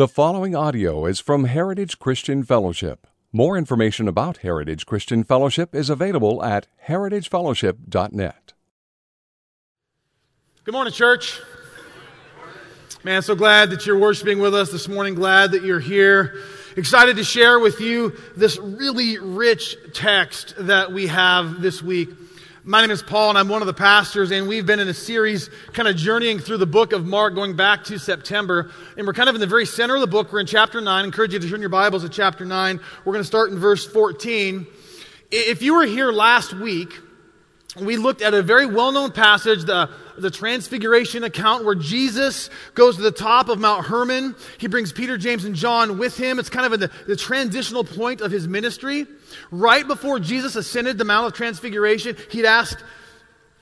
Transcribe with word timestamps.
The 0.00 0.08
following 0.08 0.56
audio 0.56 1.04
is 1.04 1.20
from 1.20 1.44
Heritage 1.44 1.98
Christian 1.98 2.42
Fellowship. 2.42 3.06
More 3.34 3.58
information 3.58 4.08
about 4.08 4.38
Heritage 4.38 4.86
Christian 4.86 5.24
Fellowship 5.24 5.74
is 5.74 5.90
available 5.90 6.42
at 6.42 6.68
heritagefellowship.net. 6.86 8.54
Good 10.64 10.72
morning, 10.72 10.94
church. 10.94 11.38
Man, 13.04 13.20
so 13.20 13.34
glad 13.34 13.68
that 13.72 13.84
you're 13.84 13.98
worshiping 13.98 14.38
with 14.38 14.54
us 14.54 14.72
this 14.72 14.88
morning. 14.88 15.16
Glad 15.16 15.50
that 15.50 15.64
you're 15.64 15.80
here. 15.80 16.34
Excited 16.78 17.16
to 17.16 17.24
share 17.24 17.60
with 17.60 17.82
you 17.82 18.16
this 18.38 18.58
really 18.58 19.18
rich 19.18 19.76
text 19.92 20.54
that 20.60 20.92
we 20.92 21.08
have 21.08 21.60
this 21.60 21.82
week. 21.82 22.08
My 22.62 22.82
name 22.82 22.90
is 22.90 23.02
Paul, 23.02 23.30
and 23.30 23.38
I'm 23.38 23.48
one 23.48 23.62
of 23.62 23.66
the 23.66 23.72
pastors, 23.72 24.30
and 24.32 24.46
we've 24.46 24.66
been 24.66 24.80
in 24.80 24.88
a 24.88 24.94
series 24.94 25.48
kind 25.72 25.88
of 25.88 25.96
journeying 25.96 26.40
through 26.40 26.58
the 26.58 26.66
book 26.66 26.92
of 26.92 27.06
Mark 27.06 27.34
going 27.34 27.56
back 27.56 27.84
to 27.84 27.98
September. 27.98 28.70
And 28.98 29.06
we're 29.06 29.14
kind 29.14 29.30
of 29.30 29.34
in 29.34 29.40
the 29.40 29.46
very 29.46 29.64
center 29.64 29.94
of 29.94 30.02
the 30.02 30.06
book. 30.06 30.30
We're 30.30 30.40
in 30.40 30.46
chapter 30.46 30.78
9. 30.78 30.86
I 30.86 31.02
encourage 31.02 31.32
you 31.32 31.38
to 31.38 31.48
turn 31.48 31.60
your 31.60 31.70
Bibles 31.70 32.02
to 32.02 32.10
chapter 32.10 32.44
9. 32.44 32.78
We're 33.06 33.12
going 33.14 33.22
to 33.22 33.26
start 33.26 33.50
in 33.50 33.58
verse 33.58 33.86
14. 33.86 34.66
If 35.30 35.62
you 35.62 35.74
were 35.74 35.86
here 35.86 36.12
last 36.12 36.52
week, 36.52 36.92
we 37.80 37.96
looked 37.96 38.20
at 38.20 38.34
a 38.34 38.42
very 38.42 38.66
well 38.66 38.92
known 38.92 39.12
passage, 39.12 39.64
the, 39.64 39.88
the 40.18 40.30
Transfiguration 40.30 41.24
account, 41.24 41.64
where 41.64 41.74
Jesus 41.74 42.50
goes 42.74 42.96
to 42.96 43.02
the 43.02 43.10
top 43.10 43.48
of 43.48 43.58
Mount 43.58 43.86
Hermon. 43.86 44.36
He 44.58 44.66
brings 44.66 44.92
Peter, 44.92 45.16
James, 45.16 45.46
and 45.46 45.54
John 45.54 45.96
with 45.96 46.14
him. 46.18 46.38
It's 46.38 46.50
kind 46.50 46.70
of 46.70 46.78
the, 46.78 46.90
the 47.06 47.16
transitional 47.16 47.84
point 47.84 48.20
of 48.20 48.30
his 48.30 48.46
ministry. 48.46 49.06
Right 49.50 49.86
before 49.86 50.20
Jesus 50.20 50.56
ascended 50.56 50.98
the 50.98 51.04
Mount 51.04 51.26
of 51.26 51.32
Transfiguration, 51.34 52.16
he'd 52.30 52.44
asked 52.44 52.82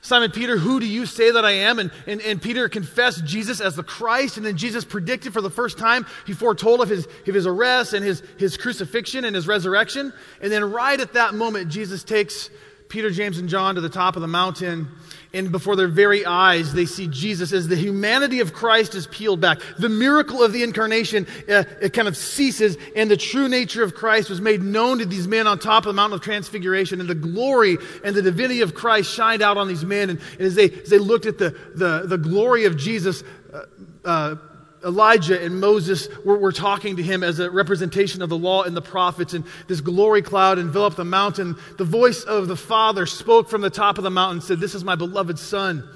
Simon 0.01 0.31
Peter, 0.31 0.57
Who 0.57 0.79
do 0.79 0.85
you 0.85 1.05
say 1.05 1.31
that 1.31 1.43
I 1.43 1.51
am? 1.51 1.79
And, 1.79 1.91
and, 2.07 2.21
and 2.21 2.41
Peter 2.41 2.69
confessed 2.69 3.25
Jesus 3.25 3.59
as 3.59 3.75
the 3.75 3.83
Christ. 3.83 4.37
And 4.37 4.45
then 4.45 4.55
Jesus 4.55 4.85
predicted 4.85 5.33
for 5.33 5.41
the 5.41 5.49
first 5.49 5.77
time, 5.77 6.05
he 6.25 6.33
foretold 6.33 6.81
of 6.81 6.89
his, 6.89 7.05
of 7.05 7.33
his 7.35 7.45
arrest 7.45 7.93
and 7.93 8.05
his, 8.05 8.23
his 8.37 8.55
crucifixion 8.55 9.25
and 9.25 9.35
his 9.35 9.47
resurrection. 9.47 10.13
And 10.41 10.51
then, 10.51 10.71
right 10.71 10.99
at 10.99 11.13
that 11.13 11.33
moment, 11.33 11.69
Jesus 11.69 12.03
takes 12.03 12.49
Peter, 12.87 13.11
James, 13.11 13.37
and 13.37 13.49
John 13.49 13.75
to 13.75 13.81
the 13.81 13.89
top 13.89 14.15
of 14.15 14.21
the 14.21 14.27
mountain, 14.27 14.87
and 15.31 15.51
before 15.51 15.75
their 15.75 15.87
very 15.87 16.25
eyes, 16.25 16.73
they 16.73 16.85
see 16.85 17.07
Jesus 17.07 17.53
as 17.53 17.67
the 17.67 17.75
humanity 17.75 18.39
of 18.39 18.53
Christ 18.53 18.95
is 18.95 19.05
peeled 19.07 19.39
back. 19.39 19.59
The 19.77 19.89
miracle 19.89 20.41
of 20.41 20.53
the 20.53 20.63
incarnation 20.63 21.27
uh, 21.47 21.65
it 21.81 21.93
kind 21.93 22.07
of 22.07 22.17
ceases, 22.17 22.77
and 22.95 23.11
the 23.11 23.17
true 23.17 23.47
nature 23.47 23.83
of 23.83 23.93
Christ 23.93 24.29
was 24.29 24.41
made 24.41 24.63
known 24.63 24.99
to 24.99 25.05
these 25.05 25.27
men 25.27 25.45
on 25.45 25.59
top 25.59 25.85
of 25.85 25.89
the 25.89 25.93
mountain 25.93 26.17
of 26.17 26.23
transfiguration, 26.23 26.99
and 26.99 27.07
the 27.07 27.15
glory 27.15 27.77
and 28.03 28.15
the 28.15 28.23
divinity 28.23 28.61
of 28.61 28.73
Christ 28.73 29.13
shined 29.13 29.43
out 29.43 29.57
on 29.57 29.67
these 29.67 29.85
men. 29.85 30.09
And, 30.09 30.19
and 30.33 30.41
as, 30.41 30.55
they, 30.55 30.71
as 30.71 30.89
they 30.89 30.99
looked 30.99 31.27
at 31.27 31.37
the, 31.37 31.51
the, 31.75 32.03
the 32.07 32.17
glory 32.17 32.65
of 32.65 32.75
Jesus, 32.75 33.23
uh, 33.53 33.65
uh, 34.05 34.35
Elijah 34.85 35.41
and 35.41 35.59
Moses 35.59 36.07
were, 36.23 36.37
were, 36.37 36.51
talking 36.51 36.95
to 36.97 37.03
him 37.03 37.23
as 37.23 37.39
a 37.39 37.49
representation 37.49 38.21
of 38.21 38.29
the 38.29 38.37
law 38.37 38.63
and 38.63 38.75
the 38.75 38.81
prophets, 38.81 39.33
and 39.33 39.45
this 39.67 39.81
glory 39.81 40.21
cloud 40.21 40.59
enveloped 40.59 40.97
the 40.97 41.05
mountain. 41.05 41.55
The 41.77 41.83
voice 41.83 42.23
of 42.23 42.47
the 42.47 42.55
Father 42.55 43.05
spoke 43.05 43.49
from 43.49 43.61
the 43.61 43.69
top 43.69 43.97
of 43.97 44.03
the 44.03 44.09
mountain 44.09 44.37
and 44.37 44.43
said, 44.43 44.59
This 44.59 44.75
is 44.75 44.83
my 44.83 44.95
beloved 44.95 45.37
Son. 45.37 45.87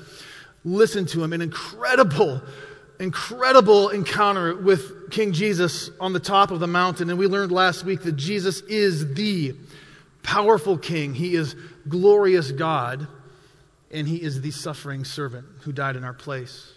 Listen 0.66 1.06
to 1.08 1.24
him. 1.24 1.34
An 1.34 1.42
incredible, 1.42 2.42
incredible 3.00 3.90
encounter 3.90 4.56
with 4.56 5.12
King 5.12 5.34
Jesus 5.34 5.90
on 6.00 6.14
the 6.14 6.20
top 6.20 6.52
of 6.52 6.60
the 6.60 6.68
mountain. 6.68 7.10
And 7.10 7.20
we 7.20 7.28
learned 7.28 7.52
last 7.52 7.84
week 7.84 8.02
that 8.04 8.14
Jesus 8.14 8.62
is 8.62 9.14
the 9.14 9.56
powerful 10.24 10.78
King, 10.78 11.14
He 11.14 11.36
is 11.36 11.56
glorious 11.88 12.52
God, 12.52 13.08
and 13.92 14.08
He 14.08 14.22
is 14.22 14.42
the 14.42 14.52
suffering 14.52 15.06
servant 15.06 15.46
who 15.62 15.72
died 15.72 15.96
in 15.96 16.04
our 16.04 16.14
place. 16.14 16.73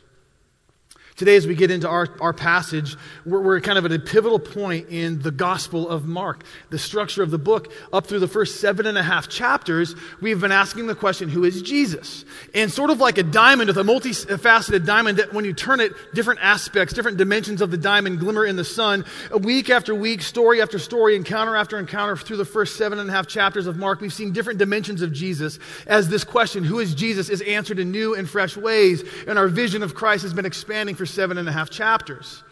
Today, 1.17 1.37
as 1.37 1.47
we 1.47 1.55
get 1.55 1.71
into 1.71 1.89
our, 1.89 2.09
our 2.21 2.35
passage, 2.35 2.95
we're, 3.25 3.41
we're, 3.41 3.61
kind 3.63 3.79
of 3.79 3.87
at 3.87 3.93
a 3.93 3.99
pivotal 3.99 4.39
point 4.39 4.91
in 4.91 5.19
the 5.23 5.31
Gospel 5.31 5.89
of 5.89 6.05
Mark. 6.05 6.45
The 6.69 6.79
structure 6.79 7.23
of 7.23 7.31
the 7.31 7.39
book, 7.39 7.73
up 7.91 8.07
through 8.07 8.19
the 8.19 8.29
first 8.29 8.61
seven 8.61 8.85
and 8.85 8.99
a 8.99 9.03
half 9.03 9.27
chapters, 9.27 9.95
we've 10.21 10.39
been 10.39 10.53
asking 10.53 10.89
the 10.89 10.95
question, 10.95 11.31
who 11.31 11.45
is 11.45 11.63
Jesus? 11.63 12.27
And 12.53 12.71
sort 12.71 12.91
of 12.91 13.01
like 13.01 13.17
a 13.17 13.23
diamond 13.23 13.69
with 13.69 13.79
a 13.79 13.83
multifaceted 13.83 14.85
diamond 14.85 15.17
that 15.17 15.33
when 15.33 15.47
you 15.47 15.55
turn 15.55 15.81
it, 15.81 15.95
different 16.13 16.41
aspects, 16.43 16.93
different 16.93 17.17
dimensions 17.17 17.63
of 17.63 17.71
the 17.71 17.79
diamond 17.79 18.21
glimmer 18.21 18.45
in 18.45 18.57
the 18.57 18.65
sun. 18.65 19.07
Week 19.41 19.71
after 19.71 19.95
week, 19.95 20.21
story 20.21 20.61
after 20.61 20.79
story, 20.79 21.17
encounter 21.17 21.57
after 21.57 21.79
encounter 21.79 22.19
through 22.19 22.37
the 22.37 22.45
first 22.45 22.77
seven 22.77 22.99
and 22.99 23.09
a 23.09 23.13
half 23.15 23.27
chapters 23.27 23.67
of 23.67 23.79
Mark, 23.79 24.03
we've 24.03 24.13
seen 24.13 24.33
different 24.33 24.59
dimensions 24.59 25.01
of 25.01 25.15
Jesus 25.15 25.59
as 25.87 26.11
this 26.11 26.25
question, 26.25 26.63
who 26.63 26.79
is 26.79 26.95
Jesus, 26.95 27.31
is 27.31 27.41
answered 27.41 27.79
in 27.79 27.91
new 27.91 28.15
and 28.15 28.29
fresh 28.29 28.55
ways. 28.55 29.03
And 29.27 29.39
our 29.39 29.49
vision 29.49 29.83
of 29.83 29.95
Christ 29.95 30.23
has 30.23 30.35
been 30.35 30.45
expanding 30.45 30.95
for 30.95 31.06
seven 31.07 31.39
and 31.39 31.49
a 31.49 31.53
half 31.53 31.71
chapters. 31.71 32.43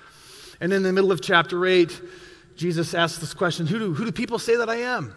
And 0.60 0.72
in 0.72 0.82
the 0.82 0.92
middle 0.92 1.12
of 1.12 1.20
chapter 1.20 1.66
8, 1.66 2.00
Jesus 2.56 2.94
asks 2.94 3.19
this 3.19 3.34
question 3.34 3.66
Who 3.66 3.78
do, 3.78 3.94
who 3.94 4.04
do 4.04 4.12
people 4.12 4.38
say 4.38 4.56
that 4.56 4.69
I 4.69 4.76
am? 4.76 5.15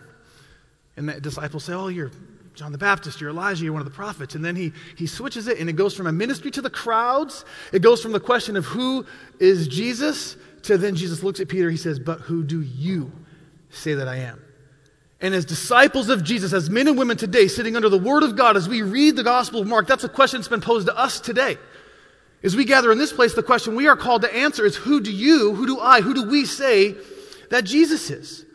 And 0.96 1.08
the 1.10 1.22
disciples 1.22 1.64
say, 1.64 1.74
Oh, 1.74 1.88
you're 1.88 2.12
John 2.56 2.72
the 2.72 2.78
Baptist, 2.80 3.22
you're 3.22 3.30
Elijah, 3.30 3.64
you're 3.64 3.74
one 3.74 3.82
of 3.82 3.88
the 3.88 3.94
prophets. 3.94 4.34
And 4.34 4.44
then 4.44 4.56
he, 4.56 4.74
he 4.98 5.06
switches 5.06 5.48
it, 5.48 5.60
and 5.60 5.70
it 5.70 5.74
goes 5.74 5.96
from 5.96 6.08
a 6.08 6.12
ministry 6.12 6.50
to 6.52 6.62
the 6.62 6.72
crowds. 6.72 7.46
It 7.72 7.84
goes 7.84 8.02
from 8.02 8.14
the 8.14 8.20
question 8.20 8.58
of 8.58 8.66
who 8.66 9.06
is 9.40 9.68
Jesus 9.68 10.38
to 10.64 10.78
then 10.78 10.96
Jesus 10.96 11.24
looks 11.24 11.40
at 11.40 11.48
Peter, 11.48 11.70
he 11.70 11.78
says, 11.78 12.00
But 12.00 12.22
who 12.22 12.44
do 12.44 12.62
you 12.62 13.12
say 13.70 13.94
that 13.94 14.08
I 14.08 14.18
am? 14.18 14.42
And 15.20 15.34
as 15.34 15.46
disciples 15.46 16.10
of 16.10 16.24
Jesus, 16.24 16.54
as 16.54 16.70
men 16.70 16.88
and 16.88 16.98
women 16.98 17.18
today, 17.18 17.48
sitting 17.48 17.76
under 17.76 17.90
the 17.90 17.98
Word 17.98 18.24
of 18.24 18.36
God, 18.36 18.56
as 18.56 18.70
we 18.70 18.82
read 18.82 19.16
the 19.16 19.24
Gospel 19.24 19.62
of 19.62 19.68
Mark, 19.68 19.88
that's 19.88 20.04
a 20.04 20.10
question 20.10 20.40
that's 20.40 20.48
been 20.48 20.62
posed 20.62 20.88
to 20.88 20.98
us 20.98 21.20
today. 21.20 21.58
As 22.44 22.56
we 22.56 22.66
gather 22.66 22.92
in 22.92 22.98
this 22.98 23.14
place, 23.14 23.34
the 23.34 23.44
question 23.44 23.76
we 23.76 23.88
are 23.88 23.96
called 23.96 24.22
to 24.22 24.36
answer 24.36 24.66
is 24.66 24.76
who 24.76 25.02
do 25.02 25.12
you, 25.12 25.56
who 25.56 25.66
do 25.66 25.80
I, 25.80 26.02
who 26.02 26.14
do 26.14 26.24
we 26.24 26.46
say 26.46 26.96
that 27.50 27.64
Jesus 27.64 28.10
is? 28.12 28.46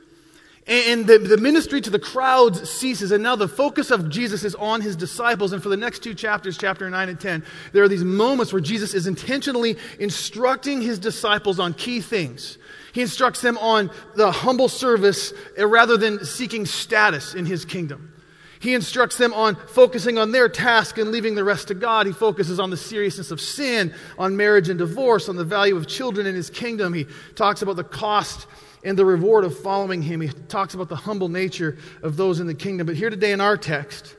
And 0.68 1.08
the, 1.08 1.18
the 1.18 1.38
ministry 1.38 1.80
to 1.80 1.90
the 1.90 1.98
crowds 1.98 2.70
ceases, 2.70 3.10
and 3.10 3.20
now 3.20 3.34
the 3.34 3.48
focus 3.48 3.90
of 3.90 4.08
Jesus 4.08 4.44
is 4.44 4.54
on 4.54 4.80
his 4.80 4.94
disciples. 4.94 5.52
And 5.52 5.60
for 5.60 5.68
the 5.68 5.76
next 5.76 6.04
two 6.04 6.14
chapters, 6.14 6.56
chapter 6.56 6.88
9 6.88 7.08
and 7.08 7.18
10, 7.18 7.44
there 7.72 7.82
are 7.82 7.88
these 7.88 8.04
moments 8.04 8.52
where 8.52 8.62
Jesus 8.62 8.94
is 8.94 9.08
intentionally 9.08 9.76
instructing 9.98 10.80
his 10.80 11.00
disciples 11.00 11.58
on 11.58 11.74
key 11.74 12.00
things. 12.00 12.58
He 12.92 13.02
instructs 13.02 13.40
them 13.40 13.58
on 13.58 13.90
the 14.14 14.30
humble 14.30 14.68
service 14.68 15.32
uh, 15.58 15.66
rather 15.66 15.96
than 15.96 16.24
seeking 16.24 16.64
status 16.64 17.34
in 17.34 17.44
his 17.44 17.64
kingdom. 17.64 18.11
He 18.62 18.74
instructs 18.74 19.18
them 19.18 19.34
on 19.34 19.56
focusing 19.56 20.18
on 20.18 20.30
their 20.30 20.48
task 20.48 20.96
and 20.96 21.10
leaving 21.10 21.34
the 21.34 21.42
rest 21.42 21.66
to 21.68 21.74
God. 21.74 22.06
He 22.06 22.12
focuses 22.12 22.60
on 22.60 22.70
the 22.70 22.76
seriousness 22.76 23.32
of 23.32 23.40
sin, 23.40 23.92
on 24.16 24.36
marriage 24.36 24.68
and 24.68 24.78
divorce, 24.78 25.28
on 25.28 25.34
the 25.34 25.44
value 25.44 25.76
of 25.76 25.88
children 25.88 26.28
in 26.28 26.36
his 26.36 26.48
kingdom. 26.48 26.94
He 26.94 27.08
talks 27.34 27.62
about 27.62 27.74
the 27.74 27.82
cost 27.82 28.46
and 28.84 28.96
the 28.96 29.04
reward 29.04 29.44
of 29.44 29.58
following 29.58 30.00
him. 30.00 30.20
He 30.20 30.28
talks 30.28 30.74
about 30.74 30.88
the 30.88 30.94
humble 30.94 31.28
nature 31.28 31.76
of 32.04 32.16
those 32.16 32.38
in 32.38 32.46
the 32.46 32.54
kingdom. 32.54 32.86
But 32.86 32.94
here 32.94 33.10
today 33.10 33.32
in 33.32 33.40
our 33.40 33.56
text, 33.56 34.14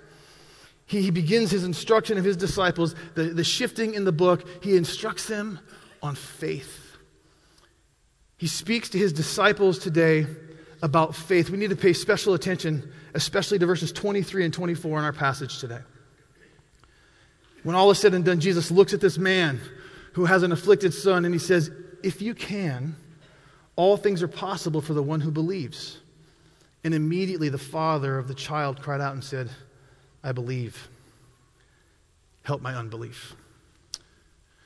he, 0.87 1.01
he 1.01 1.09
begins 1.09 1.49
his 1.49 1.63
instruction 1.63 2.17
of 2.17 2.25
his 2.25 2.35
disciples, 2.35 2.95
the, 3.15 3.23
the 3.23 3.45
shifting 3.45 3.93
in 3.93 4.03
the 4.03 4.11
book. 4.11 4.45
He 4.61 4.75
instructs 4.75 5.25
them 5.25 5.57
on 6.01 6.15
faith. 6.15 6.97
He 8.35 8.47
speaks 8.47 8.89
to 8.89 8.97
his 8.97 9.13
disciples 9.13 9.79
today 9.79 10.27
about 10.83 11.15
faith. 11.15 11.49
We 11.49 11.57
need 11.57 11.69
to 11.69 11.75
pay 11.75 11.93
special 11.93 12.35
attention 12.35 12.91
especially 13.15 13.57
to 13.57 13.65
verses 13.65 13.91
23 13.91 14.45
and 14.45 14.53
24 14.53 14.99
in 14.99 15.05
our 15.05 15.13
passage 15.13 15.59
today. 15.59 15.79
When 17.63 17.75
all 17.75 17.89
is 17.89 17.99
said 17.99 18.13
and 18.13 18.25
done, 18.25 18.41
Jesus 18.41 18.69
looks 18.69 18.93
at 18.93 18.99
this 18.99 19.17
man 19.17 19.61
who 20.11 20.25
has 20.25 20.43
an 20.43 20.51
afflicted 20.51 20.93
son 20.93 21.23
and 21.23 21.33
he 21.33 21.39
says, 21.39 21.71
If 22.03 22.21
you 22.21 22.35
can, 22.35 22.97
all 23.77 23.95
things 23.95 24.21
are 24.21 24.27
possible 24.27 24.81
for 24.81 24.93
the 24.93 25.01
one 25.01 25.21
who 25.21 25.31
believes. 25.31 25.99
And 26.83 26.93
immediately 26.93 27.47
the 27.47 27.57
father 27.57 28.17
of 28.17 28.27
the 28.27 28.33
child 28.33 28.81
cried 28.81 28.99
out 28.99 29.13
and 29.13 29.23
said, 29.23 29.49
I 30.21 30.33
believe. 30.33 30.89
Help 32.43 32.61
my 32.61 32.75
unbelief. 32.75 33.35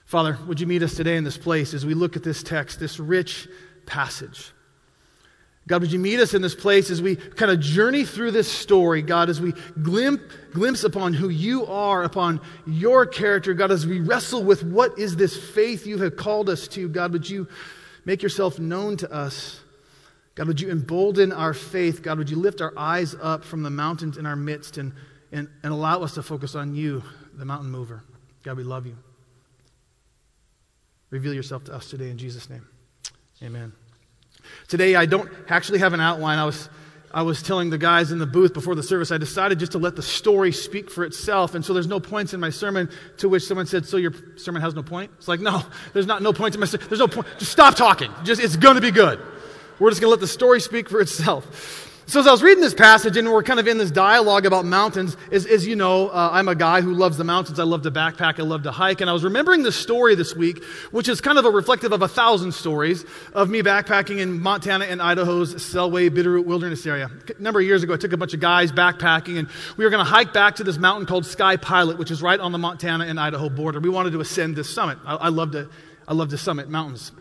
Father, 0.05 0.39
would 0.47 0.59
you 0.59 0.65
meet 0.65 0.81
us 0.81 0.95
today 0.95 1.15
in 1.15 1.23
this 1.23 1.37
place 1.37 1.75
as 1.75 1.85
we 1.85 1.93
look 1.93 2.15
at 2.15 2.23
this 2.23 2.41
text, 2.41 2.79
this 2.79 2.99
rich 2.99 3.47
passage? 3.85 4.51
God, 5.67 5.81
would 5.81 5.91
you 5.91 5.99
meet 5.99 6.21
us 6.21 6.33
in 6.33 6.41
this 6.41 6.55
place 6.55 6.89
as 6.89 7.01
we 7.01 7.17
kind 7.17 7.51
of 7.51 7.59
journey 7.59 8.05
through 8.05 8.31
this 8.31 8.49
story, 8.49 9.01
God, 9.01 9.29
as 9.29 9.41
we 9.41 9.53
glimpse, 9.81 10.23
glimpse 10.53 10.85
upon 10.85 11.13
who 11.13 11.27
you 11.27 11.65
are, 11.65 12.03
upon 12.03 12.39
your 12.65 13.05
character, 13.05 13.53
God, 13.53 13.69
as 13.69 13.85
we 13.85 13.99
wrestle 13.99 14.43
with 14.43 14.63
what 14.63 14.97
is 14.97 15.17
this 15.17 15.35
faith 15.35 15.85
you 15.85 15.97
have 15.97 16.15
called 16.15 16.49
us 16.49 16.69
to, 16.69 16.87
God, 16.87 17.11
would 17.11 17.29
you 17.29 17.49
make 18.05 18.23
yourself 18.23 18.59
known 18.59 18.95
to 18.97 19.11
us? 19.11 19.59
God, 20.35 20.47
would 20.47 20.61
you 20.61 20.71
embolden 20.71 21.33
our 21.33 21.53
faith? 21.53 22.01
God, 22.01 22.17
would 22.17 22.29
you 22.29 22.37
lift 22.37 22.61
our 22.61 22.73
eyes 22.77 23.13
up 23.21 23.43
from 23.43 23.63
the 23.63 23.69
mountains 23.69 24.17
in 24.17 24.25
our 24.25 24.37
midst 24.37 24.77
and, 24.77 24.93
and, 25.33 25.49
and 25.63 25.73
allow 25.73 26.01
us 26.01 26.13
to 26.13 26.23
focus 26.23 26.55
on 26.55 26.75
you, 26.75 27.03
the 27.33 27.43
mountain 27.43 27.69
mover? 27.69 28.03
God, 28.43 28.55
we 28.55 28.63
love 28.63 28.85
you. 28.85 28.95
Reveal 31.09 31.33
yourself 31.33 31.65
to 31.65 31.73
us 31.73 31.89
today 31.89 32.09
in 32.09 32.17
Jesus' 32.17 32.49
name. 32.49 32.65
Amen. 33.43 33.73
Today, 34.67 34.95
I 34.95 35.05
don't 35.05 35.29
actually 35.49 35.79
have 35.79 35.93
an 35.93 36.01
outline. 36.01 36.39
I 36.39 36.45
was 36.45 36.69
I 37.11 37.21
was 37.21 37.41
telling 37.41 37.69
the 37.69 37.77
guys 37.77 38.11
in 38.11 38.19
the 38.19 38.25
booth 38.25 38.53
before 38.53 38.75
the 38.75 38.83
service, 38.83 39.11
I 39.11 39.17
decided 39.17 39.59
just 39.59 39.71
to 39.71 39.77
let 39.77 39.95
the 39.95 40.01
story 40.01 40.51
speak 40.51 40.91
for 40.91 41.05
itself. 41.05 41.55
And 41.55 41.63
so 41.63 41.73
there's 41.73 41.87
no 41.87 41.99
points 41.99 42.33
in 42.33 42.39
my 42.39 42.49
sermon 42.49 42.89
to 43.17 43.29
which 43.29 43.43
someone 43.43 43.65
said, 43.65 43.85
So 43.85 43.97
your 43.97 44.13
sermon 44.35 44.61
has 44.61 44.75
no 44.75 44.83
point? 44.83 45.11
It's 45.17 45.27
like, 45.27 45.39
no, 45.39 45.63
there's 45.93 46.05
not 46.05 46.21
no 46.21 46.33
points 46.33 46.55
in 46.55 46.59
my 46.59 46.67
sermon. 46.67 46.87
There's 46.89 46.99
no 46.99 47.07
point. 47.07 47.27
Just 47.39 47.51
stop 47.51 47.75
talking. 47.75 48.11
Just, 48.23 48.41
it's 48.41 48.57
going 48.57 48.75
to 48.75 48.81
be 48.81 48.91
good. 48.91 49.19
We're 49.79 49.89
just 49.89 50.01
going 50.01 50.09
to 50.09 50.11
let 50.11 50.19
the 50.19 50.27
story 50.27 50.59
speak 50.59 50.89
for 50.89 50.99
itself. 50.99 51.86
So, 52.09 52.21
as 52.21 52.27
I 52.27 52.31
was 52.31 52.41
reading 52.41 52.63
this 52.63 52.73
passage, 52.73 53.17
and 53.17 53.29
we're 53.29 53.43
kind 53.43 53.59
of 53.59 53.67
in 53.67 53.77
this 53.77 53.91
dialogue 53.91 54.45
about 54.45 54.63
mountains, 54.63 55.17
is, 55.29 55.45
as 55.45 55.67
you 55.67 55.75
know, 55.75 56.07
uh, 56.07 56.29
I'm 56.31 56.47
a 56.47 56.55
guy 56.55 56.79
who 56.79 56.93
loves 56.93 57.17
the 57.17 57.25
mountains. 57.25 57.59
I 57.59 57.63
love 57.63 57.81
to 57.81 57.91
backpack. 57.91 58.39
I 58.39 58.43
love 58.43 58.63
to 58.63 58.71
hike. 58.71 59.01
And 59.01 59.09
I 59.09 59.13
was 59.13 59.25
remembering 59.25 59.61
this 59.61 59.75
story 59.75 60.15
this 60.15 60.33
week, 60.33 60.63
which 60.91 61.09
is 61.09 61.19
kind 61.19 61.37
of 61.37 61.43
a 61.43 61.49
reflective 61.49 61.91
of 61.91 62.01
a 62.01 62.07
thousand 62.07 62.53
stories 62.53 63.03
of 63.33 63.49
me 63.49 63.61
backpacking 63.61 64.19
in 64.19 64.39
Montana 64.41 64.85
and 64.85 65.01
Idaho's 65.01 65.55
Selway 65.55 66.09
Bitterroot 66.09 66.45
Wilderness 66.45 66.85
area. 66.85 67.11
A 67.37 67.41
number 67.41 67.59
of 67.59 67.65
years 67.65 67.83
ago, 67.83 67.95
I 67.95 67.97
took 67.97 68.13
a 68.13 68.17
bunch 68.17 68.33
of 68.33 68.39
guys 68.39 68.71
backpacking, 68.71 69.37
and 69.37 69.49
we 69.75 69.83
were 69.83 69.91
going 69.91 70.03
to 70.03 70.09
hike 70.09 70.31
back 70.31 70.55
to 70.55 70.63
this 70.63 70.77
mountain 70.77 71.07
called 71.07 71.25
Sky 71.25 71.57
Pilot, 71.57 71.97
which 71.97 72.09
is 72.09 72.21
right 72.21 72.39
on 72.39 72.53
the 72.53 72.57
Montana 72.57 73.03
and 73.03 73.19
Idaho 73.19 73.49
border. 73.49 73.81
We 73.81 73.89
wanted 73.89 74.11
to 74.11 74.21
ascend 74.21 74.55
this 74.55 74.73
summit. 74.73 74.97
I, 75.05 75.15
I 75.15 75.27
love 75.27 75.51
to, 75.51 75.69
I 76.07 76.13
love 76.13 76.29
to 76.29 76.37
summit 76.37 76.69
mountains. 76.69 77.11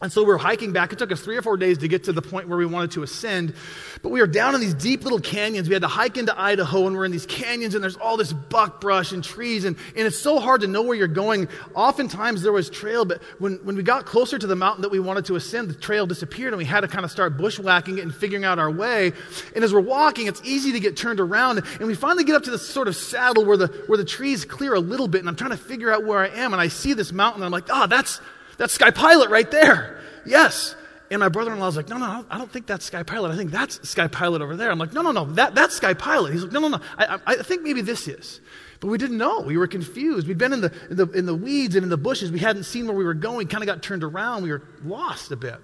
And 0.00 0.10
so 0.12 0.22
we 0.22 0.28
were 0.28 0.38
hiking 0.38 0.72
back. 0.72 0.92
It 0.92 0.98
took 0.98 1.12
us 1.12 1.20
three 1.20 1.36
or 1.36 1.42
four 1.42 1.56
days 1.56 1.78
to 1.78 1.88
get 1.88 2.04
to 2.04 2.12
the 2.12 2.22
point 2.22 2.48
where 2.48 2.58
we 2.58 2.66
wanted 2.66 2.92
to 2.92 3.04
ascend. 3.04 3.54
But 4.02 4.08
we 4.08 4.20
were 4.20 4.26
down 4.26 4.54
in 4.54 4.60
these 4.60 4.74
deep 4.74 5.04
little 5.04 5.20
canyons. 5.20 5.68
We 5.68 5.74
had 5.74 5.82
to 5.82 5.88
hike 5.88 6.16
into 6.16 6.38
Idaho, 6.38 6.88
and 6.88 6.96
we're 6.96 7.04
in 7.04 7.12
these 7.12 7.26
canyons, 7.26 7.74
and 7.74 7.84
there's 7.84 7.96
all 7.96 8.16
this 8.16 8.32
buckbrush 8.32 9.12
and 9.12 9.22
trees, 9.22 9.64
and, 9.64 9.76
and 9.96 10.06
it's 10.06 10.18
so 10.18 10.40
hard 10.40 10.62
to 10.62 10.66
know 10.66 10.82
where 10.82 10.96
you're 10.96 11.06
going. 11.06 11.46
Oftentimes 11.74 12.42
there 12.42 12.50
was 12.50 12.68
trail, 12.68 13.04
but 13.04 13.22
when, 13.38 13.56
when 13.64 13.76
we 13.76 13.84
got 13.84 14.04
closer 14.04 14.38
to 14.38 14.46
the 14.46 14.56
mountain 14.56 14.82
that 14.82 14.90
we 14.90 14.98
wanted 14.98 15.26
to 15.26 15.36
ascend, 15.36 15.70
the 15.70 15.74
trail 15.74 16.06
disappeared, 16.06 16.52
and 16.52 16.58
we 16.58 16.64
had 16.64 16.80
to 16.80 16.88
kind 16.88 17.04
of 17.04 17.10
start 17.10 17.36
bushwhacking 17.36 17.98
it 17.98 18.00
and 18.00 18.12
figuring 18.12 18.44
out 18.44 18.58
our 18.58 18.70
way. 18.70 19.12
And 19.54 19.62
as 19.62 19.72
we're 19.72 19.80
walking, 19.80 20.26
it's 20.26 20.42
easy 20.42 20.72
to 20.72 20.80
get 20.80 20.96
turned 20.96 21.20
around, 21.20 21.62
and 21.78 21.86
we 21.86 21.94
finally 21.94 22.24
get 22.24 22.34
up 22.34 22.42
to 22.44 22.50
this 22.50 22.66
sort 22.66 22.88
of 22.88 22.96
saddle 22.96 23.44
where 23.44 23.56
the, 23.56 23.68
where 23.86 23.98
the 23.98 24.04
trees 24.04 24.44
clear 24.44 24.74
a 24.74 24.80
little 24.80 25.06
bit, 25.06 25.20
and 25.20 25.28
I'm 25.28 25.36
trying 25.36 25.50
to 25.50 25.56
figure 25.56 25.92
out 25.92 26.04
where 26.04 26.18
I 26.18 26.28
am, 26.28 26.52
and 26.52 26.60
I 26.60 26.68
see 26.68 26.92
this 26.92 27.12
mountain, 27.12 27.42
and 27.42 27.46
I'm 27.46 27.52
like, 27.52 27.68
ah, 27.70 27.84
oh, 27.84 27.86
that's 27.86 28.20
that's 28.62 28.74
Sky 28.74 28.92
Pilot 28.92 29.28
right 29.28 29.50
there. 29.50 29.98
Yes. 30.24 30.76
And 31.10 31.18
my 31.18 31.28
brother 31.28 31.52
in 31.52 31.58
law 31.58 31.66
was 31.66 31.76
like, 31.76 31.88
No, 31.88 31.98
no, 31.98 32.24
I 32.30 32.38
don't 32.38 32.50
think 32.50 32.66
that's 32.66 32.84
Sky 32.84 33.02
Pilot. 33.02 33.32
I 33.32 33.36
think 33.36 33.50
that's 33.50 33.88
Sky 33.88 34.06
Pilot 34.06 34.40
over 34.40 34.54
there. 34.54 34.70
I'm 34.70 34.78
like, 34.78 34.92
No, 34.92 35.02
no, 35.02 35.10
no, 35.10 35.24
that, 35.32 35.56
that's 35.56 35.74
Sky 35.74 35.94
Pilot. 35.94 36.32
He's 36.32 36.44
like, 36.44 36.52
No, 36.52 36.60
no, 36.60 36.68
no, 36.68 36.80
I, 36.96 37.18
I 37.26 37.34
think 37.42 37.62
maybe 37.62 37.80
this 37.80 38.06
is. 38.06 38.40
But 38.78 38.86
we 38.86 38.98
didn't 38.98 39.18
know. 39.18 39.40
We 39.40 39.56
were 39.56 39.66
confused. 39.66 40.28
We'd 40.28 40.38
been 40.38 40.52
in 40.52 40.60
the, 40.60 40.72
in 40.90 40.96
the, 40.96 41.06
in 41.10 41.26
the 41.26 41.34
weeds 41.34 41.74
and 41.74 41.82
in 41.82 41.90
the 41.90 41.96
bushes. 41.96 42.30
We 42.30 42.38
hadn't 42.38 42.62
seen 42.62 42.86
where 42.86 42.94
we 42.94 43.02
were 43.02 43.14
going, 43.14 43.48
kind 43.48 43.64
of 43.64 43.66
got 43.66 43.82
turned 43.82 44.04
around. 44.04 44.44
We 44.44 44.52
were 44.52 44.62
lost 44.84 45.32
a 45.32 45.36
bit. 45.36 45.56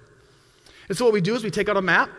And 0.89 0.97
so 0.97 1.05
what 1.05 1.13
we 1.13 1.21
do 1.21 1.35
is 1.35 1.43
we 1.43 1.51
take 1.51 1.69
out 1.69 1.77
a 1.77 1.81
map, 1.81 2.09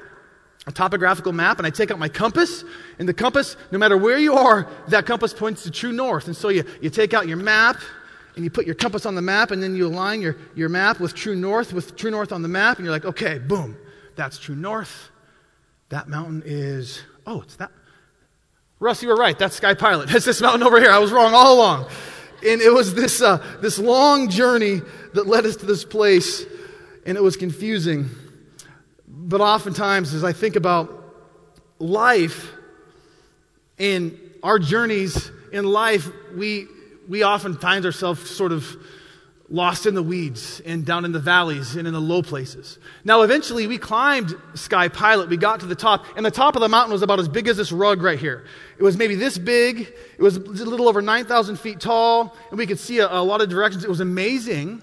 a 0.67 0.73
topographical 0.73 1.35
map, 1.35 1.59
and 1.59 1.67
I 1.67 1.71
take 1.71 1.91
out 1.91 1.99
my 1.99 2.09
compass. 2.09 2.65
And 2.99 3.07
the 3.07 3.13
compass, 3.13 3.59
no 3.71 3.79
matter 3.79 3.99
where 3.99 4.17
you 4.17 4.33
are, 4.33 4.67
that 4.89 5.05
compass 5.05 5.35
points 5.35 5.65
to 5.65 5.71
true 5.71 5.93
north. 5.93 6.27
And 6.27 6.35
so 6.35 6.49
you, 6.49 6.65
you 6.81 6.89
take 6.89 7.13
out 7.13 7.29
your 7.29 7.37
map, 7.37 7.77
and 8.37 8.45
you 8.45 8.51
put 8.51 8.67
your 8.67 8.75
compass 8.75 9.07
on 9.07 9.15
the 9.15 9.23
map 9.23 9.51
and 9.51 9.63
then 9.63 9.75
you 9.75 9.87
align 9.87 10.21
your, 10.21 10.37
your 10.55 10.69
map 10.69 11.01
with 11.01 11.15
true 11.15 11.35
north, 11.35 11.73
with 11.73 11.97
true 11.97 12.11
north 12.11 12.33
on 12.33 12.43
the 12.43 12.49
map, 12.49 12.79
and 12.79 12.85
you're 12.85 12.95
like, 12.95 13.05
okay, 13.05 13.39
boom, 13.39 13.77
that's 14.17 14.39
true 14.39 14.55
north. 14.55 15.11
That 15.89 16.09
mountain 16.09 16.43
is, 16.45 17.03
oh, 17.27 17.43
it's 17.43 17.57
that. 17.57 17.73
Russ, 18.79 19.03
you 19.03 19.09
were 19.09 19.17
right. 19.17 19.39
That's 19.39 19.57
Sky 19.57 19.75
Pilot. 19.75 20.11
It's 20.15 20.25
this 20.25 20.41
mountain 20.41 20.63
over 20.63 20.81
here. 20.81 20.91
I 20.91 20.99
was 20.99 21.13
wrong 21.13 21.35
all 21.35 21.55
along. 21.55 21.89
And 22.47 22.63
it 22.63 22.73
was 22.73 22.95
this, 22.95 23.21
uh, 23.21 23.45
this 23.61 23.79
long 23.79 24.31
journey 24.31 24.81
that 25.13 25.27
led 25.27 25.45
us 25.45 25.57
to 25.57 25.67
this 25.67 25.85
place, 25.85 26.47
and 27.05 27.19
it 27.19 27.23
was 27.23 27.37
confusing. 27.37 28.09
But 29.07 29.43
oftentimes, 29.43 30.15
as 30.15 30.25
I 30.25 30.33
think 30.33 30.57
about 30.57 30.97
life 31.79 32.53
and 33.79 34.19
our 34.43 34.59
journeys 34.59 35.31
in 35.53 35.65
life, 35.67 36.09
we 36.35 36.67
we 37.11 37.25
often 37.25 37.57
find 37.57 37.85
ourselves 37.85 38.31
sort 38.31 38.53
of 38.53 38.77
lost 39.49 39.85
in 39.85 39.97
the 39.97 40.03
weeds 40.03 40.63
and 40.65 40.87
down 40.87 41.05
in 41.05 41.11
the 41.11 41.19
valleys 41.19 41.75
and 41.75 41.89
in 41.89 41.93
the 41.93 42.01
low 42.01 42.23
places. 42.23 42.79
Now, 43.05 43.23
eventually, 43.23 43.67
we 43.67 43.79
climbed 43.79 44.33
Sky 44.55 44.87
Pilot. 44.87 45.29
We 45.29 45.37
got 45.37 45.59
to 45.59 45.67
the 45.67 45.75
top, 45.75 46.05
and 46.17 46.25
the 46.25 46.31
top 46.31 46.55
of 46.55 46.63
the 46.63 46.69
mountain 46.69 46.93
was 46.93 47.03
about 47.03 47.19
as 47.19 47.29
big 47.29 47.49
as 47.49 47.57
this 47.57 47.73
rug 47.73 48.01
right 48.01 48.19
here. 48.19 48.45
It 48.79 48.85
was 48.85 48.97
maybe 48.97 49.17
this 49.17 49.39
big. 49.39 49.93
It 50.17 50.23
was 50.23 50.37
a 50.37 50.41
little 50.41 50.89
over 50.89 51.03
9,000 51.03 51.59
feet 51.59 51.81
tall, 51.81 52.37
and 52.51 52.57
we 52.57 52.65
could 52.65 52.79
see 52.79 53.01
a, 53.01 53.11
a 53.11 53.25
lot 53.25 53.41
of 53.41 53.49
directions. 53.49 53.83
It 53.83 53.91
was 53.91 53.99
amazing, 53.99 54.81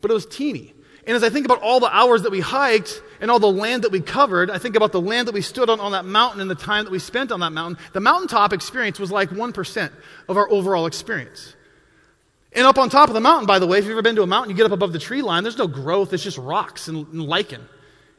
but 0.00 0.10
it 0.10 0.14
was 0.14 0.24
teeny. 0.24 0.72
And 1.06 1.14
as 1.14 1.22
I 1.22 1.28
think 1.28 1.44
about 1.44 1.60
all 1.60 1.80
the 1.80 1.94
hours 1.94 2.22
that 2.22 2.30
we 2.30 2.40
hiked 2.40 3.02
and 3.20 3.30
all 3.30 3.38
the 3.38 3.50
land 3.50 3.84
that 3.84 3.92
we 3.92 4.00
covered, 4.00 4.50
I 4.50 4.56
think 4.56 4.74
about 4.74 4.92
the 4.92 5.00
land 5.00 5.28
that 5.28 5.34
we 5.34 5.42
stood 5.42 5.68
on 5.68 5.80
on 5.80 5.92
that 5.92 6.06
mountain 6.06 6.40
and 6.40 6.50
the 6.50 6.54
time 6.54 6.84
that 6.84 6.90
we 6.90 6.98
spent 6.98 7.30
on 7.30 7.40
that 7.40 7.52
mountain. 7.52 7.82
The 7.92 8.00
mountaintop 8.00 8.54
experience 8.54 8.98
was 8.98 9.10
like 9.10 9.30
1% 9.30 9.92
of 10.28 10.36
our 10.38 10.50
overall 10.50 10.86
experience. 10.86 11.54
And 12.52 12.66
up 12.66 12.78
on 12.78 12.88
top 12.88 13.08
of 13.08 13.14
the 13.14 13.20
mountain, 13.20 13.46
by 13.46 13.58
the 13.58 13.66
way, 13.66 13.78
if 13.78 13.84
you've 13.84 13.92
ever 13.92 14.02
been 14.02 14.16
to 14.16 14.22
a 14.22 14.26
mountain, 14.26 14.50
you 14.50 14.56
get 14.56 14.66
up 14.66 14.72
above 14.72 14.92
the 14.92 14.98
tree 14.98 15.22
line, 15.22 15.42
there's 15.42 15.58
no 15.58 15.66
growth, 15.66 16.12
it's 16.12 16.22
just 16.22 16.38
rocks 16.38 16.88
and, 16.88 17.06
and 17.08 17.22
lichen. 17.22 17.68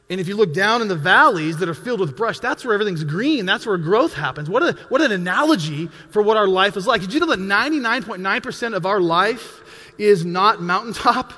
And 0.08 0.20
if 0.20 0.26
you 0.26 0.36
look 0.36 0.52
down 0.52 0.82
in 0.82 0.88
the 0.88 0.96
valleys 0.96 1.58
that 1.58 1.68
are 1.68 1.74
filled 1.74 2.00
with 2.00 2.16
brush, 2.16 2.40
that's 2.40 2.64
where 2.64 2.74
everything's 2.74 3.04
green. 3.04 3.46
That's 3.46 3.64
where 3.64 3.78
growth 3.78 4.12
happens. 4.12 4.50
What, 4.50 4.62
a, 4.62 4.72
what 4.88 5.00
an 5.00 5.12
analogy 5.12 5.88
for 6.10 6.20
what 6.20 6.36
our 6.36 6.48
life 6.48 6.76
is 6.76 6.84
like. 6.84 7.00
Did 7.00 7.14
you 7.14 7.20
know 7.20 7.26
that 7.26 7.38
99.9% 7.38 8.74
of 8.74 8.86
our 8.86 9.00
life 9.00 9.60
is 9.98 10.24
not 10.24 10.60
mountaintop? 10.60 11.32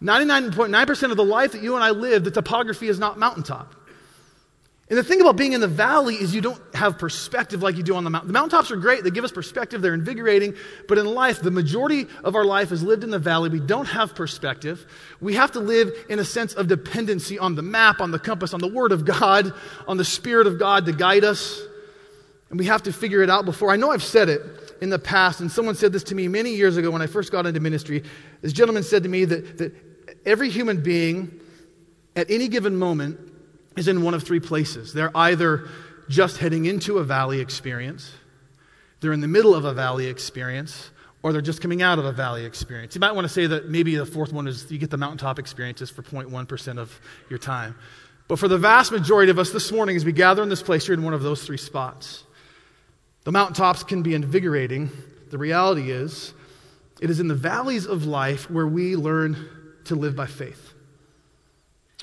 99.9% 0.00 1.10
of 1.10 1.16
the 1.16 1.24
life 1.24 1.52
that 1.52 1.62
you 1.62 1.74
and 1.74 1.82
I 1.82 1.90
live, 1.90 2.22
the 2.22 2.30
topography 2.30 2.88
is 2.88 3.00
not 3.00 3.18
mountaintop. 3.18 3.74
And 4.90 4.98
the 4.98 5.04
thing 5.04 5.20
about 5.20 5.36
being 5.36 5.52
in 5.52 5.60
the 5.60 5.68
valley 5.68 6.16
is 6.16 6.34
you 6.34 6.40
don't 6.40 6.60
have 6.74 6.98
perspective 6.98 7.62
like 7.62 7.76
you 7.76 7.84
do 7.84 7.94
on 7.94 8.02
the 8.02 8.10
mountain. 8.10 8.26
The 8.26 8.32
mountaintops 8.32 8.72
are 8.72 8.76
great, 8.76 9.04
they 9.04 9.10
give 9.10 9.22
us 9.22 9.30
perspective, 9.30 9.82
they're 9.82 9.94
invigorating, 9.94 10.56
but 10.88 10.98
in 10.98 11.06
life, 11.06 11.40
the 11.40 11.52
majority 11.52 12.08
of 12.24 12.34
our 12.34 12.44
life 12.44 12.72
is 12.72 12.82
lived 12.82 13.04
in 13.04 13.10
the 13.10 13.18
valley. 13.20 13.50
We 13.50 13.60
don't 13.60 13.86
have 13.86 14.16
perspective. 14.16 14.84
We 15.20 15.34
have 15.34 15.52
to 15.52 15.60
live 15.60 15.92
in 16.08 16.18
a 16.18 16.24
sense 16.24 16.54
of 16.54 16.66
dependency 16.66 17.38
on 17.38 17.54
the 17.54 17.62
map, 17.62 18.00
on 18.00 18.10
the 18.10 18.18
compass, 18.18 18.52
on 18.52 18.58
the 18.58 18.66
Word 18.66 18.90
of 18.90 19.04
God, 19.04 19.54
on 19.86 19.96
the 19.96 20.04
Spirit 20.04 20.48
of 20.48 20.58
God 20.58 20.86
to 20.86 20.92
guide 20.92 21.22
us. 21.22 21.62
And 22.50 22.58
we 22.58 22.64
have 22.66 22.82
to 22.82 22.92
figure 22.92 23.22
it 23.22 23.30
out 23.30 23.44
before. 23.44 23.70
I 23.70 23.76
know 23.76 23.92
I've 23.92 24.02
said 24.02 24.28
it 24.28 24.42
in 24.80 24.90
the 24.90 24.98
past, 24.98 25.38
and 25.38 25.52
someone 25.52 25.76
said 25.76 25.92
this 25.92 26.02
to 26.04 26.16
me 26.16 26.26
many 26.26 26.56
years 26.56 26.76
ago 26.76 26.90
when 26.90 27.00
I 27.00 27.06
first 27.06 27.30
got 27.30 27.46
into 27.46 27.60
ministry. 27.60 28.02
This 28.42 28.52
gentleman 28.52 28.82
said 28.82 29.04
to 29.04 29.08
me 29.08 29.24
that, 29.24 29.58
that 29.58 29.72
every 30.26 30.50
human 30.50 30.82
being 30.82 31.38
at 32.16 32.28
any 32.28 32.48
given 32.48 32.74
moment 32.74 33.29
is 33.76 33.88
in 33.88 34.02
one 34.02 34.14
of 34.14 34.22
three 34.22 34.40
places. 34.40 34.92
They're 34.92 35.16
either 35.16 35.68
just 36.08 36.38
heading 36.38 36.66
into 36.66 36.98
a 36.98 37.04
valley 37.04 37.40
experience, 37.40 38.12
they're 39.00 39.12
in 39.12 39.20
the 39.20 39.28
middle 39.28 39.54
of 39.54 39.64
a 39.64 39.72
valley 39.72 40.06
experience, 40.06 40.90
or 41.22 41.32
they're 41.32 41.42
just 41.42 41.60
coming 41.60 41.82
out 41.82 41.98
of 41.98 42.04
a 42.04 42.12
valley 42.12 42.44
experience. 42.44 42.94
You 42.94 43.00
might 43.00 43.14
want 43.14 43.26
to 43.26 43.32
say 43.32 43.46
that 43.46 43.68
maybe 43.68 43.94
the 43.96 44.06
fourth 44.06 44.32
one 44.32 44.46
is 44.46 44.70
you 44.70 44.78
get 44.78 44.90
the 44.90 44.96
mountaintop 44.96 45.38
experiences 45.38 45.90
for 45.90 46.02
0.1% 46.02 46.78
of 46.78 46.98
your 47.28 47.38
time. 47.38 47.74
But 48.28 48.38
for 48.38 48.48
the 48.48 48.58
vast 48.58 48.92
majority 48.92 49.30
of 49.30 49.38
us 49.38 49.50
this 49.50 49.72
morning, 49.72 49.96
as 49.96 50.04
we 50.04 50.12
gather 50.12 50.42
in 50.42 50.48
this 50.48 50.62
place, 50.62 50.86
you're 50.86 50.96
in 50.96 51.02
one 51.02 51.14
of 51.14 51.22
those 51.22 51.44
three 51.44 51.56
spots. 51.56 52.24
The 53.24 53.32
mountaintops 53.32 53.82
can 53.82 54.02
be 54.02 54.14
invigorating. 54.14 54.90
The 55.30 55.38
reality 55.38 55.90
is, 55.90 56.32
it 57.00 57.10
is 57.10 57.20
in 57.20 57.28
the 57.28 57.34
valleys 57.34 57.86
of 57.86 58.06
life 58.06 58.50
where 58.50 58.66
we 58.66 58.96
learn 58.96 59.48
to 59.84 59.94
live 59.94 60.16
by 60.16 60.26
faith. 60.26 60.69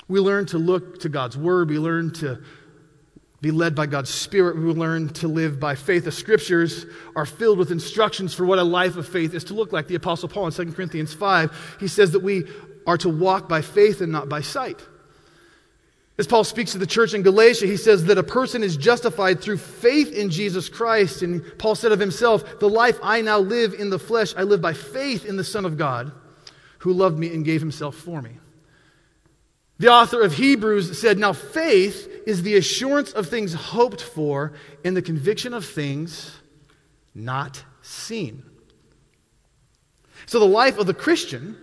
We 0.08 0.20
learn 0.20 0.46
to 0.46 0.58
look 0.58 1.00
to 1.00 1.08
God's 1.08 1.36
Word. 1.36 1.68
We 1.68 1.78
learn 1.78 2.12
to 2.14 2.42
be 3.40 3.50
led 3.50 3.74
by 3.74 3.86
God's 3.86 4.10
Spirit. 4.10 4.56
We 4.56 4.62
learn 4.64 5.10
to 5.10 5.28
live 5.28 5.60
by 5.60 5.74
faith. 5.74 6.04
The 6.04 6.12
scriptures 6.12 6.86
are 7.14 7.26
filled 7.26 7.58
with 7.58 7.70
instructions 7.70 8.34
for 8.34 8.44
what 8.44 8.58
a 8.58 8.64
life 8.64 8.96
of 8.96 9.06
faith 9.06 9.34
is 9.34 9.44
to 9.44 9.54
look 9.54 9.72
like. 9.72 9.86
The 9.86 9.94
Apostle 9.94 10.28
Paul 10.28 10.46
in 10.46 10.52
2 10.52 10.72
Corinthians 10.72 11.14
5, 11.14 11.76
he 11.78 11.88
says 11.88 12.12
that 12.12 12.20
we 12.20 12.44
are 12.86 12.98
to 12.98 13.08
walk 13.08 13.48
by 13.48 13.60
faith 13.60 14.00
and 14.00 14.10
not 14.10 14.28
by 14.28 14.40
sight. 14.40 14.80
As 16.16 16.26
Paul 16.26 16.42
speaks 16.42 16.72
to 16.72 16.78
the 16.78 16.86
church 16.86 17.14
in 17.14 17.22
Galatia, 17.22 17.66
he 17.66 17.76
says 17.76 18.06
that 18.06 18.18
a 18.18 18.24
person 18.24 18.64
is 18.64 18.76
justified 18.76 19.40
through 19.40 19.58
faith 19.58 20.12
in 20.12 20.30
Jesus 20.30 20.68
Christ. 20.68 21.22
And 21.22 21.44
Paul 21.58 21.76
said 21.76 21.92
of 21.92 22.00
himself, 22.00 22.58
The 22.58 22.68
life 22.68 22.98
I 23.04 23.20
now 23.20 23.38
live 23.38 23.74
in 23.74 23.88
the 23.88 24.00
flesh, 24.00 24.34
I 24.36 24.42
live 24.42 24.60
by 24.60 24.72
faith 24.72 25.24
in 25.24 25.36
the 25.36 25.44
Son 25.44 25.64
of 25.64 25.76
God, 25.76 26.10
who 26.78 26.92
loved 26.92 27.20
me 27.20 27.32
and 27.32 27.44
gave 27.44 27.60
himself 27.60 27.94
for 27.94 28.20
me. 28.20 28.38
The 29.78 29.88
author 29.88 30.22
of 30.22 30.34
Hebrews 30.34 31.00
said, 31.00 31.18
Now 31.18 31.32
faith 31.32 32.08
is 32.26 32.42
the 32.42 32.56
assurance 32.56 33.12
of 33.12 33.28
things 33.28 33.54
hoped 33.54 34.02
for 34.02 34.52
and 34.84 34.96
the 34.96 35.02
conviction 35.02 35.54
of 35.54 35.64
things 35.64 36.36
not 37.14 37.62
seen. 37.82 38.42
So, 40.26 40.40
the 40.40 40.44
life 40.44 40.78
of 40.78 40.86
the 40.86 40.94
Christian, 40.94 41.56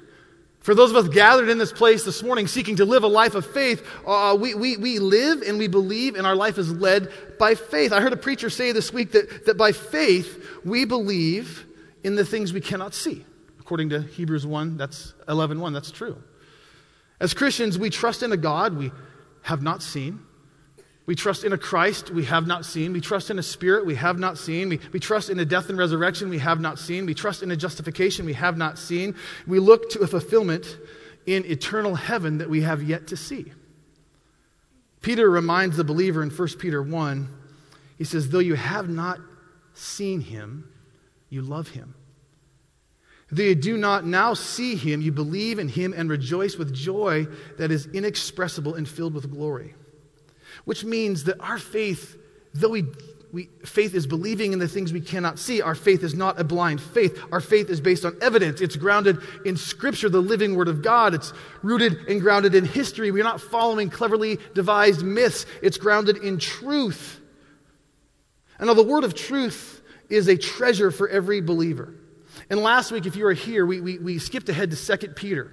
for 0.62 0.74
those 0.74 0.92
of 0.92 0.98
us 0.98 1.10
gathered 1.10 1.50
in 1.50 1.58
this 1.58 1.74
place 1.74 2.04
this 2.04 2.24
morning 2.24 2.48
seeking 2.48 2.78
to 2.78 2.86
live 2.86 3.04
a 3.04 3.08
life 3.08 3.36
of 3.36 3.46
faith, 3.46 3.86
uh, 4.08 4.36
we, 4.40 4.56
we, 4.56 4.78
we 4.78 4.98
live 4.98 5.42
and 5.42 5.60
we 5.60 5.68
believe, 5.68 6.16
and 6.16 6.26
our 6.26 6.36
life 6.36 6.58
is 6.58 6.72
led 6.72 7.12
by 7.38 7.54
faith. 7.54 7.92
I 7.92 8.00
heard 8.00 8.14
a 8.14 8.18
preacher 8.18 8.50
say 8.50 8.72
this 8.72 8.94
week 8.94 9.12
that, 9.12 9.46
that 9.46 9.58
by 9.58 9.74
faith 9.74 10.44
we 10.64 10.86
believe 10.86 11.66
in 12.04 12.16
the 12.16 12.26
things 12.26 12.54
we 12.54 12.62
cannot 12.62 12.94
see. 12.94 13.26
According 13.60 13.90
to 13.90 14.02
Hebrews 14.02 14.48
1, 14.48 14.78
that's 14.78 15.14
11 15.28 15.60
1, 15.60 15.74
that's 15.74 15.92
true. 15.92 16.18
As 17.20 17.34
Christians, 17.34 17.80
we 17.80 17.90
trust 17.90 18.24
in 18.24 18.32
a 18.32 18.38
God 18.38 18.78
we 18.78 18.92
have 19.44 19.62
not 19.62 19.82
seen. 19.82 20.20
We 21.06 21.16
trust 21.16 21.44
in 21.44 21.54
a 21.54 21.58
Christ 21.58 22.10
we 22.10 22.26
have 22.26 22.48
not 22.48 22.66
seen. 22.66 22.92
We 22.92 23.02
trust 23.02 23.30
in 23.30 23.38
a 23.38 23.44
spirit 23.44 23.86
we 23.86 23.96
have 23.96 24.18
not 24.18 24.38
seen. 24.38 24.70
We, 24.70 24.80
we 24.92 25.00
trust 25.00 25.30
in 25.30 25.40
a 25.40 25.46
death 25.46 25.70
and 25.70 25.78
resurrection 25.78 26.30
we 26.30 26.40
have 26.40 26.60
not 26.60 26.80
seen. 26.80 27.06
We 27.06 27.14
trust 27.14 27.44
in 27.44 27.52
a 27.52 27.56
justification 27.56 28.26
we 28.26 28.34
have 28.34 28.58
not 28.58 28.80
seen. 28.80 29.16
We 29.46 29.60
look 29.60 29.90
to 29.92 30.00
a 30.00 30.08
fulfillment 30.08 30.78
in 31.28 31.46
eternal 31.46 31.96
heaven 31.96 32.40
that 32.40 32.50
we 32.50 32.62
have 32.62 32.82
yet 32.82 33.08
to 33.08 33.18
see. 33.18 33.52
Peter 35.02 35.30
reminds 35.30 35.78
the 35.78 35.84
believer 35.84 36.24
in 36.24 36.32
1 36.32 36.48
Peter 36.58 36.82
1, 36.82 37.30
he 37.98 38.04
says, 38.04 38.30
Though 38.30 38.40
you 38.40 38.56
have 38.56 38.90
not 38.90 39.20
seen 39.76 40.22
him, 40.22 40.68
you 41.30 41.44
love 41.44 41.70
him. 41.70 41.94
Though 43.32 43.44
you 43.44 43.56
do 43.56 43.78
not 43.78 44.06
now 44.06 44.34
see 44.36 44.76
him, 44.76 45.02
you 45.02 45.12
believe 45.12 45.60
in 45.60 45.68
him 45.68 45.94
and 45.96 46.10
rejoice 46.10 46.58
with 46.58 46.74
joy 46.74 47.28
that 47.58 47.72
is 47.72 47.88
inexpressible 47.88 48.76
and 48.76 48.88
filled 48.88 49.14
with 49.14 49.32
glory 49.32 49.76
which 50.66 50.84
means 50.84 51.26
that 51.26 51.40
our 51.40 51.58
faith, 51.58 52.18
though 52.54 52.70
we, 52.70 52.86
we, 53.32 53.50
faith 53.64 53.94
is 53.94 54.08
believing 54.08 54.54
in 54.54 54.60
the 54.60 54.68
things 54.68 54.94
we 54.94 55.02
cannot 55.02 55.38
see, 55.40 55.62
our 55.62 55.76
faith 55.76 56.04
is 56.04 56.14
not 56.14 56.40
a 56.40 56.44
blind 56.44 56.82
faith. 56.82 57.22
Our 57.32 57.42
faith 57.42 57.70
is 57.70 57.82
based 57.82 58.06
on 58.06 58.18
evidence. 58.22 58.62
It's 58.62 58.76
grounded 58.76 59.20
in 59.46 59.58
Scripture, 59.58 60.10
the 60.10 60.22
living 60.22 60.56
Word 60.56 60.68
of 60.68 60.82
God. 60.82 61.14
It's 61.14 61.34
rooted 61.62 62.08
and 62.08 62.22
grounded 62.22 62.56
in 62.56 62.66
history. 62.66 63.12
We're 63.12 63.24
not 63.24 63.42
following 63.42 63.90
cleverly 63.90 64.40
devised 64.54 65.04
myths, 65.04 65.46
it's 65.62 65.78
grounded 65.78 66.18
in 66.18 66.40
truth. 66.40 67.22
And 68.58 68.68
now, 68.68 68.74
the 68.74 68.84
Word 68.84 69.04
of 69.04 69.14
truth 69.14 69.82
is 70.10 70.30
a 70.30 70.38
treasure 70.38 70.90
for 70.90 71.10
every 71.10 71.42
believer. 71.42 71.94
And 72.50 72.60
last 72.60 72.92
week, 72.92 73.06
if 73.06 73.16
you 73.16 73.24
were 73.24 73.34
here, 73.34 73.66
we, 73.66 73.82
we, 73.82 73.98
we 73.98 74.20
skipped 74.20 74.50
ahead 74.50 74.72
to 74.72 74.98
2 74.98 75.10
Peter. 75.10 75.52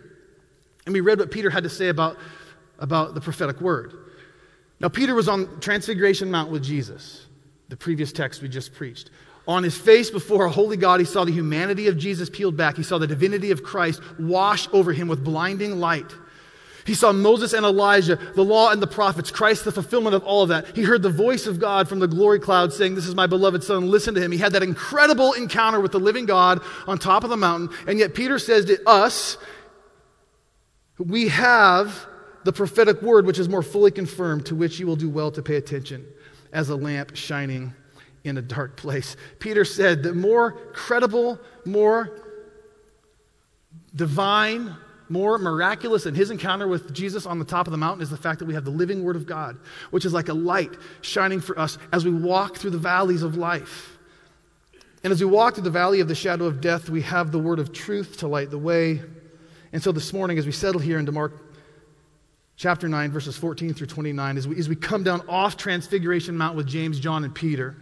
And 0.85 0.93
we 0.93 1.01
read 1.01 1.19
what 1.19 1.31
Peter 1.31 1.51
had 1.51 1.63
to 1.65 1.71
say 1.71 1.89
about, 1.89 2.19
about 2.79 3.15
the 3.15 3.21
prophetic 3.21 3.61
word. 3.61 3.95
Now, 4.81 4.89
Peter 4.89 5.15
was 5.15 5.29
on 5.29 5.61
Transfiguration 5.61 6.31
Mount 6.31 6.51
with 6.51 6.63
Jesus, 6.63 7.27
the 7.69 7.77
previous 7.77 8.13
text 8.13 8.43
we 8.43 8.49
just 8.49 8.75
preached. 8.75 9.11
On 9.47 9.63
his 9.63 9.77
face 9.77 10.11
before 10.11 10.45
a 10.45 10.51
holy 10.51 10.77
God, 10.77 11.01
he 11.01 11.07
saw 11.07 11.25
the 11.25 11.33
humanity 11.33 11.89
of 11.89 11.97
Jesus 11.99 12.31
peeled 12.31 12.57
back. 12.57 12.77
He 12.77 12.83
saw 12.83 12.99
the 12.99 13.07
divinity 13.07 13.51
of 13.51 13.63
Christ 13.63 14.01
wash 14.19 14.69
over 14.73 14.93
him 14.93 15.09
with 15.09 15.25
blinding 15.25 15.81
light. 15.81 16.13
He 16.85 16.95
saw 16.95 17.13
Moses 17.13 17.53
and 17.53 17.65
Elijah, 17.65 18.17
the 18.35 18.45
law 18.45 18.71
and 18.71 18.83
the 18.83 18.87
prophets, 18.87 19.31
Christ, 19.31 19.65
the 19.65 19.73
fulfillment 19.73 20.15
of 20.15 20.25
all 20.25 20.43
of 20.43 20.49
that. 20.49 20.77
He 20.77 20.83
heard 20.83 21.03
the 21.03 21.11
voice 21.11 21.47
of 21.47 21.61
God 21.61 21.89
from 21.89 22.01
the 22.01 22.09
glory 22.09 22.41
cloud 22.41 22.73
saying, 22.73 22.95
This 22.95 23.07
is 23.07 23.15
my 23.15 23.27
beloved 23.27 23.63
Son, 23.63 23.89
listen 23.89 24.15
to 24.15 24.21
him. 24.21 24.33
He 24.33 24.39
had 24.39 24.53
that 24.53 24.63
incredible 24.63 25.33
encounter 25.33 25.81
with 25.81 25.93
the 25.93 26.01
living 26.01 26.27
God 26.27 26.61
on 26.87 26.99
top 26.99 27.25
of 27.25 27.31
the 27.31 27.37
mountain. 27.37 27.77
And 27.87 27.99
yet, 27.99 28.15
Peter 28.15 28.39
says 28.39 28.65
to 28.67 28.89
us, 28.89 29.39
We 30.99 31.29
have 31.29 32.07
the 32.45 32.53
prophetic 32.53 33.01
word, 33.03 33.27
which 33.27 33.39
is 33.39 33.49
more 33.49 33.63
fully 33.63 33.91
confirmed, 33.91 34.47
to 34.47 34.55
which 34.55 34.81
you 34.81 34.87
will 34.87 34.97
do 34.97 35.09
well 35.09 35.31
to 35.31 35.43
pay 35.43 35.57
attention 35.57 36.05
as 36.53 36.69
a 36.69 36.77
lamp 36.77 37.17
shining 37.17 37.75
in 38.25 38.39
a 38.39 38.43
dark 38.43 38.77
place. 38.77 39.17
Peter 39.39 39.65
said 39.65 40.03
that 40.03 40.15
more 40.15 40.53
credible, 40.73 41.39
more 41.65 42.11
divine, 43.95 44.77
more 45.13 45.37
miraculous 45.37 46.05
than 46.05 46.15
his 46.15 46.31
encounter 46.31 46.67
with 46.67 46.95
Jesus 46.95 47.27
on 47.27 47.39
the 47.39 47.45
top 47.45 47.67
of 47.67 47.71
the 47.71 47.77
mountain 47.77 48.03
is 48.03 48.09
the 48.09 48.17
fact 48.17 48.39
that 48.39 48.47
we 48.47 48.55
have 48.55 48.65
the 48.65 48.71
living 48.71 49.05
Word 49.05 49.15
of 49.15 49.27
God, 49.27 49.59
which 49.91 50.07
is 50.07 50.15
like 50.15 50.29
a 50.29 50.35
light 50.35 50.73
shining 51.03 51.41
for 51.41 51.59
us 51.59 51.77
as 51.93 52.05
we 52.05 52.11
walk 52.11 52.57
through 52.57 52.71
the 52.71 52.79
valleys 52.79 53.23
of 53.23 53.37
life. 53.37 53.99
And 55.05 55.13
as 55.13 55.21
we 55.21 55.27
walk 55.27 55.55
through 55.55 55.65
the 55.65 55.71
valley 55.71 56.01
of 56.01 56.09
the 56.09 56.15
shadow 56.15 56.47
of 56.47 56.61
death, 56.61 56.89
we 56.89 57.03
have 57.03 57.31
the 57.31 57.39
Word 57.39 57.59
of 57.59 57.73
truth 57.73 58.19
to 58.19 58.29
light 58.29 58.51
the 58.51 58.59
way. 58.59 59.03
And 59.73 59.83
so 59.83 59.93
this 59.93 60.13
morning, 60.13 60.39
as 60.39 60.47
we 60.47 60.53
settle 60.53 60.81
here 60.81 60.99
into 60.99 61.13
Mark 61.13 61.35
chapter 62.57 62.89
9, 62.89 63.11
verses 63.11 63.37
14 63.37 63.75
through 63.75 63.89
29, 63.89 64.39
as 64.39 64.49
we, 64.49 64.57
as 64.59 64.69
we 64.69 64.77
come 64.77 65.05
down 65.05 65.23
off 65.29 65.59
Transfiguration 65.59 66.37
Mount 66.37 66.57
with 66.57 66.67
James, 66.67 66.99
John, 66.99 67.25
and 67.25 67.35
Peter, 67.35 67.77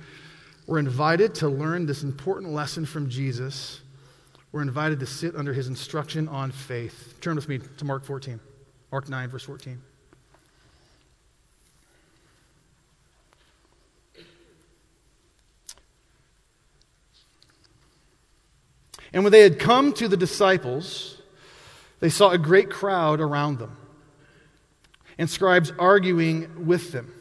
we're 0.67 0.79
invited 0.79 1.35
to 1.37 1.49
learn 1.49 1.87
this 1.87 2.03
important 2.03 2.53
lesson 2.53 2.87
from 2.87 3.09
Jesus. 3.09 3.83
We're 4.53 4.63
invited 4.63 4.99
to 5.01 5.07
sit 5.07 5.37
under 5.37 5.53
his 5.53 5.69
instruction 5.69 6.27
on 6.29 6.51
faith. 6.51 7.15
Turn 7.21 7.37
with 7.37 7.49
me 7.49 7.61
to 7.79 7.85
Mark 7.85 8.05
14, 8.05 8.41
Mark 8.91 9.09
9, 9.09 9.29
verse 9.29 9.45
14. 9.45 9.81
And 19.13 19.25
when 19.25 19.33
they 19.33 19.41
had 19.41 19.59
come 19.59 19.93
to 19.95 20.09
the 20.09 20.17
disciples, 20.17 21.21
they 22.01 22.09
saw 22.09 22.31
a 22.31 22.39
great 22.39 22.71
crowd 22.71 23.21
around 23.21 23.59
them 23.59 23.77
and 25.19 25.29
scribes 25.29 25.73
arguing 25.79 26.67
with 26.67 26.93
them. 26.93 27.13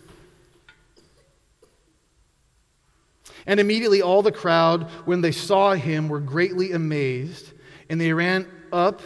And 3.49 3.59
immediately 3.59 4.03
all 4.03 4.21
the 4.21 4.31
crowd, 4.31 4.83
when 5.05 5.21
they 5.21 5.31
saw 5.31 5.73
him, 5.73 6.07
were 6.07 6.19
greatly 6.19 6.71
amazed, 6.71 7.51
and 7.89 7.99
they 7.99 8.13
ran 8.13 8.47
up 8.71 9.01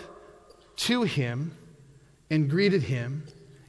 to 0.76 1.04
him 1.04 1.56
and 2.30 2.50
greeted 2.50 2.84
him. 2.84 3.24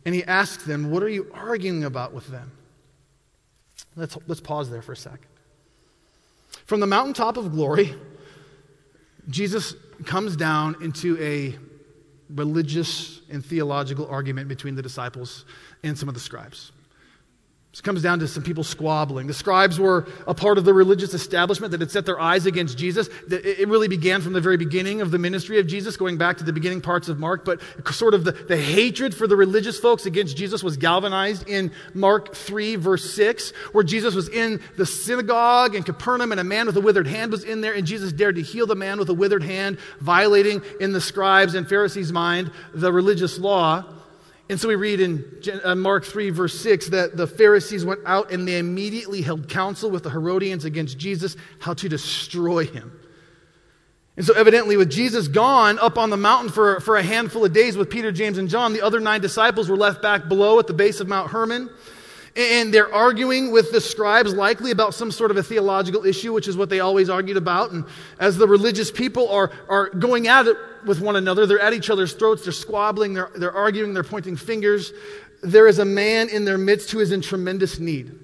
And 0.05 0.17
he 0.17 0.25
asked 0.25 0.67
them, 0.67 0.91
What 0.91 1.05
are 1.05 1.09
you 1.09 1.31
arguing 1.33 1.85
about 1.85 2.13
with 2.13 2.27
them? 2.27 2.51
Let's, 3.95 4.19
let's 4.27 4.41
pause 4.41 4.69
there 4.69 4.83
for 4.83 4.91
a 4.91 4.97
second. 4.97 5.29
From 6.67 6.81
the 6.81 6.89
mountaintop 6.89 7.37
of 7.37 7.53
glory, 7.53 7.95
Jesus 9.31 9.77
comes 10.05 10.35
down 10.35 10.83
into 10.83 11.17
a 11.23 11.57
religious 12.35 13.21
and 13.31 13.47
theological 13.47 14.09
argument 14.09 14.49
between 14.49 14.75
the 14.75 14.83
disciples 14.83 15.45
and 15.85 15.97
some 15.97 16.09
of 16.09 16.15
the 16.15 16.21
scribes. 16.21 16.73
This 17.75 17.81
comes 17.81 18.03
down 18.03 18.21
to 18.21 18.29
some 18.29 18.45
people 18.45 18.63
squabbling. 18.63 19.27
The 19.27 19.35
scribes 19.35 19.81
were 19.81 20.07
a 20.29 20.33
part 20.33 20.59
of 20.59 20.65
the 20.65 20.73
religious 20.73 21.13
establishment 21.13 21.73
that 21.73 21.81
had 21.81 21.91
set 21.91 22.07
their 22.07 22.21
eyes 22.21 22.47
against 22.47 22.79
Jesus. 22.79 23.09
It 23.29 23.67
really 23.67 23.89
began 23.89 24.21
from 24.21 24.33
the 24.33 24.41
very 24.41 24.57
beginning 24.57 25.01
of 25.01 25.11
the 25.11 25.19
ministry 25.19 25.59
of 25.59 25.67
Jesus, 25.67 25.97
going 25.97 26.17
back 26.17 26.37
to 26.37 26.45
the 26.45 26.53
beginning 26.53 26.83
parts 26.83 27.09
of 27.09 27.19
Mark. 27.19 27.45
But 27.45 27.61
sort 27.91 28.15
of 28.15 28.23
the, 28.23 28.31
the 28.31 28.57
hatred 28.57 29.13
for 29.13 29.27
the 29.27 29.35
religious 29.35 29.77
folks 29.77 30.07
against 30.07 30.37
Jesus 30.37 30.63
was 30.63 30.77
galvanized 30.77 31.49
in 31.49 31.73
Mark 31.95 32.37
3, 32.37 32.77
verse 32.77 33.13
6, 33.13 33.51
where 33.73 33.83
Jesus 33.83 34.15
was 34.15 34.29
in 34.29 34.61
the 34.77 34.87
synagogue 34.87 35.75
in 35.75 35.83
Capernaum 35.83 36.31
and 36.31 36.41
a 36.41 36.45
man 36.45 36.67
with 36.67 36.77
a 36.77 36.81
withered 36.81 37.09
hand 37.09 37.33
was 37.33 37.43
in 37.43 37.61
there, 37.61 37.75
and 37.75 37.89
Jesus 37.89 38.13
dared 38.13 38.37
to 38.37 38.43
heal 38.43 38.69
the 38.69 38.77
man 38.77 39.01
with 39.01 39.09
a 39.09 39.15
withered 39.15 39.43
hand, 39.43 39.79
violating 39.99 40.63
in 40.79 40.93
the 40.93 41.01
scribes' 41.01 41.57
and 41.57 41.69
Pharisees' 41.69 42.13
mind 42.13 42.53
the 42.73 42.93
religious 42.93 43.37
law. 43.37 43.85
And 44.51 44.61
so 44.61 44.69
we 44.69 44.75
read 44.75 45.01
in 45.01 45.41
uh, 45.65 45.75
Mark 45.75 46.05
3, 46.05 46.31
verse 46.31 46.59
6, 46.61 46.91
that 46.91 47.17
the 47.17 47.27
Pharisees 47.27 47.85
went 47.85 48.01
out 48.05 48.31
and 48.31 48.47
they 48.47 48.59
immediately 48.59 49.23
held 49.23 49.49
counsel 49.49 49.91
with 49.91 50.03
the 50.03 50.11
Herodians 50.11 50.67
against 50.67 50.99
Jesus, 50.99 51.37
how 51.61 51.73
to 51.75 51.89
destroy 51.89 52.67
him. 52.67 53.01
And 54.17 54.25
so, 54.25 54.35
evidently, 54.35 54.77
with 54.77 54.91
Jesus 54.91 55.27
gone 55.27 55.79
up 55.81 55.99
on 55.99 56.11
the 56.11 56.17
mountain 56.17 56.51
for, 56.51 56.79
for 56.81 56.97
a 56.97 57.03
handful 57.03 57.45
of 57.45 57.53
days 57.53 57.77
with 57.77 57.91
Peter, 57.91 58.13
James, 58.13 58.39
and 58.39 58.49
John, 58.49 58.73
the 58.73 58.83
other 58.83 59.01
nine 59.01 59.21
disciples 59.21 59.69
were 59.69 59.77
left 59.77 60.03
back 60.03 60.29
below 60.29 60.61
at 60.61 60.69
the 60.69 60.75
base 60.75 61.01
of 61.01 61.09
Mount 61.09 61.31
Hermon. 61.31 61.69
And 62.37 62.75
they're 62.75 62.93
arguing 62.93 63.53
with 63.53 63.71
the 63.71 63.81
scribes, 63.81 64.35
likely 64.35 64.73
about 64.73 64.93
some 64.93 65.13
sort 65.13 65.31
of 65.31 65.37
a 65.37 65.43
theological 65.43 66.05
issue, 66.05 66.33
which 66.33 66.49
is 66.49 66.57
what 66.57 66.69
they 66.69 66.81
always 66.81 67.09
argued 67.09 67.37
about. 67.37 67.71
And 67.71 67.85
as 68.19 68.37
the 68.37 68.49
religious 68.49 68.91
people 68.91 69.29
are, 69.31 69.53
are 69.69 69.91
going 69.91 70.27
at 70.27 70.49
it 70.49 70.57
with 70.85 71.01
one 71.01 71.15
another, 71.15 71.47
they're 71.47 71.61
at 71.61 71.75
each 71.75 71.91
other's 71.91 72.13
throats, 72.13 72.43
they're 72.43 72.53
squabbling, 72.53 73.15
they're, 73.15 73.31
they're 73.37 73.53
arguing, 73.53 73.95
they're 73.95 74.03
pointing 74.03 74.35
fingers. 74.35 74.93
There 75.45 75.69
is 75.69 75.79
a 75.79 75.85
man 75.85 76.29
in 76.29 76.45
their 76.45 76.59
midst 76.59 76.91
who 76.91 76.99
is 76.99 77.13
in 77.13 77.21
tremendous 77.21 77.79
need. 77.79 78.19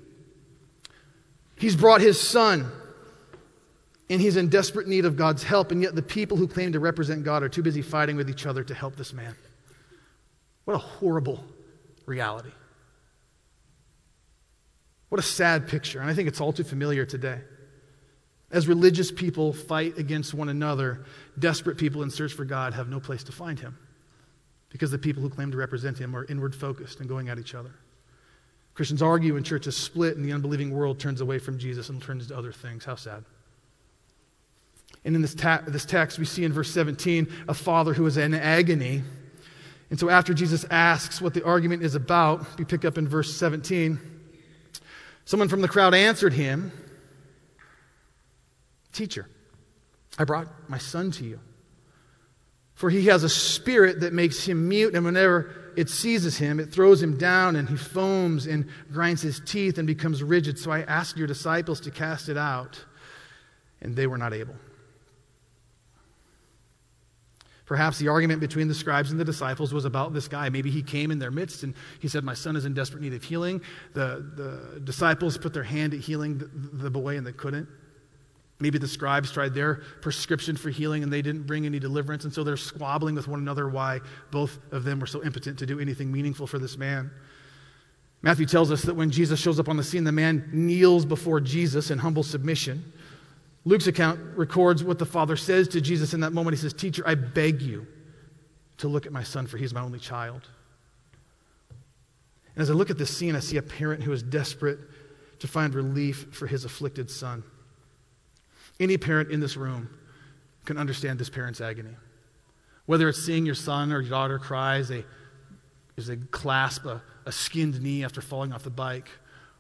He's 1.57 1.77
brought 1.77 2.01
his 2.01 2.21
son, 2.21 2.73
and 4.09 4.21
he's 4.21 4.37
in 4.37 4.49
desperate 4.49 4.89
need 4.89 5.05
of 5.05 5.17
God's 5.17 5.45
help, 5.45 5.71
and 5.71 5.83
yet 5.83 5.95
the 5.95 6.03
people 6.03 6.37
who 6.37 6.49
claim 6.49 6.73
to 6.73 6.81
represent 6.81 7.23
God 7.23 7.45
are 7.45 7.49
too 7.49 7.63
busy 7.63 7.83
fighting 7.83 8.17
with 8.17 8.29
each 8.29 8.45
other 8.45 8.65
to 8.65 8.75
help 8.75 8.97
this 8.97 9.13
man. 9.13 9.37
What 10.65 10.75
a 10.75 10.79
horrible 10.79 11.45
reality. 12.07 12.51
What 15.11 15.19
a 15.19 15.23
sad 15.23 15.69
picture. 15.69 16.01
And 16.01 16.09
I 16.09 16.15
think 16.15 16.29
it's 16.29 16.41
all 16.41 16.53
too 16.53 16.65
familiar 16.65 17.05
today. 17.05 17.41
As 18.51 18.67
religious 18.67 19.13
people 19.13 19.53
fight 19.53 19.99
against 19.99 20.35
one 20.35 20.49
another, 20.49 21.05
desperate 21.39 21.77
people 21.77 22.03
in 22.03 22.11
search 22.11 22.33
for 22.33 22.45
God 22.45 22.73
have 22.73 22.89
no 22.89 22.99
place 22.99 23.23
to 23.25 23.33
find 23.33 23.59
him 23.59 23.77
because 24.71 24.91
the 24.91 24.99
people 24.99 25.23
who 25.23 25.29
claim 25.29 25.51
to 25.51 25.57
represent 25.57 25.99
him 25.99 26.17
are 26.17 26.25
inward 26.25 26.55
focused 26.55 27.01
and 27.01 27.09
going 27.09 27.29
at 27.29 27.39
each 27.39 27.55
other. 27.55 27.75
Christians 28.75 29.03
argue 29.03 29.37
and 29.37 29.45
churches 29.45 29.77
split, 29.77 30.17
and 30.17 30.25
the 30.25 30.33
unbelieving 30.33 30.71
world 30.71 30.99
turns 30.99 31.21
away 31.21 31.39
from 31.39 31.59
Jesus 31.59 31.89
and 31.89 32.01
turns 32.01 32.29
to 32.29 32.37
other 32.37 32.53
things. 32.53 32.85
How 32.85 32.95
sad. 32.95 33.25
And 35.05 35.15
in 35.15 35.23
this, 35.23 35.35
ta- 35.35 35.63
this 35.67 35.85
text, 35.85 36.19
we 36.19 36.25
see 36.25 36.45
in 36.45 36.53
verse 36.53 36.71
17 36.71 37.29
a 37.49 37.55
father 37.55 37.93
who 37.93 38.07
is 38.07 38.17
in 38.17 38.33
agony. 38.33 39.03
And 39.91 39.99
so, 39.99 40.09
after 40.09 40.33
Jesus 40.33 40.65
asks 40.71 41.21
what 41.21 41.35
the 41.35 41.45
argument 41.45 41.83
is 41.83 41.95
about, 41.95 42.59
we 42.59 42.65
pick 42.65 42.85
up 42.85 42.97
in 42.97 43.09
verse 43.09 43.37
17. 43.37 43.99
Someone 45.31 45.49
from 45.49 45.61
the 45.61 45.69
crowd 45.69 45.95
answered 45.95 46.33
him 46.33 46.73
Teacher, 48.93 49.29
I 50.19 50.25
brought 50.25 50.49
my 50.69 50.79
son 50.79 51.13
to 51.13 51.25
you, 51.25 51.39
For 52.75 52.91
he 52.91 53.07
has 53.07 53.23
a 53.23 53.29
spirit 53.29 54.01
that 54.01 54.13
makes 54.13 54.45
him 54.45 54.69
mute, 54.69 54.93
and 54.97 55.05
whenever 55.05 55.73
it 55.77 55.89
seizes 55.89 56.37
him, 56.37 56.59
it 56.59 56.73
throws 56.73 57.01
him 57.01 57.17
down, 57.17 57.55
and 57.55 57.69
he 57.69 57.77
foams 57.77 58.49
and 58.49 58.67
grinds 58.93 59.23
his 59.23 59.41
teeth 59.47 59.79
and 59.79 59.87
becomes 59.87 60.21
rigid. 60.21 60.59
So 60.59 60.73
I 60.73 60.81
asked 60.81 61.17
your 61.17 61.29
disciples 61.29 61.79
to 61.83 61.93
cast 61.93 62.29
it 62.29 62.37
out, 62.37 62.85
and 63.81 63.95
they 63.95 64.09
were 64.09 64.19
not 64.19 64.35
able. 64.35 64.57
Perhaps 67.71 68.01
the 68.01 68.09
argument 68.09 68.41
between 68.41 68.67
the 68.67 68.75
scribes 68.75 69.13
and 69.13 69.21
the 69.21 69.25
disciples 69.25 69.73
was 69.73 69.85
about 69.85 70.13
this 70.13 70.27
guy. 70.27 70.49
Maybe 70.49 70.73
he 70.73 70.83
came 70.83 71.13
in 71.13 71.21
their 71.21 71.31
midst 71.31 71.63
and 71.63 71.73
he 72.01 72.09
said, 72.09 72.25
My 72.25 72.35
son 72.35 72.57
is 72.57 72.65
in 72.65 72.75
desperate 72.75 73.01
need 73.01 73.15
of 73.15 73.23
healing. 73.23 73.61
The, 73.95 74.27
the 74.35 74.81
disciples 74.81 75.39
put 75.39 75.55
their 75.55 75.63
hand 75.63 75.95
at 75.95 76.01
healing 76.01 76.39
the, 76.39 76.47
the 76.47 76.91
boy 76.91 77.17
and 77.17 77.25
they 77.25 77.31
couldn't. 77.31 77.69
Maybe 78.59 78.79
the 78.79 78.89
scribes 78.89 79.31
tried 79.31 79.55
their 79.55 79.83
prescription 80.01 80.57
for 80.57 80.69
healing 80.69 81.05
and 81.05 81.13
they 81.13 81.23
didn't 81.23 81.47
bring 81.47 81.65
any 81.65 81.79
deliverance, 81.79 82.25
and 82.25 82.35
so 82.35 82.43
they're 82.43 82.57
squabbling 82.57 83.15
with 83.15 83.29
one 83.29 83.39
another 83.39 83.69
why 83.69 84.01
both 84.33 84.59
of 84.73 84.83
them 84.83 84.99
were 84.99 85.07
so 85.07 85.23
impotent 85.23 85.57
to 85.61 85.65
do 85.65 85.79
anything 85.79 86.11
meaningful 86.11 86.49
for 86.49 86.59
this 86.59 86.77
man. 86.77 87.09
Matthew 88.23 88.47
tells 88.47 88.73
us 88.73 88.83
that 88.83 88.95
when 88.95 89.13
Jesus 89.13 89.39
shows 89.39 89.61
up 89.61 89.69
on 89.69 89.77
the 89.77 89.85
scene, 89.85 90.03
the 90.03 90.11
man 90.11 90.51
kneels 90.53 91.07
before 91.07 91.41
Jesus 91.41 91.93
in 91.93 91.99
humble 91.99 92.25
submission. 92.25 92.93
Luke's 93.65 93.87
account 93.87 94.21
records 94.37 94.83
what 94.83 94.99
the 94.99 95.07
father 95.07 95.37
says 95.37 95.69
to 95.69 95.81
Jesus 95.81 96.15
in 96.15 96.21
that 96.21 96.33
moment. 96.33 96.57
He 96.57 96.63
says, 96.63 96.73
Teacher, 96.73 97.03
I 97.07 97.15
beg 97.15 97.61
you 97.61 97.87
to 98.79 98.89
look 98.89 99.05
at 99.07 99.13
my 99.13 99.23
son, 99.23 99.47
for 99.47 99.59
he's 99.59 99.75
my 99.75 99.83
only 99.83 99.99
child. 99.99 100.49
And 102.55 102.63
as 102.63 102.71
I 102.71 102.75
look 102.75 102.91
at 102.91 102.99
this 102.99 103.15
scene, 103.15 103.37
I 103.37 103.41
see 103.41 103.59
a 103.59 103.63
parent 103.63 104.03
who 104.03 104.13
is 104.13 104.23
desperate 104.23 104.79
to 105.41 105.49
find 105.49 105.75
relief 105.75 106.27
for 106.33 106.47
his 106.47 106.65
afflicted 106.65 107.11
son. 107.11 107.43
Any 108.79 108.97
parent 108.97 109.31
in 109.31 109.41
this 109.41 109.57
room 109.57 109.91
can 110.65 110.79
understand 110.79 111.19
this 111.19 111.31
parent's 111.31 111.61
agony. 111.61 111.95
Whether 112.87 113.09
it's 113.09 113.23
seeing 113.23 113.45
your 113.45 113.55
son 113.55 113.93
or 113.93 114.01
your 114.01 114.11
daughter 114.11 114.39
cry 114.39 114.77
as 114.77 114.89
they, 114.89 115.05
as 115.97 116.07
they 116.07 116.17
clasp 116.17 116.87
a, 116.87 117.03
a 117.27 117.33
skinned 117.33 117.81
knee 117.81 118.05
after 118.05 118.21
falling 118.21 118.53
off 118.53 118.63
the 118.63 118.71
bike, 118.71 119.09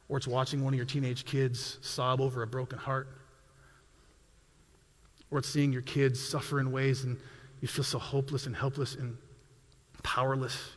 or 0.08 0.16
it's 0.16 0.26
watching 0.26 0.64
one 0.64 0.72
of 0.72 0.76
your 0.76 0.86
teenage 0.86 1.24
kids 1.24 1.78
sob 1.82 2.20
over 2.20 2.42
a 2.42 2.46
broken 2.46 2.78
heart, 2.78 3.08
or 5.30 5.38
it's 5.38 5.48
seeing 5.48 5.72
your 5.72 5.82
kids 5.82 6.20
suffer 6.22 6.60
in 6.60 6.72
ways 6.72 7.04
and 7.04 7.16
you 7.60 7.68
feel 7.68 7.84
so 7.84 7.98
hopeless 7.98 8.46
and 8.46 8.56
helpless 8.56 8.94
and 8.94 9.16
powerless. 10.02 10.70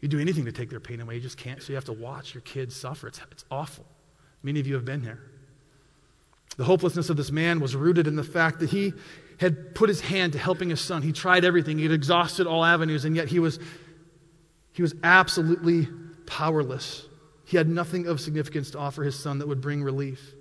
You 0.00 0.08
do 0.08 0.18
anything 0.18 0.44
to 0.46 0.52
take 0.52 0.70
their 0.70 0.80
pain 0.80 1.00
away, 1.00 1.16
you 1.16 1.20
just 1.20 1.38
can't. 1.38 1.62
So 1.62 1.68
you 1.70 1.76
have 1.76 1.84
to 1.86 1.92
watch 1.92 2.34
your 2.34 2.42
kids 2.42 2.74
suffer. 2.74 3.08
It's, 3.08 3.20
it's 3.30 3.44
awful. 3.50 3.84
Many 4.42 4.60
of 4.60 4.66
you 4.66 4.74
have 4.74 4.84
been 4.84 5.02
there. 5.02 5.20
The 6.56 6.64
hopelessness 6.64 7.10
of 7.10 7.16
this 7.16 7.32
man 7.32 7.60
was 7.60 7.74
rooted 7.74 8.06
in 8.06 8.16
the 8.16 8.24
fact 8.24 8.60
that 8.60 8.70
he 8.70 8.92
had 9.40 9.74
put 9.74 9.88
his 9.88 10.00
hand 10.00 10.34
to 10.34 10.38
helping 10.38 10.70
his 10.70 10.80
son. 10.80 11.02
He 11.02 11.12
tried 11.12 11.44
everything, 11.44 11.78
he 11.78 11.84
had 11.84 11.92
exhausted 11.92 12.46
all 12.46 12.64
avenues, 12.64 13.04
and 13.04 13.16
yet 13.16 13.28
he 13.28 13.38
was, 13.38 13.58
he 14.72 14.82
was 14.82 14.94
absolutely 15.02 15.88
powerless. 16.26 17.06
He 17.44 17.56
had 17.56 17.68
nothing 17.68 18.06
of 18.06 18.20
significance 18.20 18.70
to 18.70 18.78
offer 18.78 19.02
his 19.02 19.18
son 19.18 19.38
that 19.38 19.48
would 19.48 19.60
bring 19.60 19.82
relief. 19.82 20.33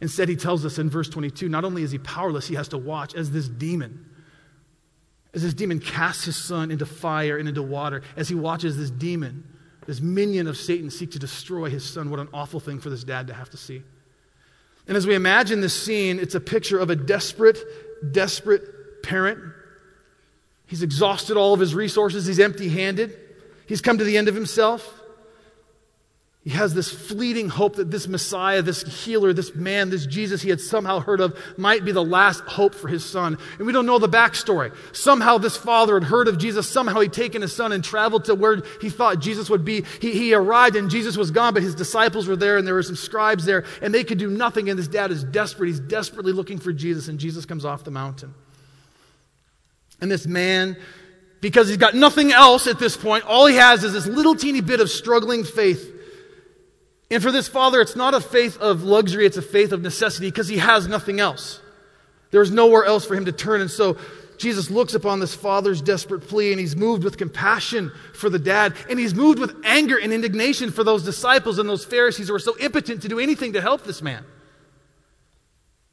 Instead, 0.00 0.28
he 0.28 0.36
tells 0.36 0.64
us 0.64 0.78
in 0.78 0.88
verse 0.88 1.08
22 1.08 1.48
not 1.48 1.64
only 1.64 1.82
is 1.82 1.90
he 1.90 1.98
powerless, 1.98 2.46
he 2.48 2.54
has 2.54 2.68
to 2.68 2.78
watch 2.78 3.14
as 3.14 3.30
this 3.30 3.48
demon, 3.48 4.06
as 5.34 5.42
this 5.42 5.54
demon 5.54 5.78
casts 5.78 6.24
his 6.24 6.36
son 6.36 6.70
into 6.70 6.86
fire 6.86 7.36
and 7.36 7.48
into 7.48 7.62
water, 7.62 8.02
as 8.16 8.28
he 8.28 8.34
watches 8.34 8.76
this 8.76 8.90
demon, 8.90 9.44
this 9.86 10.00
minion 10.00 10.46
of 10.46 10.56
Satan, 10.56 10.90
seek 10.90 11.12
to 11.12 11.18
destroy 11.18 11.68
his 11.68 11.84
son. 11.84 12.10
What 12.10 12.20
an 12.20 12.28
awful 12.32 12.60
thing 12.60 12.80
for 12.80 12.90
this 12.90 13.04
dad 13.04 13.26
to 13.26 13.34
have 13.34 13.50
to 13.50 13.56
see. 13.56 13.82
And 14.88 14.96
as 14.96 15.06
we 15.06 15.14
imagine 15.14 15.60
this 15.60 15.80
scene, 15.80 16.18
it's 16.18 16.34
a 16.34 16.40
picture 16.40 16.78
of 16.78 16.90
a 16.90 16.96
desperate, 16.96 17.58
desperate 18.12 19.02
parent. 19.02 19.38
He's 20.66 20.82
exhausted 20.82 21.36
all 21.36 21.52
of 21.52 21.60
his 21.60 21.74
resources, 21.74 22.26
he's 22.26 22.40
empty 22.40 22.68
handed, 22.68 23.16
he's 23.66 23.80
come 23.80 23.98
to 23.98 24.04
the 24.04 24.16
end 24.16 24.28
of 24.28 24.34
himself. 24.34 24.99
He 26.50 26.56
has 26.56 26.74
this 26.74 26.90
fleeting 26.90 27.48
hope 27.48 27.76
that 27.76 27.92
this 27.92 28.08
Messiah, 28.08 28.60
this 28.60 28.82
healer, 28.82 29.32
this 29.32 29.54
man, 29.54 29.88
this 29.88 30.04
Jesus 30.04 30.42
he 30.42 30.50
had 30.50 30.60
somehow 30.60 30.98
heard 30.98 31.20
of 31.20 31.38
might 31.56 31.84
be 31.84 31.92
the 31.92 32.02
last 32.02 32.40
hope 32.40 32.74
for 32.74 32.88
his 32.88 33.04
son. 33.04 33.38
And 33.58 33.68
we 33.68 33.72
don't 33.72 33.86
know 33.86 34.00
the 34.00 34.08
backstory. 34.08 34.74
Somehow 34.92 35.38
this 35.38 35.56
father 35.56 35.94
had 35.94 36.02
heard 36.02 36.26
of 36.26 36.38
Jesus. 36.38 36.68
Somehow 36.68 36.98
he'd 36.98 37.12
taken 37.12 37.40
his 37.40 37.54
son 37.54 37.70
and 37.70 37.84
traveled 37.84 38.24
to 38.24 38.34
where 38.34 38.64
he 38.80 38.90
thought 38.90 39.20
Jesus 39.20 39.48
would 39.48 39.64
be. 39.64 39.84
He, 40.00 40.10
he 40.10 40.34
arrived 40.34 40.74
and 40.74 40.90
Jesus 40.90 41.16
was 41.16 41.30
gone, 41.30 41.54
but 41.54 41.62
his 41.62 41.76
disciples 41.76 42.26
were 42.26 42.34
there 42.34 42.58
and 42.58 42.66
there 42.66 42.74
were 42.74 42.82
some 42.82 42.96
scribes 42.96 43.44
there 43.44 43.64
and 43.80 43.94
they 43.94 44.02
could 44.02 44.18
do 44.18 44.28
nothing. 44.28 44.68
And 44.68 44.76
this 44.76 44.88
dad 44.88 45.12
is 45.12 45.22
desperate. 45.22 45.68
He's 45.68 45.78
desperately 45.78 46.32
looking 46.32 46.58
for 46.58 46.72
Jesus 46.72 47.06
and 47.06 47.20
Jesus 47.20 47.46
comes 47.46 47.64
off 47.64 47.84
the 47.84 47.92
mountain. 47.92 48.34
And 50.00 50.10
this 50.10 50.26
man 50.26 50.76
because 51.40 51.68
he's 51.68 51.76
got 51.76 51.94
nothing 51.94 52.32
else 52.32 52.66
at 52.66 52.80
this 52.80 52.96
point. 52.96 53.24
All 53.24 53.46
he 53.46 53.54
has 53.54 53.84
is 53.84 53.92
this 53.92 54.08
little 54.08 54.34
teeny 54.34 54.62
bit 54.62 54.80
of 54.80 54.90
struggling 54.90 55.44
faith. 55.44 55.98
And 57.10 57.22
for 57.22 57.32
this 57.32 57.48
father, 57.48 57.80
it's 57.80 57.96
not 57.96 58.14
a 58.14 58.20
faith 58.20 58.56
of 58.58 58.84
luxury, 58.84 59.26
it's 59.26 59.36
a 59.36 59.42
faith 59.42 59.72
of 59.72 59.82
necessity 59.82 60.28
because 60.28 60.48
he 60.48 60.58
has 60.58 60.86
nothing 60.86 61.18
else. 61.18 61.60
There's 62.30 62.50
nowhere 62.50 62.84
else 62.84 63.04
for 63.04 63.16
him 63.16 63.24
to 63.24 63.32
turn. 63.32 63.60
And 63.60 63.70
so 63.70 63.96
Jesus 64.38 64.70
looks 64.70 64.94
upon 64.94 65.18
this 65.18 65.34
father's 65.34 65.82
desperate 65.82 66.20
plea 66.20 66.52
and 66.52 66.60
he's 66.60 66.76
moved 66.76 67.02
with 67.02 67.18
compassion 67.18 67.90
for 68.14 68.30
the 68.30 68.38
dad. 68.38 68.74
And 68.88 68.98
he's 68.98 69.14
moved 69.14 69.40
with 69.40 69.54
anger 69.64 69.98
and 69.98 70.12
indignation 70.12 70.70
for 70.70 70.84
those 70.84 71.04
disciples 71.04 71.58
and 71.58 71.68
those 71.68 71.84
Pharisees 71.84 72.28
who 72.28 72.34
are 72.34 72.38
so 72.38 72.56
impotent 72.58 73.02
to 73.02 73.08
do 73.08 73.18
anything 73.18 73.54
to 73.54 73.60
help 73.60 73.82
this 73.82 74.00
man. 74.00 74.24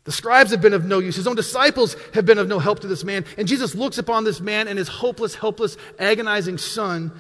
The 0.04 0.12
scribes 0.12 0.52
have 0.52 0.62
been 0.62 0.74
of 0.74 0.86
no 0.86 1.00
use. 1.00 1.18
His 1.18 1.28
own 1.28 1.36
disciples 1.36 1.98
have 2.14 2.26
been 2.26 2.38
of 2.38 2.48
no 2.48 2.60
help 2.60 2.80
to 2.82 2.88
this 2.88 3.04
man. 3.04 3.26
And 3.38 3.48
Jesus 3.48 3.76
looks 3.76 3.98
upon 3.98 4.24
this 4.24 4.40
man 4.40 4.68
and 4.68 4.78
his 4.78 4.88
hopeless, 4.88 5.36
helpless, 5.36 5.76
agonizing 6.00 6.60
son 6.60 7.12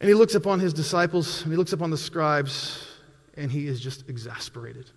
and 0.00 0.08
he 0.08 0.14
looks 0.14 0.34
upon 0.34 0.60
his 0.60 0.72
disciples 0.72 1.42
and 1.42 1.52
he 1.52 1.56
looks 1.56 1.72
upon 1.72 1.90
the 1.90 1.98
scribes 1.98 2.86
and 3.36 3.50
he 3.50 3.66
is 3.66 3.80
just 3.80 4.08
exasperated. 4.08 4.90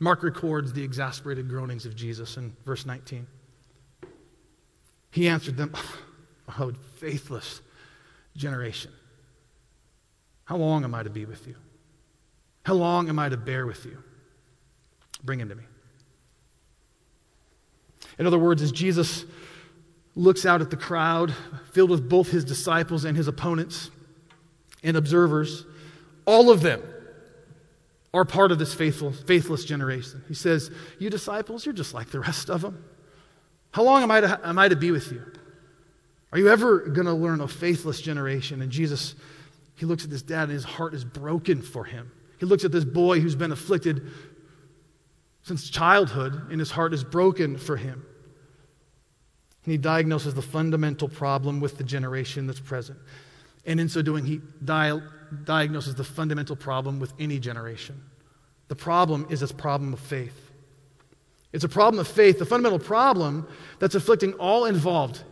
Mark 0.00 0.22
records 0.22 0.72
the 0.72 0.82
exasperated 0.82 1.48
groanings 1.48 1.86
of 1.86 1.94
Jesus 1.94 2.36
in 2.36 2.56
verse 2.64 2.86
19. 2.86 3.26
He 5.10 5.28
answered 5.28 5.56
them, 5.56 5.72
Oh, 6.58 6.72
faithless 6.96 7.60
generation. 8.36 8.90
How 10.44 10.56
long 10.56 10.84
am 10.84 10.94
I 10.94 11.02
to 11.02 11.10
be 11.10 11.24
with 11.24 11.46
you? 11.46 11.54
How 12.64 12.74
long 12.74 13.08
am 13.08 13.18
I 13.18 13.28
to 13.28 13.36
bear 13.36 13.66
with 13.66 13.84
you? 13.84 14.02
Bring 15.22 15.40
him 15.40 15.48
to 15.48 15.54
me. 15.54 15.64
In 18.18 18.26
other 18.26 18.38
words, 18.38 18.60
as 18.62 18.72
Jesus 18.72 19.24
looks 20.14 20.44
out 20.44 20.60
at 20.60 20.70
the 20.70 20.76
crowd 20.76 21.34
filled 21.72 21.90
with 21.90 22.08
both 22.08 22.30
his 22.30 22.44
disciples 22.44 23.04
and 23.04 23.16
his 23.16 23.28
opponents 23.28 23.90
and 24.82 24.96
observers. 24.96 25.64
All 26.26 26.50
of 26.50 26.60
them 26.60 26.82
are 28.14 28.24
part 28.24 28.52
of 28.52 28.58
this 28.58 28.74
faithful, 28.74 29.12
faithless 29.12 29.64
generation. 29.64 30.22
He 30.28 30.34
says, 30.34 30.70
You 30.98 31.08
disciples, 31.08 31.64
you're 31.64 31.72
just 31.72 31.94
like 31.94 32.10
the 32.10 32.20
rest 32.20 32.50
of 32.50 32.60
them. 32.60 32.84
How 33.72 33.82
long 33.82 34.02
am 34.02 34.10
I 34.10 34.20
to, 34.20 34.40
am 34.44 34.58
I 34.58 34.68
to 34.68 34.76
be 34.76 34.90
with 34.90 35.10
you? 35.10 35.22
Are 36.30 36.38
you 36.38 36.48
ever 36.48 36.80
going 36.80 37.06
to 37.06 37.14
learn 37.14 37.40
a 37.40 37.48
faithless 37.48 38.00
generation? 38.00 38.60
And 38.60 38.70
Jesus, 38.70 39.14
he 39.76 39.86
looks 39.86 40.04
at 40.04 40.10
this 40.10 40.22
dad 40.22 40.44
and 40.44 40.52
his 40.52 40.64
heart 40.64 40.94
is 40.94 41.04
broken 41.04 41.62
for 41.62 41.84
him. 41.84 42.10
He 42.38 42.46
looks 42.46 42.64
at 42.64 42.72
this 42.72 42.84
boy 42.84 43.20
who's 43.20 43.36
been 43.36 43.52
afflicted 43.52 44.10
since 45.42 45.70
childhood 45.70 46.48
and 46.50 46.60
his 46.60 46.70
heart 46.70 46.92
is 46.92 47.02
broken 47.02 47.56
for 47.56 47.76
him. 47.76 48.04
He 49.64 49.76
diagnoses 49.76 50.34
the 50.34 50.42
fundamental 50.42 51.08
problem 51.08 51.60
with 51.60 51.78
the 51.78 51.84
generation 51.84 52.46
that's 52.46 52.60
present. 52.60 52.98
And 53.64 53.78
in 53.78 53.88
so 53.88 54.02
doing, 54.02 54.24
he 54.24 54.40
di- 54.64 55.00
diagnoses 55.44 55.94
the 55.94 56.04
fundamental 56.04 56.56
problem 56.56 56.98
with 56.98 57.12
any 57.18 57.38
generation. 57.38 58.02
The 58.68 58.74
problem 58.74 59.26
is 59.30 59.40
this 59.40 59.52
problem 59.52 59.92
of 59.92 60.00
faith. 60.00 60.50
It's 61.52 61.64
a 61.64 61.68
problem 61.68 62.00
of 62.00 62.08
faith, 62.08 62.38
the 62.38 62.46
fundamental 62.46 62.78
problem 62.78 63.46
that's 63.78 63.94
afflicting 63.94 64.32
all 64.34 64.64
involved, 64.64 65.22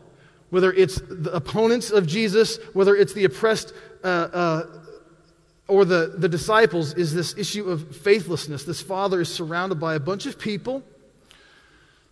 whether 0.50 0.72
it's 0.72 1.00
the 1.08 1.32
opponents 1.34 1.90
of 1.90 2.06
Jesus, 2.06 2.58
whether 2.72 2.94
it's 2.94 3.14
the 3.14 3.24
oppressed 3.24 3.72
uh, 4.04 4.06
uh, 4.06 4.66
or 5.66 5.84
the, 5.84 6.14
the 6.18 6.28
disciples, 6.28 6.92
is 6.94 7.14
this 7.14 7.36
issue 7.38 7.68
of 7.68 7.96
faithlessness. 7.96 8.64
This 8.64 8.82
father 8.82 9.20
is 9.22 9.32
surrounded 9.32 9.80
by 9.80 9.94
a 9.94 10.00
bunch 10.00 10.26
of 10.26 10.38
people 10.38 10.82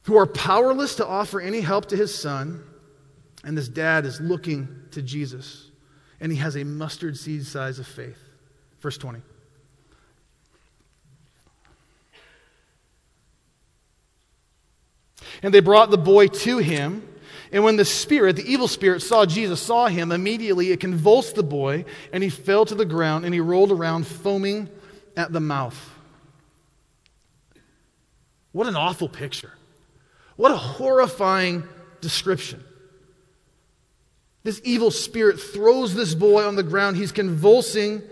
who 0.08 0.16
are 0.16 0.26
powerless 0.26 0.94
to 0.94 1.06
offer 1.06 1.38
any 1.38 1.60
help 1.60 1.84
to 1.84 1.94
his 1.94 2.14
son. 2.14 2.64
And 3.44 3.56
this 3.56 3.68
dad 3.68 4.06
is 4.06 4.18
looking 4.22 4.66
to 4.92 5.02
Jesus, 5.02 5.70
and 6.18 6.32
he 6.32 6.38
has 6.38 6.56
a 6.56 6.64
mustard 6.64 7.18
seed 7.18 7.44
size 7.44 7.78
of 7.78 7.86
faith. 7.86 8.16
Verse 8.80 8.96
20. 8.96 9.20
And 15.42 15.52
they 15.52 15.60
brought 15.60 15.90
the 15.90 15.98
boy 15.98 16.28
to 16.28 16.56
him. 16.56 17.06
And 17.52 17.62
when 17.62 17.76
the 17.76 17.84
spirit, 17.84 18.36
the 18.36 18.50
evil 18.50 18.66
spirit, 18.66 19.02
saw 19.02 19.26
Jesus, 19.26 19.60
saw 19.60 19.88
him, 19.88 20.10
immediately 20.10 20.72
it 20.72 20.80
convulsed 20.80 21.34
the 21.34 21.42
boy, 21.42 21.84
and 22.14 22.22
he 22.22 22.30
fell 22.30 22.64
to 22.64 22.74
the 22.74 22.86
ground, 22.86 23.26
and 23.26 23.34
he 23.34 23.40
rolled 23.40 23.72
around, 23.72 24.06
foaming 24.06 24.70
at 25.18 25.34
the 25.34 25.40
mouth. 25.40 25.90
What 28.52 28.66
an 28.66 28.74
awful 28.74 29.10
picture. 29.10 29.52
What 30.38 30.52
a 30.52 30.56
horrifying 30.56 31.64
description. 32.00 32.62
This 34.44 34.60
evil 34.62 34.92
spirit 34.92 35.40
throws 35.40 35.96
this 35.96 36.14
boy 36.14 36.46
on 36.46 36.54
the 36.54 36.62
ground. 36.62 36.96
He's 36.96 37.10
convulsing. 37.10 38.02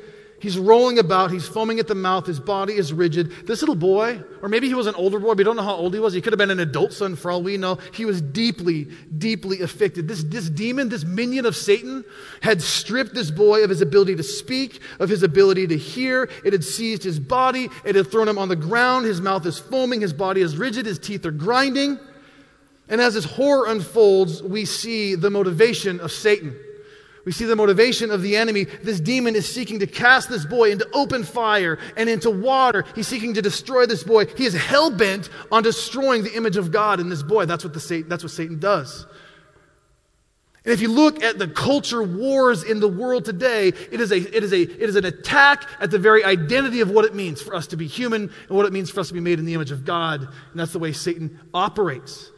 He's 0.40 0.58
rolling 0.58 0.98
about. 0.98 1.30
He's 1.30 1.46
foaming 1.46 1.78
at 1.78 1.86
the 1.86 1.94
mouth. 1.94 2.26
His 2.26 2.40
body 2.40 2.74
is 2.74 2.92
rigid. 2.92 3.46
This 3.46 3.62
little 3.62 3.76
boy, 3.76 4.20
or 4.42 4.48
maybe 4.48 4.66
he 4.66 4.74
was 4.74 4.88
an 4.88 4.96
older 4.96 5.20
boy, 5.20 5.34
we 5.34 5.44
don't 5.44 5.54
know 5.54 5.62
how 5.62 5.76
old 5.76 5.94
he 5.94 6.00
was. 6.00 6.14
He 6.14 6.20
could 6.20 6.32
have 6.32 6.38
been 6.38 6.50
an 6.50 6.58
adult 6.58 6.92
son 6.92 7.14
for 7.14 7.30
all 7.30 7.44
we 7.44 7.56
know. 7.58 7.78
He 7.94 8.04
was 8.04 8.20
deeply, 8.20 8.88
deeply 9.16 9.60
affected. 9.60 10.08
This, 10.08 10.24
this 10.24 10.50
demon, 10.50 10.88
this 10.88 11.04
minion 11.04 11.46
of 11.46 11.54
Satan, 11.54 12.04
had 12.42 12.60
stripped 12.60 13.14
this 13.14 13.30
boy 13.30 13.62
of 13.62 13.70
his 13.70 13.82
ability 13.82 14.16
to 14.16 14.24
speak, 14.24 14.80
of 14.98 15.08
his 15.08 15.22
ability 15.22 15.68
to 15.68 15.78
hear. 15.78 16.28
It 16.44 16.52
had 16.52 16.64
seized 16.64 17.04
his 17.04 17.20
body. 17.20 17.68
It 17.84 17.94
had 17.94 18.10
thrown 18.10 18.28
him 18.28 18.36
on 18.36 18.48
the 18.48 18.56
ground. 18.56 19.06
His 19.06 19.20
mouth 19.20 19.46
is 19.46 19.60
foaming. 19.60 20.00
His 20.00 20.12
body 20.12 20.40
is 20.40 20.56
rigid. 20.56 20.86
His 20.86 20.98
teeth 20.98 21.24
are 21.24 21.30
grinding. 21.30 22.00
And 22.88 23.00
as 23.00 23.14
this 23.14 23.24
horror 23.24 23.66
unfolds, 23.66 24.42
we 24.42 24.64
see 24.64 25.14
the 25.14 25.30
motivation 25.30 26.00
of 26.00 26.12
Satan. 26.12 26.56
We 27.26 27.32
see 27.32 27.44
the 27.44 27.56
motivation 27.56 28.12
of 28.12 28.22
the 28.22 28.36
enemy. 28.36 28.64
This 28.64 29.00
demon 29.00 29.34
is 29.34 29.52
seeking 29.52 29.80
to 29.80 29.86
cast 29.88 30.28
this 30.28 30.46
boy 30.46 30.70
into 30.70 30.88
open 30.92 31.24
fire 31.24 31.76
and 31.96 32.08
into 32.08 32.30
water. 32.30 32.84
He's 32.94 33.08
seeking 33.08 33.34
to 33.34 33.42
destroy 33.42 33.84
this 33.84 34.04
boy. 34.04 34.26
He 34.26 34.44
is 34.44 34.54
hell 34.54 34.92
bent 34.92 35.28
on 35.50 35.64
destroying 35.64 36.22
the 36.22 36.36
image 36.36 36.56
of 36.56 36.70
God 36.70 37.00
in 37.00 37.08
this 37.08 37.24
boy. 37.24 37.44
That's 37.46 37.64
what, 37.64 37.74
the 37.74 37.80
Satan, 37.80 38.08
that's 38.08 38.22
what 38.22 38.30
Satan 38.30 38.60
does. 38.60 39.06
And 40.64 40.72
if 40.72 40.80
you 40.80 40.88
look 40.88 41.20
at 41.22 41.38
the 41.38 41.48
culture 41.48 42.02
wars 42.02 42.62
in 42.62 42.78
the 42.78 42.88
world 42.88 43.24
today, 43.24 43.68
it 43.68 44.00
is, 44.00 44.12
a, 44.12 44.18
it, 44.18 44.44
is 44.44 44.52
a, 44.52 44.60
it 44.60 44.88
is 44.88 44.94
an 44.94 45.04
attack 45.04 45.64
at 45.80 45.90
the 45.90 45.98
very 45.98 46.24
identity 46.24 46.80
of 46.80 46.90
what 46.90 47.04
it 47.04 47.14
means 47.14 47.42
for 47.42 47.56
us 47.56 47.66
to 47.68 47.76
be 47.76 47.88
human 47.88 48.30
and 48.48 48.56
what 48.56 48.66
it 48.66 48.72
means 48.72 48.88
for 48.88 49.00
us 49.00 49.08
to 49.08 49.14
be 49.14 49.20
made 49.20 49.40
in 49.40 49.44
the 49.44 49.54
image 49.54 49.72
of 49.72 49.84
God. 49.84 50.20
And 50.22 50.60
that's 50.60 50.72
the 50.72 50.78
way 50.78 50.92
Satan 50.92 51.40
operates. 51.52 52.30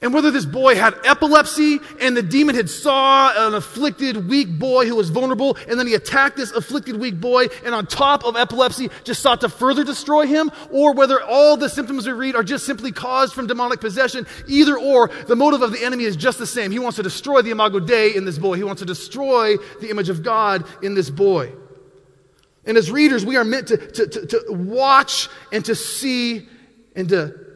And 0.00 0.14
whether 0.14 0.30
this 0.30 0.44
boy 0.44 0.76
had 0.76 0.94
epilepsy 1.04 1.80
and 2.00 2.16
the 2.16 2.22
demon 2.22 2.54
had 2.54 2.70
saw 2.70 3.48
an 3.48 3.54
afflicted 3.54 4.28
weak 4.28 4.48
boy 4.48 4.86
who 4.86 4.94
was 4.94 5.10
vulnerable 5.10 5.56
and 5.68 5.78
then 5.78 5.88
he 5.88 5.94
attacked 5.94 6.36
this 6.36 6.52
afflicted 6.52 7.00
weak 7.00 7.20
boy 7.20 7.46
and 7.64 7.74
on 7.74 7.84
top 7.84 8.24
of 8.24 8.36
epilepsy 8.36 8.90
just 9.02 9.20
sought 9.20 9.40
to 9.40 9.48
further 9.48 9.82
destroy 9.82 10.24
him 10.24 10.52
or 10.70 10.92
whether 10.92 11.20
all 11.20 11.56
the 11.56 11.68
symptoms 11.68 12.06
we 12.06 12.12
read 12.12 12.36
are 12.36 12.44
just 12.44 12.64
simply 12.64 12.92
caused 12.92 13.34
from 13.34 13.48
demonic 13.48 13.80
possession, 13.80 14.24
either 14.46 14.78
or, 14.78 15.08
the 15.26 15.34
motive 15.34 15.62
of 15.62 15.72
the 15.72 15.84
enemy 15.84 16.04
is 16.04 16.14
just 16.14 16.38
the 16.38 16.46
same. 16.46 16.70
He 16.70 16.78
wants 16.78 16.96
to 16.96 17.02
destroy 17.02 17.42
the 17.42 17.50
imago 17.50 17.80
Dei 17.80 18.14
in 18.14 18.24
this 18.24 18.38
boy. 18.38 18.54
He 18.54 18.62
wants 18.62 18.80
to 18.80 18.86
destroy 18.86 19.56
the 19.80 19.90
image 19.90 20.10
of 20.10 20.22
God 20.22 20.64
in 20.80 20.94
this 20.94 21.10
boy. 21.10 21.52
And 22.64 22.76
as 22.76 22.90
readers, 22.92 23.26
we 23.26 23.36
are 23.36 23.44
meant 23.44 23.66
to, 23.68 23.78
to, 23.78 24.06
to, 24.06 24.26
to 24.26 24.44
watch 24.50 25.28
and 25.50 25.64
to 25.64 25.74
see 25.74 26.46
and 26.94 27.08
to 27.08 27.47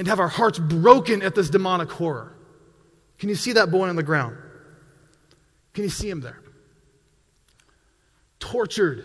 and 0.00 0.08
have 0.08 0.18
our 0.18 0.28
hearts 0.28 0.58
broken 0.58 1.20
at 1.20 1.34
this 1.34 1.50
demonic 1.50 1.90
horror. 1.90 2.32
Can 3.18 3.28
you 3.28 3.34
see 3.34 3.52
that 3.52 3.70
boy 3.70 3.86
on 3.86 3.96
the 3.96 4.02
ground? 4.02 4.34
Can 5.74 5.84
you 5.84 5.90
see 5.90 6.08
him 6.08 6.22
there? 6.22 6.40
Tortured 8.38 9.04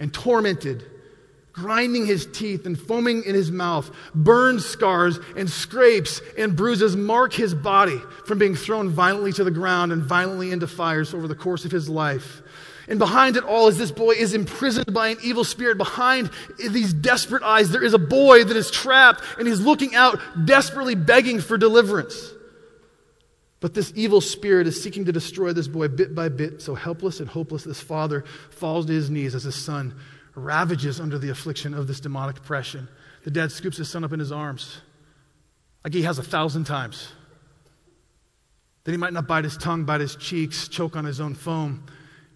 and 0.00 0.12
tormented, 0.12 0.82
grinding 1.52 2.04
his 2.04 2.26
teeth 2.26 2.66
and 2.66 2.76
foaming 2.76 3.22
in 3.22 3.36
his 3.36 3.52
mouth, 3.52 3.88
burn 4.12 4.58
scars 4.58 5.20
and 5.36 5.48
scrapes 5.48 6.20
and 6.36 6.56
bruises 6.56 6.96
mark 6.96 7.32
his 7.32 7.54
body 7.54 8.00
from 8.26 8.36
being 8.36 8.56
thrown 8.56 8.88
violently 8.88 9.32
to 9.34 9.44
the 9.44 9.52
ground 9.52 9.92
and 9.92 10.02
violently 10.02 10.50
into 10.50 10.66
fires 10.66 11.14
over 11.14 11.28
the 11.28 11.36
course 11.36 11.64
of 11.64 11.70
his 11.70 11.88
life. 11.88 12.42
And 12.88 12.98
behind 12.98 13.36
it 13.36 13.44
all 13.44 13.68
is 13.68 13.78
this 13.78 13.90
boy 13.90 14.12
is 14.12 14.34
imprisoned 14.34 14.92
by 14.92 15.08
an 15.08 15.18
evil 15.22 15.44
spirit. 15.44 15.78
Behind 15.78 16.30
these 16.58 16.92
desperate 16.92 17.42
eyes, 17.42 17.70
there 17.70 17.82
is 17.82 17.94
a 17.94 17.98
boy 17.98 18.44
that 18.44 18.56
is 18.56 18.70
trapped 18.70 19.22
and 19.38 19.48
he's 19.48 19.60
looking 19.60 19.94
out, 19.94 20.20
desperately 20.44 20.94
begging 20.94 21.40
for 21.40 21.56
deliverance. 21.56 22.32
But 23.60 23.72
this 23.72 23.92
evil 23.96 24.20
spirit 24.20 24.66
is 24.66 24.82
seeking 24.82 25.06
to 25.06 25.12
destroy 25.12 25.54
this 25.54 25.68
boy 25.68 25.88
bit 25.88 26.14
by 26.14 26.28
bit. 26.28 26.60
So 26.60 26.74
helpless 26.74 27.20
and 27.20 27.28
hopeless, 27.28 27.64
this 27.64 27.80
father 27.80 28.24
falls 28.50 28.84
to 28.86 28.92
his 28.92 29.08
knees 29.08 29.34
as 29.34 29.44
his 29.44 29.54
son 29.54 29.94
ravages 30.34 31.00
under 31.00 31.18
the 31.18 31.30
affliction 31.30 31.72
of 31.72 31.86
this 31.86 32.00
demonic 32.00 32.38
oppression. 32.38 32.88
The 33.22 33.30
dad 33.30 33.52
scoops 33.52 33.78
his 33.78 33.88
son 33.88 34.04
up 34.04 34.12
in 34.12 34.20
his 34.20 34.32
arms, 34.32 34.82
like 35.82 35.94
he 35.94 36.02
has 36.02 36.18
a 36.18 36.22
thousand 36.22 36.64
times. 36.64 37.12
That 38.84 38.90
he 38.90 38.98
might 38.98 39.14
not 39.14 39.26
bite 39.26 39.44
his 39.44 39.56
tongue, 39.56 39.84
bite 39.84 40.02
his 40.02 40.14
cheeks, 40.16 40.68
choke 40.68 40.94
on 40.94 41.06
his 41.06 41.20
own 41.20 41.34
foam. 41.34 41.84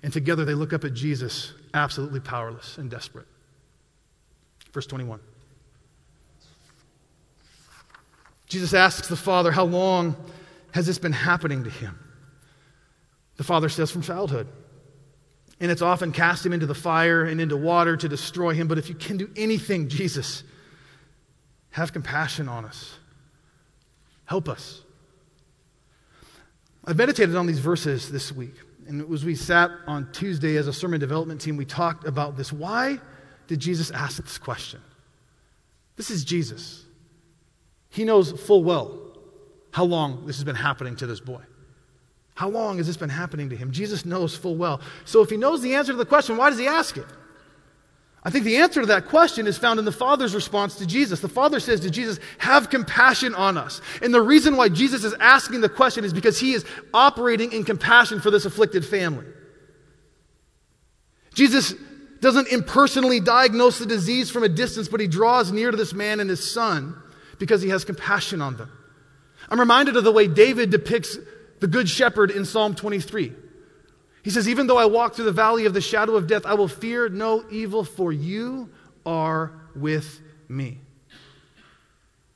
And 0.03 0.13
together 0.13 0.45
they 0.45 0.55
look 0.55 0.73
up 0.73 0.85
at 0.85 0.95
Jesus, 0.95 1.53
absolutely 1.75 2.21
powerless 2.21 2.79
and 2.79 2.91
desperate. 2.91 3.27
Verse 4.73 4.87
21. 4.87 5.21
Jesus 8.47 8.73
asks 8.75 9.09
the 9.09 9.17
Father, 9.17 9.51
How 9.51 9.65
long 9.65 10.17
has 10.73 10.87
this 10.87 10.99
been 10.99 11.13
happening 11.13 11.65
to 11.65 11.71
him? 11.71 11.99
The 13.37 13.45
Father 13.45 13.69
says, 13.69 13.91
From 13.91 14.03
childhood. 14.03 14.47
And 15.61 15.71
it's 15.71 15.83
often 15.83 16.13
cast 16.13 16.47
him 16.47 16.53
into 16.53 16.67
the 16.67 16.75
fire 16.75 17.25
and 17.25 17.41
into 17.41 17.57
water 17.57 17.97
to 17.97 18.09
destroy 18.09 18.55
him. 18.55 18.69
But 18.69 18.79
if 18.79 18.89
you 18.89 18.95
can 18.95 19.17
do 19.17 19.29
anything, 19.37 19.89
Jesus, 19.89 20.45
have 21.71 21.93
compassion 21.93 22.49
on 22.49 22.65
us. 22.65 22.97
Help 24.25 24.49
us. 24.49 24.83
I've 26.85 26.97
meditated 26.97 27.35
on 27.35 27.47
these 27.47 27.59
verses 27.59 28.11
this 28.11 28.31
week. 28.31 28.55
And 28.89 29.13
as 29.13 29.25
we 29.25 29.35
sat 29.35 29.71
on 29.87 30.11
Tuesday 30.13 30.57
as 30.57 30.67
a 30.67 30.73
sermon 30.73 30.99
development 30.99 31.43
team, 31.43 31.57
we 31.57 31.67
talked 31.67 32.07
about 32.07 32.37
this. 32.37 32.53
Why 32.53 32.99
did 33.47 33.61
Jesus 33.61 33.91
ask 33.91 34.23
this 34.23 34.39
question? 34.39 34.81
This 35.97 36.11
is 36.11 36.25
Jesus. 36.25 36.85
He 37.91 38.05
knows 38.05 38.33
full 38.33 38.65
well 38.65 38.99
how 39.73 39.85
long 39.85 40.27
this 40.27 40.37
has 40.37 40.45
been 40.45 40.57
happening 40.57 40.97
to 40.97 41.07
this 41.07 41.21
boy. 41.21 41.43
How 42.35 42.49
long 42.49 42.79
has 42.79 42.87
this 42.87 42.97
been 42.97 43.11
happening 43.11 43.51
to 43.51 43.57
him? 43.57 43.73
Jesus 43.73 44.07
knows 44.07 44.35
full 44.35 44.57
well. 44.57 44.81
So 45.05 45.23
if 45.23 45.29
he 45.29 45.37
knows 45.37 45.61
the 45.61 45.75
answer 45.75 45.93
to 45.93 45.99
the 45.99 46.07
question, 46.07 46.37
why 46.37 46.49
does 46.49 46.59
he 46.59 46.67
ask 46.67 46.97
it? 46.97 47.07
I 48.25 48.31
think 48.31 48.45
the 48.45 48.57
answer 48.57 48.81
to 48.81 48.87
that 48.89 49.07
question 49.07 49.47
is 49.47 49.57
found 49.57 49.79
in 49.79 49.85
the 49.85 49.93
Father's 49.93 50.35
response 50.35 50.77
to 50.77 50.87
Jesus. 50.87 51.21
The 51.21 51.29
Father 51.29 51.61
says 51.61 51.81
to 51.81 51.91
Jesus, 51.91 52.19
Have 52.39 52.69
compassion 52.69 53.35
on 53.35 53.57
us. 53.57 53.81
And 54.03 54.13
the 54.13 54.21
reason 54.21 54.57
why 54.57 54.69
Jesus 54.69 55.05
is 55.05 55.15
asking 55.21 55.61
the 55.61 55.69
question 55.69 56.05
is 56.05 56.13
because 56.13 56.39
he 56.39 56.53
is 56.53 56.65
operating 56.93 57.53
in 57.53 57.65
compassion 57.65 58.21
for 58.21 58.31
this 58.31 58.45
afflicted 58.45 58.85
family. 58.85 59.25
Jesus 61.33 61.75
doesn't 62.21 62.49
impersonally 62.49 63.21
diagnose 63.21 63.79
the 63.79 63.87
disease 63.87 64.31
from 64.31 64.43
a 64.43 64.49
distance, 64.49 64.89
but 64.89 64.99
he 64.99 65.07
draws 65.07 65.53
near 65.53 65.71
to 65.71 65.77
this 65.77 65.95
man 65.95 66.19
and 66.19 66.29
his 66.29 66.51
son 66.51 67.01
because 67.39 67.63
he 67.63 67.69
has 67.69 67.85
compassion 67.85 68.43
on 68.43 68.57
them. 68.57 68.71
I'm 69.49 69.61
reminded 69.61 69.97
of 69.97 70.03
the 70.03 70.13
way 70.13 70.27
David 70.27 70.71
depicts 70.71 71.17
the 71.61 71.69
Good 71.69 71.89
Shepherd 71.89 72.33
in 72.33 72.45
Psalm 72.45 72.75
23. 72.75 73.33
He 74.29 74.33
says, 74.33 74.47
Even 74.47 74.67
though 74.67 74.77
I 74.77 74.85
walk 74.85 75.15
through 75.15 75.25
the 75.25 75.33
valley 75.33 75.65
of 75.65 75.73
the 75.73 75.81
shadow 75.81 76.15
of 76.15 76.27
death, 76.27 76.45
I 76.45 76.53
will 76.53 76.69
fear 76.69 77.09
no 77.09 77.47
evil, 77.51 77.83
for 77.83 78.13
you 78.13 78.69
are 79.07 79.59
with 79.75 80.21
me. 80.51 80.81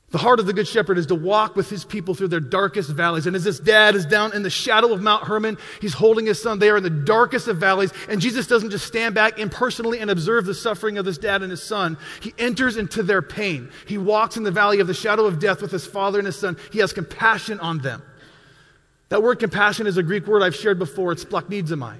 The 0.09 0.17
heart 0.17 0.39
of 0.39 0.47
the 0.47 0.53
Good 0.53 0.67
Shepherd 0.67 0.97
is 0.97 1.05
to 1.05 1.15
walk 1.15 1.55
with 1.55 1.69
his 1.69 1.85
people 1.85 2.15
through 2.15 2.29
their 2.29 2.39
darkest 2.39 2.89
valleys. 2.89 3.27
And 3.27 3.35
as 3.35 3.43
this 3.43 3.59
dad 3.59 3.93
is 3.93 4.07
down 4.07 4.33
in 4.33 4.41
the 4.41 4.49
shadow 4.49 4.91
of 4.91 5.03
Mount 5.03 5.25
Hermon, 5.25 5.59
he's 5.81 5.93
holding 5.93 6.25
his 6.25 6.41
son. 6.41 6.57
They 6.57 6.71
are 6.71 6.77
in 6.77 6.83
the 6.83 6.89
darkest 6.89 7.47
of 7.47 7.57
valleys. 7.57 7.93
And 8.09 8.19
Jesus 8.19 8.47
doesn't 8.47 8.71
just 8.71 8.87
stand 8.87 9.13
back 9.13 9.37
impersonally 9.37 9.99
and 9.99 10.09
observe 10.09 10.47
the 10.47 10.55
suffering 10.55 10.97
of 10.97 11.05
this 11.05 11.19
dad 11.19 11.43
and 11.43 11.51
his 11.51 11.61
son. 11.61 11.99
He 12.21 12.33
enters 12.39 12.75
into 12.75 13.03
their 13.03 13.21
pain. 13.21 13.69
He 13.85 13.99
walks 13.99 14.35
in 14.35 14.41
the 14.41 14.51
valley 14.51 14.79
of 14.79 14.87
the 14.87 14.95
shadow 14.95 15.27
of 15.27 15.37
death 15.37 15.61
with 15.61 15.69
his 15.69 15.85
father 15.85 16.17
and 16.17 16.25
his 16.25 16.37
son. 16.37 16.57
He 16.71 16.79
has 16.79 16.91
compassion 16.91 17.59
on 17.59 17.77
them. 17.83 18.01
That 19.13 19.21
word 19.21 19.37
compassion 19.37 19.85
is 19.85 19.97
a 19.97 20.01
Greek 20.01 20.25
word 20.25 20.41
I've 20.41 20.55
shared 20.55 20.79
before. 20.79 21.11
It's 21.11 21.23
splanchnizomai. 21.23 21.97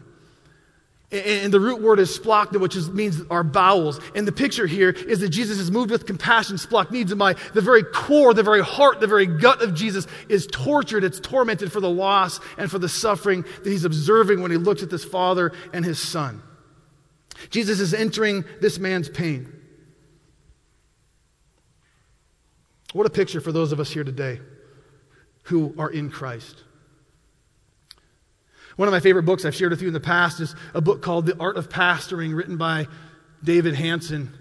And 1.11 1.53
the 1.53 1.59
root 1.59 1.79
word 1.79 1.99
is 1.99 2.17
splanchna, 2.17 2.59
which 2.59 2.75
is, 2.75 2.89
means 2.89 3.21
our 3.29 3.43
bowels. 3.43 3.99
And 4.15 4.27
the 4.27 4.31
picture 4.31 4.65
here 4.65 4.89
is 4.89 5.19
that 5.19 5.29
Jesus 5.29 5.59
is 5.59 5.69
moved 5.69 5.91
with 5.91 6.07
compassion, 6.07 6.55
splanchnizomai. 6.55 7.53
The 7.53 7.61
very 7.61 7.83
core, 7.83 8.33
the 8.33 8.41
very 8.41 8.63
heart, 8.63 8.99
the 8.99 9.05
very 9.05 9.27
gut 9.27 9.61
of 9.61 9.75
Jesus 9.75 10.07
is 10.27 10.47
tortured. 10.47 11.03
It's 11.03 11.19
tormented 11.19 11.71
for 11.71 11.79
the 11.79 11.87
loss 11.87 12.39
and 12.57 12.71
for 12.71 12.79
the 12.79 12.89
suffering 12.89 13.43
that 13.63 13.69
he's 13.69 13.85
observing 13.85 14.41
when 14.41 14.49
he 14.49 14.57
looks 14.57 14.81
at 14.81 14.89
this 14.89 15.05
father 15.05 15.51
and 15.71 15.85
his 15.85 15.99
son. 15.99 16.41
Jesus 17.51 17.79
is 17.79 17.93
entering 17.93 18.43
this 18.59 18.79
man's 18.79 19.07
pain. 19.07 19.53
What 22.93 23.05
a 23.05 23.11
picture 23.11 23.39
for 23.39 23.51
those 23.51 23.71
of 23.71 23.79
us 23.79 23.91
here 23.91 24.03
today 24.03 24.39
who 25.43 25.75
are 25.77 25.91
in 25.91 26.09
Christ. 26.09 26.63
One 28.75 28.87
of 28.87 28.91
my 28.91 28.99
favorite 28.99 29.23
books 29.23 29.45
I've 29.45 29.55
shared 29.55 29.71
with 29.71 29.81
you 29.81 29.87
in 29.87 29.93
the 29.93 29.99
past 29.99 30.39
is 30.39 30.55
a 30.73 30.81
book 30.81 31.01
called 31.01 31.25
The 31.25 31.37
Art 31.39 31.57
of 31.57 31.69
Pastoring, 31.69 32.35
written 32.35 32.57
by 32.57 32.87
David 33.43 33.75
Hansen. 33.75 34.31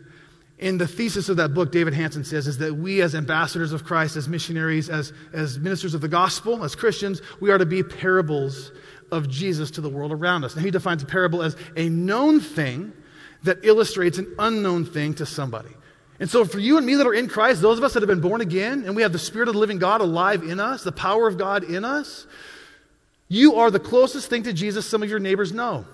In 0.59 0.79
the 0.79 0.87
thesis 0.87 1.29
of 1.29 1.37
that 1.39 1.55
book, 1.55 1.73
David 1.73 1.93
Hansen 1.93 2.25
says 2.25 2.47
is 2.47 2.59
that 2.59 2.75
we, 2.75 3.03
as 3.03 3.15
ambassadors 3.15 3.73
of 3.73 3.85
Christ, 3.85 4.17
as 4.17 4.29
missionaries, 4.29 4.89
as, 4.89 5.13
as 5.33 5.59
ministers 5.59 5.93
of 5.93 6.01
the 6.01 6.09
gospel, 6.09 6.65
as 6.65 6.75
Christians, 6.75 7.21
we 7.41 7.51
are 7.51 7.59
to 7.59 7.67
be 7.67 7.83
parables 7.83 8.73
of 9.11 9.29
Jesus 9.29 9.71
to 9.73 9.81
the 9.81 9.91
world 9.91 10.13
around 10.13 10.45
us. 10.45 10.57
Now, 10.57 10.63
he 10.63 10.71
defines 10.71 11.03
a 11.03 11.07
parable 11.07 11.43
as 11.43 11.57
a 11.77 11.89
known 11.89 12.41
thing 12.41 12.93
that 13.43 13.59
illustrates 13.65 14.19
an 14.19 14.35
unknown 14.39 14.85
thing 14.87 15.15
to 15.15 15.27
somebody. 15.27 15.71
And 16.21 16.31
so, 16.31 16.45
for 16.45 16.61
you 16.61 16.79
and 16.79 16.87
me 16.87 16.95
that 16.95 17.07
are 17.07 17.13
in 17.13 17.29
Christ, 17.29 17.61
those 17.61 17.79
of 17.79 17.85
us 17.85 17.95
that 17.95 18.03
have 18.03 18.09
been 18.09 18.21
born 18.21 18.41
again, 18.41 18.85
and 18.85 18.95
we 18.95 19.03
have 19.03 19.13
the 19.13 19.19
Spirit 19.19 19.49
of 19.49 19.55
the 19.55 19.61
living 19.61 19.79
God 19.79 20.01
alive 20.01 20.45
in 20.45 20.61
us, 20.61 20.85
the 20.85 20.93
power 20.93 21.27
of 21.27 21.37
God 21.37 21.65
in 21.65 21.85
us, 21.85 22.27
You 23.33 23.55
are 23.55 23.71
the 23.71 23.81
closest 23.81 24.29
thing 24.29 24.43
to 24.43 24.53
Jesus 24.53 24.85
some 24.85 25.03
of 25.03 25.09
your 25.09 25.19
neighbors 25.19 25.55
know. 25.55 25.87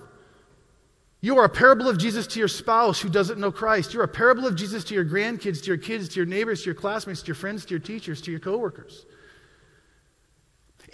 You 1.21 1.37
are 1.37 1.45
a 1.45 1.49
parable 1.49 1.87
of 1.87 1.97
Jesus 1.97 2.27
to 2.27 2.39
your 2.39 2.49
spouse 2.49 2.99
who 2.99 3.07
doesn't 3.07 3.39
know 3.39 3.49
Christ. 3.49 3.93
You're 3.93 4.03
a 4.03 4.09
parable 4.09 4.45
of 4.45 4.57
Jesus 4.57 4.83
to 4.85 4.93
your 4.93 5.05
grandkids, 5.05 5.61
to 5.61 5.67
your 5.67 5.77
kids, 5.77 6.09
to 6.09 6.15
your 6.17 6.25
neighbors, 6.25 6.63
to 6.63 6.65
your 6.65 6.75
classmates, 6.75 7.21
to 7.21 7.27
your 7.27 7.35
friends, 7.35 7.63
to 7.63 7.69
your 7.69 7.79
teachers, 7.79 8.19
to 8.23 8.31
your 8.31 8.41
coworkers. 8.41 9.05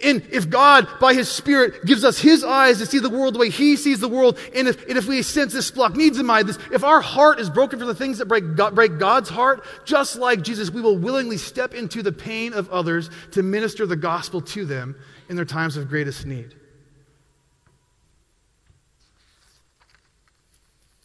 And 0.00 0.22
if 0.30 0.48
God, 0.48 0.86
by 1.00 1.14
His 1.14 1.28
Spirit, 1.28 1.84
gives 1.84 2.04
us 2.04 2.20
His 2.20 2.44
eyes 2.44 2.78
to 2.78 2.86
see 2.86 3.00
the 3.00 3.10
world 3.10 3.34
the 3.34 3.40
way 3.40 3.50
He 3.50 3.74
sees 3.74 3.98
the 3.98 4.06
world, 4.06 4.38
and 4.54 4.68
if, 4.68 4.86
and 4.86 4.96
if 4.96 5.08
we 5.08 5.22
sense 5.22 5.52
this 5.52 5.72
block 5.72 5.96
needs 5.96 6.16
in 6.16 6.26
mind, 6.26 6.48
this, 6.48 6.60
if 6.70 6.84
our 6.84 7.00
heart 7.00 7.40
is 7.40 7.50
broken 7.50 7.80
for 7.80 7.86
the 7.86 7.94
things 7.94 8.18
that 8.18 8.26
break, 8.26 8.54
God, 8.54 8.76
break 8.76 9.00
God's 9.00 9.30
heart, 9.30 9.64
just 9.84 10.14
like 10.14 10.42
Jesus, 10.42 10.70
we 10.70 10.80
will 10.80 10.96
willingly 10.96 11.38
step 11.38 11.74
into 11.74 12.04
the 12.04 12.12
pain 12.12 12.52
of 12.52 12.70
others 12.70 13.10
to 13.32 13.42
minister 13.42 13.84
the 13.84 13.96
gospel 13.96 14.40
to 14.42 14.64
them 14.64 14.94
in 15.28 15.36
their 15.36 15.44
times 15.44 15.76
of 15.76 15.88
greatest 15.88 16.26
need. 16.26 16.54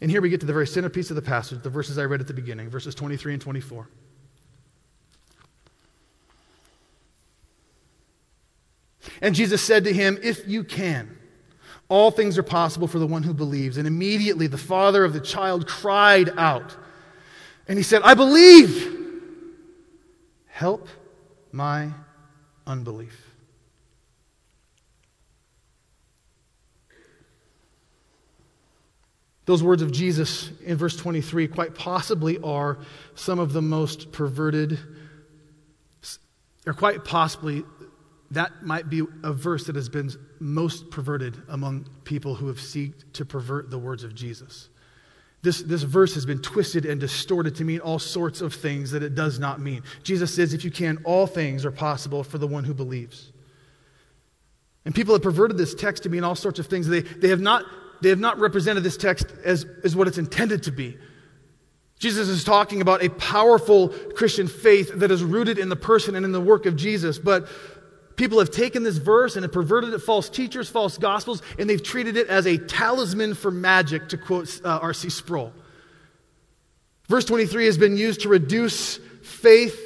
And 0.01 0.09
here 0.09 0.21
we 0.21 0.29
get 0.29 0.39
to 0.39 0.47
the 0.47 0.53
very 0.53 0.67
centerpiece 0.67 1.11
of 1.11 1.15
the 1.15 1.21
passage, 1.21 1.61
the 1.61 1.69
verses 1.69 1.99
I 1.99 2.05
read 2.05 2.21
at 2.21 2.27
the 2.27 2.33
beginning, 2.33 2.69
verses 2.69 2.95
23 2.95 3.33
and 3.33 3.41
24. 3.41 3.87
And 9.21 9.35
Jesus 9.35 9.61
said 9.61 9.83
to 9.83 9.93
him, 9.93 10.17
If 10.23 10.47
you 10.47 10.63
can, 10.63 11.17
all 11.87 12.09
things 12.09 12.37
are 12.37 12.43
possible 12.43 12.87
for 12.87 12.97
the 12.99 13.05
one 13.05 13.21
who 13.21 13.33
believes. 13.33 13.77
And 13.77 13.85
immediately 13.85 14.47
the 14.47 14.57
father 14.57 15.05
of 15.05 15.13
the 15.13 15.19
child 15.19 15.67
cried 15.67 16.31
out. 16.37 16.75
And 17.67 17.77
he 17.77 17.83
said, 17.83 18.01
I 18.03 18.15
believe. 18.15 18.97
Help 20.47 20.87
my 21.51 21.91
unbelief. 22.65 23.30
Those 29.51 29.63
words 29.63 29.81
of 29.81 29.91
Jesus 29.91 30.49
in 30.63 30.77
verse 30.77 30.95
23 30.95 31.49
quite 31.49 31.75
possibly 31.75 32.39
are 32.41 32.77
some 33.15 33.37
of 33.37 33.51
the 33.51 33.61
most 33.61 34.13
perverted, 34.13 34.79
or 36.65 36.73
quite 36.73 37.03
possibly 37.03 37.65
that 38.31 38.63
might 38.63 38.89
be 38.89 39.01
a 39.25 39.33
verse 39.33 39.65
that 39.65 39.75
has 39.75 39.89
been 39.89 40.09
most 40.39 40.89
perverted 40.89 41.35
among 41.49 41.85
people 42.05 42.33
who 42.33 42.47
have 42.47 42.61
sought 42.61 42.93
to 43.11 43.25
pervert 43.25 43.69
the 43.69 43.77
words 43.77 44.05
of 44.05 44.15
Jesus. 44.15 44.69
This, 45.41 45.61
this 45.61 45.83
verse 45.83 46.13
has 46.13 46.25
been 46.25 46.41
twisted 46.41 46.85
and 46.85 47.01
distorted 47.01 47.57
to 47.57 47.65
mean 47.65 47.81
all 47.81 47.99
sorts 47.99 48.39
of 48.39 48.53
things 48.53 48.91
that 48.91 49.03
it 49.03 49.15
does 49.15 49.37
not 49.37 49.59
mean. 49.59 49.83
Jesus 50.01 50.33
says, 50.33 50.53
if 50.53 50.63
you 50.63 50.71
can, 50.71 50.97
all 51.03 51.27
things 51.27 51.65
are 51.65 51.71
possible 51.71 52.23
for 52.23 52.37
the 52.37 52.47
one 52.47 52.63
who 52.63 52.73
believes. 52.73 53.33
And 54.85 54.95
people 54.95 55.13
have 55.13 55.21
perverted 55.21 55.57
this 55.57 55.75
text 55.75 56.03
to 56.03 56.09
mean 56.09 56.23
all 56.23 56.35
sorts 56.35 56.57
of 56.57 56.67
things. 56.67 56.87
They, 56.87 57.01
they, 57.01 57.27
have, 57.27 57.41
not, 57.41 57.65
they 58.01 58.09
have 58.09 58.19
not 58.19 58.39
represented 58.39 58.83
this 58.83 58.97
text 58.97 59.27
as, 59.43 59.65
as 59.83 59.95
what 59.95 60.07
it's 60.07 60.17
intended 60.17 60.63
to 60.63 60.71
be. 60.71 60.97
Jesus 61.99 62.27
is 62.29 62.43
talking 62.43 62.81
about 62.81 63.03
a 63.03 63.09
powerful 63.09 63.89
Christian 63.89 64.47
faith 64.47 64.91
that 64.95 65.11
is 65.11 65.23
rooted 65.23 65.59
in 65.59 65.69
the 65.69 65.75
person 65.75 66.15
and 66.15 66.25
in 66.25 66.31
the 66.31 66.41
work 66.41 66.65
of 66.65 66.75
Jesus. 66.75 67.19
But 67.19 67.47
People 68.21 68.37
have 68.37 68.51
taken 68.51 68.83
this 68.83 68.97
verse 68.97 69.35
and 69.35 69.43
have 69.43 69.51
perverted 69.51 69.93
it, 69.93 69.99
false 69.99 70.29
teachers, 70.29 70.69
false 70.69 70.95
gospels, 70.97 71.41
and 71.57 71.67
they've 71.67 71.81
treated 71.81 72.17
it 72.17 72.27
as 72.27 72.45
a 72.45 72.55
talisman 72.55 73.33
for 73.33 73.49
magic, 73.49 74.09
to 74.09 74.17
quote 74.17 74.61
uh, 74.63 74.77
R.C. 74.79 75.09
Sproul. 75.09 75.51
Verse 77.07 77.25
23 77.25 77.65
has 77.65 77.79
been 77.79 77.97
used 77.97 78.21
to 78.21 78.29
reduce 78.29 78.97
faith 79.23 79.79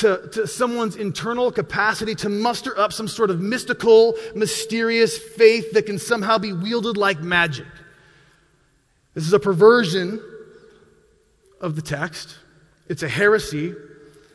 to, 0.00 0.28
to 0.32 0.46
someone's 0.46 0.96
internal 0.96 1.50
capacity 1.50 2.14
to 2.16 2.28
muster 2.28 2.78
up 2.78 2.92
some 2.92 3.08
sort 3.08 3.30
of 3.30 3.40
mystical, 3.40 4.14
mysterious 4.34 5.16
faith 5.16 5.72
that 5.72 5.86
can 5.86 5.98
somehow 5.98 6.38
be 6.38 6.52
wielded 6.52 6.96
like 6.96 7.20
magic. 7.20 7.66
This 9.14 9.26
is 9.26 9.32
a 9.32 9.40
perversion 9.40 10.20
of 11.60 11.76
the 11.76 11.82
text. 11.82 12.36
It's 12.88 13.02
a 13.02 13.08
heresy 13.08 13.74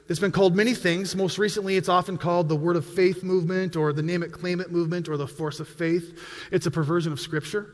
it's 0.07 0.19
been 0.19 0.31
called 0.31 0.55
many 0.55 0.75
things. 0.75 1.15
Most 1.15 1.39
recently, 1.39 1.77
it's 1.77 1.89
often 1.89 2.17
called 2.17 2.47
the 2.47 2.55
Word 2.55 2.75
of 2.75 2.85
Faith 2.85 3.23
movement 3.23 3.75
or 3.75 3.91
the 3.91 4.03
Name 4.03 4.21
It, 4.21 4.31
Claim 4.31 4.61
It 4.61 4.71
movement 4.71 5.09
or 5.09 5.17
the 5.17 5.27
Force 5.27 5.59
of 5.59 5.67
Faith. 5.67 6.19
It's 6.51 6.67
a 6.67 6.71
perversion 6.71 7.11
of 7.11 7.19
Scripture. 7.19 7.73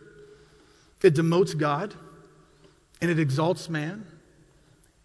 It 1.04 1.14
demotes 1.14 1.58
God 1.58 1.94
and 3.02 3.12
it 3.12 3.20
exalts 3.20 3.70
man. 3.70 4.06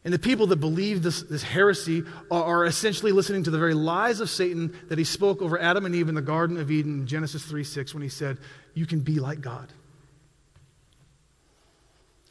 And 0.06 0.14
the 0.14 0.20
people 0.20 0.46
that 0.46 0.60
believe 0.60 1.02
this, 1.02 1.22
this 1.22 1.42
heresy 1.42 2.04
are, 2.30 2.44
are, 2.44 2.64
essentially 2.64 3.10
listening 3.10 3.42
to 3.42 3.50
the 3.50 3.58
very 3.58 3.74
lies 3.74 4.20
of 4.20 4.30
Satan 4.30 4.72
that 4.88 4.98
he 4.98 5.04
spoke 5.04 5.42
over 5.42 5.58
Adam 5.58 5.84
and 5.84 5.96
Eve 5.96 6.08
in 6.08 6.14
the 6.14 6.22
Garden 6.22 6.58
of 6.58 6.70
Eden 6.70 7.00
in 7.00 7.06
Genesis 7.08 7.44
3 7.44 7.64
6 7.64 7.92
when 7.92 8.04
he 8.04 8.08
said, 8.08 8.38
You 8.72 8.86
can 8.86 9.00
be 9.00 9.18
like 9.18 9.40
God. 9.40 9.72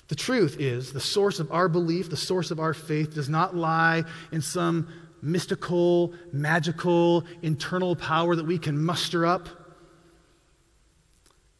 The 0.07 0.15
truth 0.15 0.55
is, 0.57 0.93
the 0.93 1.01
source 1.01 1.41
of 1.41 1.51
our 1.51 1.67
belief, 1.67 2.09
the 2.09 2.15
source 2.15 2.49
of 2.49 2.61
our 2.61 2.73
faith, 2.73 3.13
does 3.13 3.27
not 3.27 3.57
lie 3.57 4.05
in 4.31 4.41
some 4.41 4.87
mystical, 5.21 6.13
magical, 6.31 7.25
internal 7.41 7.97
power 7.97 8.37
that 8.37 8.45
we 8.45 8.57
can 8.57 8.81
muster 8.81 9.25
up. 9.25 9.49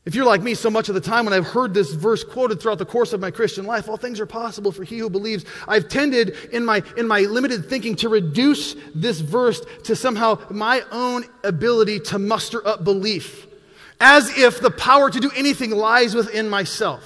If 0.05 0.13
you're 0.13 0.25
like 0.25 0.43
me, 0.43 0.53
so 0.53 0.69
much 0.69 0.87
of 0.87 0.93
the 0.93 1.01
time 1.01 1.25
when 1.25 1.33
I've 1.33 1.47
heard 1.47 1.73
this 1.73 1.91
verse 1.91 2.23
quoted 2.23 2.61
throughout 2.61 2.77
the 2.77 2.85
course 2.85 3.11
of 3.11 3.19
my 3.19 3.31
Christian 3.31 3.65
life, 3.65 3.89
all 3.89 3.97
things 3.97 4.19
are 4.19 4.27
possible 4.27 4.71
for 4.71 4.83
he 4.83 4.99
who 4.99 5.09
believes, 5.09 5.45
I've 5.67 5.89
tended 5.89 6.37
in 6.51 6.63
my, 6.63 6.83
in 6.95 7.07
my 7.07 7.21
limited 7.21 7.67
thinking 7.67 7.95
to 7.97 8.09
reduce 8.09 8.75
this 8.93 9.19
verse 9.19 9.61
to 9.85 9.95
somehow 9.95 10.39
my 10.51 10.83
own 10.91 11.25
ability 11.43 12.01
to 12.01 12.19
muster 12.19 12.65
up 12.67 12.83
belief, 12.83 13.47
as 13.99 14.37
if 14.37 14.61
the 14.61 14.69
power 14.69 15.09
to 15.09 15.19
do 15.19 15.31
anything 15.35 15.71
lies 15.71 16.13
within 16.13 16.49
myself. 16.49 17.03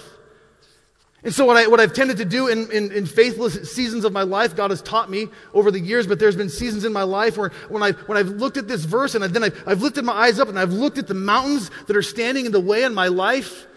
And 1.21 1.33
so, 1.33 1.45
what, 1.45 1.57
I, 1.57 1.67
what 1.67 1.81
I've 1.81 1.93
tended 1.93 2.17
to 2.17 2.25
do 2.25 2.47
in, 2.47 2.71
in, 2.71 2.93
in, 2.93 3.05
faithless 3.05 3.73
seasons 3.73 4.05
of 4.05 4.13
my 4.13 4.21
life, 4.21 4.55
God 4.55 4.69
has 4.69 4.81
taught 4.81 5.09
me 5.09 5.27
over 5.53 5.69
the 5.69 5.79
years, 5.79 6.07
but 6.07 6.17
there's 6.17 6.37
been 6.37 6.49
seasons 6.49 6.85
in 6.85 6.93
my 6.93 7.03
life 7.03 7.37
where 7.37 7.49
when, 7.67 7.83
I, 7.83 7.91
when 7.91 8.17
I've 8.17 8.29
looked 8.29 8.55
at 8.55 8.69
this 8.69 8.85
verse 8.85 9.15
and 9.15 9.23
I've, 9.23 9.33
then 9.33 9.43
I've, 9.43 9.63
I've 9.67 9.81
lifted 9.81 10.05
my 10.05 10.13
eyes 10.13 10.39
up 10.39 10.47
and 10.47 10.57
I've 10.57 10.71
looked 10.71 10.97
at 10.97 11.07
the 11.07 11.13
mountains 11.13 11.71
that 11.87 11.97
are 11.97 12.01
standing 12.01 12.45
in 12.45 12.53
the 12.53 12.59
way 12.61 12.83
in 12.83 12.93
my 12.93 13.07
life, 13.07 13.67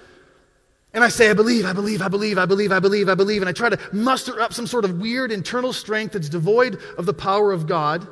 and 0.95 1.03
I 1.03 1.09
say, 1.09 1.31
I 1.31 1.33
believe, 1.33 1.65
I 1.65 1.73
believe, 1.73 2.01
I 2.03 2.09
believe, 2.09 2.39
I 2.39 2.45
believe, 2.45 2.71
I 2.71 2.79
believe, 2.79 3.09
I 3.09 3.15
believe, 3.15 3.43
and 3.43 3.49
I 3.49 3.53
try 3.53 3.71
to 3.71 3.79
muster 3.93 4.41
up 4.41 4.53
some 4.53 4.67
sort 4.67 4.85
of 4.85 5.01
weird 5.01 5.33
internal 5.33 5.73
strength 5.73 6.13
that's 6.13 6.29
devoid 6.29 6.79
of 6.99 7.07
the 7.07 7.15
power 7.15 7.51
of 7.51 7.67
God. 7.67 8.07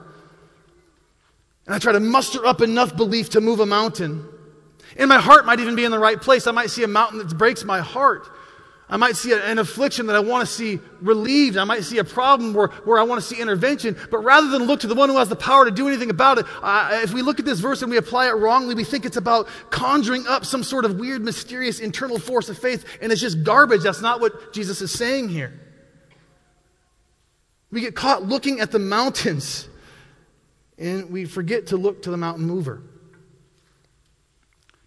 And 1.66 1.74
I 1.74 1.78
try 1.78 1.92
to 1.92 2.00
muster 2.00 2.44
up 2.44 2.62
enough 2.62 2.96
belief 2.96 3.30
to 3.30 3.40
move 3.40 3.60
a 3.60 3.66
mountain. 3.66 4.26
And 4.96 5.08
my 5.08 5.20
heart 5.20 5.46
might 5.46 5.60
even 5.60 5.76
be 5.76 5.84
in 5.84 5.92
the 5.92 5.98
right 5.98 6.20
place. 6.20 6.46
I 6.46 6.52
might 6.52 6.70
see 6.70 6.82
a 6.82 6.88
mountain 6.88 7.18
that 7.18 7.36
breaks 7.36 7.64
my 7.64 7.80
heart. 7.80 8.28
I 8.90 8.96
might 8.96 9.14
see 9.14 9.32
an 9.32 9.60
affliction 9.60 10.06
that 10.06 10.16
I 10.16 10.20
want 10.20 10.46
to 10.46 10.52
see 10.52 10.80
relieved. 11.00 11.56
I 11.56 11.62
might 11.62 11.84
see 11.84 11.98
a 11.98 12.04
problem 12.04 12.52
where, 12.52 12.68
where 12.84 12.98
I 12.98 13.04
want 13.04 13.20
to 13.20 13.26
see 13.26 13.40
intervention. 13.40 13.96
But 14.10 14.18
rather 14.18 14.48
than 14.48 14.64
look 14.64 14.80
to 14.80 14.88
the 14.88 14.96
one 14.96 15.08
who 15.08 15.18
has 15.18 15.28
the 15.28 15.36
power 15.36 15.64
to 15.64 15.70
do 15.70 15.86
anything 15.86 16.10
about 16.10 16.38
it, 16.38 16.46
uh, 16.60 17.00
if 17.02 17.14
we 17.14 17.22
look 17.22 17.38
at 17.38 17.44
this 17.44 17.60
verse 17.60 17.82
and 17.82 17.90
we 17.90 17.98
apply 17.98 18.26
it 18.26 18.32
wrongly, 18.32 18.74
we 18.74 18.82
think 18.82 19.04
it's 19.04 19.16
about 19.16 19.46
conjuring 19.70 20.26
up 20.26 20.44
some 20.44 20.64
sort 20.64 20.84
of 20.84 20.98
weird, 20.98 21.22
mysterious 21.22 21.78
internal 21.78 22.18
force 22.18 22.48
of 22.48 22.58
faith, 22.58 22.84
and 23.00 23.12
it's 23.12 23.20
just 23.20 23.44
garbage. 23.44 23.82
That's 23.82 24.02
not 24.02 24.20
what 24.20 24.52
Jesus 24.52 24.80
is 24.80 24.90
saying 24.90 25.28
here. 25.28 25.58
We 27.70 27.80
get 27.80 27.94
caught 27.94 28.24
looking 28.24 28.58
at 28.58 28.72
the 28.72 28.80
mountains, 28.80 29.68
and 30.78 31.10
we 31.10 31.26
forget 31.26 31.68
to 31.68 31.76
look 31.76 32.02
to 32.02 32.10
the 32.10 32.16
mountain 32.16 32.44
mover. 32.44 32.82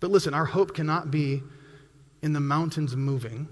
But 0.01 0.11
listen, 0.11 0.33
our 0.33 0.43
hope 0.43 0.75
cannot 0.75 1.09
be 1.09 1.41
in 2.21 2.33
the 2.33 2.41
mountains 2.41 2.97
moving 2.97 3.47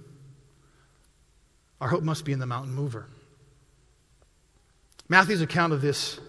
our 1.81 1.87
hope 1.87 2.03
must 2.03 2.23
be 2.23 2.31
in 2.31 2.39
the 2.39 2.45
mountain 2.45 2.73
mover. 2.73 3.07
Matthew's 5.09 5.41
account 5.41 5.73
of 5.73 5.81
this, 5.81 6.19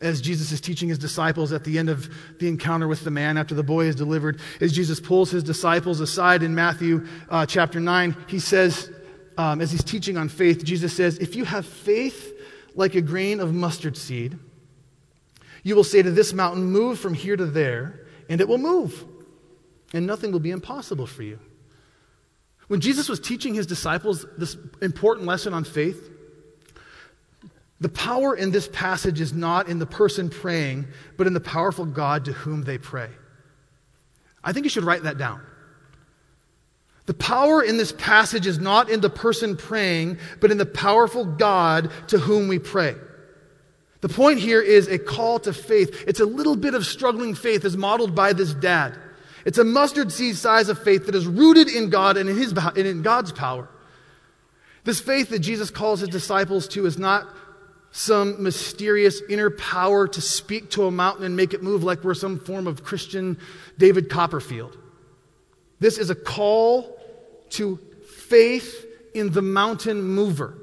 as 0.00 0.20
Jesus 0.20 0.50
is 0.50 0.60
teaching 0.60 0.88
his 0.88 0.98
disciples 0.98 1.52
at 1.52 1.62
the 1.62 1.78
end 1.78 1.88
of 1.88 2.12
the 2.40 2.48
encounter 2.48 2.88
with 2.88 3.04
the 3.04 3.10
man 3.10 3.38
after 3.38 3.54
the 3.54 3.62
boy 3.62 3.84
is 3.84 3.94
delivered, 3.94 4.40
as 4.60 4.72
Jesus 4.72 4.98
pulls 4.98 5.30
his 5.30 5.44
disciples 5.44 6.00
aside 6.00 6.42
in 6.42 6.54
Matthew 6.54 7.06
uh, 7.28 7.46
chapter 7.46 7.78
9, 7.78 8.16
he 8.26 8.40
says, 8.40 8.90
um, 9.36 9.60
as 9.60 9.70
he's 9.70 9.84
teaching 9.84 10.16
on 10.16 10.28
faith, 10.28 10.64
Jesus 10.64 10.94
says, 10.94 11.18
If 11.18 11.36
you 11.36 11.44
have 11.44 11.66
faith 11.66 12.32
like 12.74 12.94
a 12.94 13.00
grain 13.00 13.40
of 13.40 13.54
mustard 13.54 13.96
seed, 13.96 14.38
you 15.62 15.76
will 15.76 15.84
say 15.84 16.02
to 16.02 16.10
this 16.10 16.32
mountain, 16.32 16.64
Move 16.64 16.98
from 16.98 17.14
here 17.14 17.36
to 17.36 17.46
there, 17.46 18.06
and 18.28 18.40
it 18.40 18.48
will 18.48 18.58
move, 18.58 19.04
and 19.92 20.06
nothing 20.06 20.32
will 20.32 20.40
be 20.40 20.50
impossible 20.50 21.06
for 21.06 21.22
you. 21.22 21.38
When 22.68 22.80
Jesus 22.80 23.08
was 23.08 23.20
teaching 23.20 23.54
his 23.54 23.66
disciples 23.66 24.24
this 24.38 24.56
important 24.80 25.26
lesson 25.26 25.52
on 25.52 25.64
faith, 25.64 26.10
the 27.80 27.88
power 27.88 28.34
in 28.34 28.50
this 28.50 28.68
passage 28.68 29.20
is 29.20 29.32
not 29.32 29.68
in 29.68 29.78
the 29.78 29.86
person 29.86 30.30
praying, 30.30 30.86
but 31.16 31.26
in 31.26 31.34
the 31.34 31.40
powerful 31.40 31.84
God 31.84 32.24
to 32.26 32.32
whom 32.32 32.62
they 32.62 32.78
pray. 32.78 33.10
I 34.42 34.52
think 34.52 34.64
you 34.64 34.70
should 34.70 34.84
write 34.84 35.02
that 35.02 35.18
down. 35.18 35.40
The 37.06 37.14
power 37.14 37.62
in 37.62 37.76
this 37.76 37.92
passage 37.92 38.46
is 38.46 38.58
not 38.58 38.88
in 38.88 39.00
the 39.00 39.10
person 39.10 39.56
praying, 39.56 40.18
but 40.40 40.50
in 40.50 40.56
the 40.56 40.64
powerful 40.64 41.24
God 41.24 41.90
to 42.08 42.18
whom 42.18 42.48
we 42.48 42.58
pray. 42.58 42.94
The 44.00 44.08
point 44.08 44.38
here 44.38 44.60
is 44.60 44.88
a 44.88 44.98
call 44.98 45.38
to 45.40 45.52
faith. 45.52 46.04
It's 46.06 46.20
a 46.20 46.26
little 46.26 46.56
bit 46.56 46.74
of 46.74 46.86
struggling 46.86 47.34
faith 47.34 47.64
as 47.64 47.76
modeled 47.76 48.14
by 48.14 48.32
this 48.32 48.54
dad. 48.54 48.96
It's 49.44 49.58
a 49.58 49.64
mustard 49.64 50.10
seed 50.10 50.36
size 50.36 50.68
of 50.68 50.82
faith 50.82 51.06
that 51.06 51.14
is 51.14 51.26
rooted 51.26 51.68
in 51.68 51.90
God 51.90 52.16
and 52.16 52.28
in, 52.28 52.36
his, 52.36 52.52
and 52.52 52.78
in 52.78 53.02
God's 53.02 53.32
power. 53.32 53.68
This 54.84 55.00
faith 55.00 55.30
that 55.30 55.40
Jesus 55.40 55.70
calls 55.70 56.00
his 56.00 56.08
disciples 56.08 56.68
to 56.68 56.86
is 56.86 56.98
not 56.98 57.26
some 57.90 58.42
mysterious 58.42 59.22
inner 59.28 59.50
power 59.50 60.08
to 60.08 60.20
speak 60.20 60.70
to 60.70 60.86
a 60.86 60.90
mountain 60.90 61.24
and 61.24 61.36
make 61.36 61.54
it 61.54 61.62
move 61.62 61.84
like 61.84 62.02
we're 62.02 62.14
some 62.14 62.40
form 62.40 62.66
of 62.66 62.82
Christian 62.82 63.38
David 63.78 64.10
Copperfield. 64.10 64.76
This 65.78 65.98
is 65.98 66.10
a 66.10 66.14
call 66.14 66.98
to 67.50 67.78
faith 68.26 68.84
in 69.14 69.30
the 69.30 69.42
mountain 69.42 70.02
mover. 70.02 70.58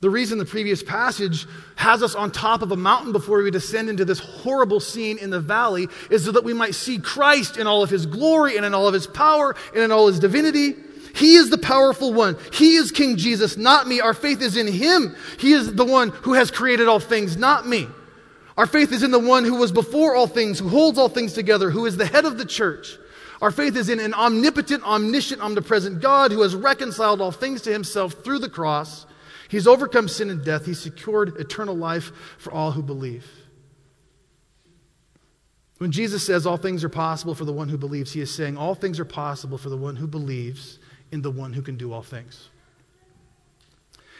The 0.00 0.10
reason 0.10 0.38
the 0.38 0.44
previous 0.44 0.82
passage 0.82 1.46
has 1.76 2.02
us 2.02 2.14
on 2.14 2.30
top 2.30 2.60
of 2.60 2.70
a 2.70 2.76
mountain 2.76 3.12
before 3.12 3.42
we 3.42 3.50
descend 3.50 3.88
into 3.88 4.04
this 4.04 4.18
horrible 4.18 4.78
scene 4.78 5.16
in 5.16 5.30
the 5.30 5.40
valley 5.40 5.88
is 6.10 6.26
so 6.26 6.32
that 6.32 6.44
we 6.44 6.52
might 6.52 6.74
see 6.74 6.98
Christ 6.98 7.56
in 7.56 7.66
all 7.66 7.82
of 7.82 7.88
his 7.88 8.04
glory 8.04 8.56
and 8.56 8.66
in 8.66 8.74
all 8.74 8.86
of 8.86 8.94
his 8.94 9.06
power 9.06 9.56
and 9.72 9.82
in 9.82 9.90
all 9.90 10.08
his 10.08 10.20
divinity. 10.20 10.74
He 11.14 11.36
is 11.36 11.48
the 11.48 11.56
powerful 11.56 12.12
one. 12.12 12.36
He 12.52 12.76
is 12.76 12.92
King 12.92 13.16
Jesus, 13.16 13.56
not 13.56 13.88
me. 13.88 14.02
Our 14.02 14.12
faith 14.12 14.42
is 14.42 14.58
in 14.58 14.66
him. 14.66 15.16
He 15.38 15.52
is 15.52 15.72
the 15.72 15.84
one 15.84 16.10
who 16.10 16.34
has 16.34 16.50
created 16.50 16.88
all 16.88 17.00
things, 17.00 17.38
not 17.38 17.66
me. 17.66 17.88
Our 18.58 18.66
faith 18.66 18.92
is 18.92 19.02
in 19.02 19.12
the 19.12 19.18
one 19.18 19.44
who 19.44 19.54
was 19.54 19.72
before 19.72 20.14
all 20.14 20.26
things, 20.26 20.58
who 20.58 20.68
holds 20.68 20.98
all 20.98 21.08
things 21.08 21.32
together, 21.32 21.70
who 21.70 21.86
is 21.86 21.96
the 21.96 22.04
head 22.04 22.26
of 22.26 22.36
the 22.36 22.44
church. 22.44 22.98
Our 23.40 23.50
faith 23.50 23.76
is 23.76 23.88
in 23.88 24.00
an 24.00 24.12
omnipotent, 24.12 24.84
omniscient, 24.84 25.40
omnipresent 25.40 26.00
God 26.00 26.32
who 26.32 26.42
has 26.42 26.54
reconciled 26.54 27.22
all 27.22 27.32
things 27.32 27.62
to 27.62 27.72
himself 27.72 28.12
through 28.22 28.40
the 28.40 28.48
cross. 28.50 29.06
He's 29.48 29.66
overcome 29.66 30.08
sin 30.08 30.30
and 30.30 30.44
death. 30.44 30.66
He's 30.66 30.80
secured 30.80 31.36
eternal 31.38 31.76
life 31.76 32.10
for 32.38 32.52
all 32.52 32.72
who 32.72 32.82
believe. 32.82 33.26
When 35.78 35.92
Jesus 35.92 36.24
says 36.24 36.46
all 36.46 36.56
things 36.56 36.84
are 36.84 36.88
possible 36.88 37.34
for 37.34 37.44
the 37.44 37.52
one 37.52 37.68
who 37.68 37.76
believes, 37.76 38.12
he 38.12 38.20
is 38.20 38.34
saying 38.34 38.56
all 38.56 38.74
things 38.74 38.98
are 38.98 39.04
possible 39.04 39.58
for 39.58 39.68
the 39.68 39.76
one 39.76 39.96
who 39.96 40.06
believes 40.06 40.78
in 41.12 41.22
the 41.22 41.30
one 41.30 41.52
who 41.52 41.62
can 41.62 41.76
do 41.76 41.92
all 41.92 42.02
things. 42.02 42.48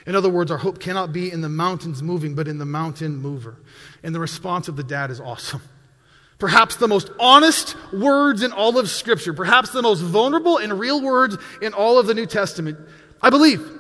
In 0.07 0.15
other 0.15 0.29
words, 0.29 0.51
our 0.51 0.59
hope 0.59 0.79
cannot 0.79 1.13
be 1.13 1.33
in 1.33 1.41
the 1.41 1.49
mountains 1.49 2.03
moving, 2.03 2.35
but 2.35 2.47
in 2.47 2.59
the 2.59 2.67
mountain 2.67 3.17
mover. 3.17 3.57
And 4.03 4.15
the 4.15 4.21
response 4.21 4.69
of 4.69 4.77
the 4.77 4.85
dad 4.85 5.11
is 5.11 5.21
awesome. 5.21 5.63
Perhaps 6.39 6.77
the 6.77 6.87
most 6.87 7.11
honest 7.19 7.75
words 7.93 8.43
in 8.43 8.53
all 8.53 8.79
of 8.79 8.91
Scripture, 8.91 9.33
perhaps 9.33 9.71
the 9.71 9.81
most 9.81 10.01
vulnerable 10.01 10.59
and 10.59 10.79
real 10.79 11.01
words 11.01 11.39
in 11.63 11.73
all 11.73 11.99
of 11.99 12.07
the 12.07 12.13
New 12.13 12.27
Testament. 12.27 12.79
I 13.23 13.31
believe. 13.31 13.76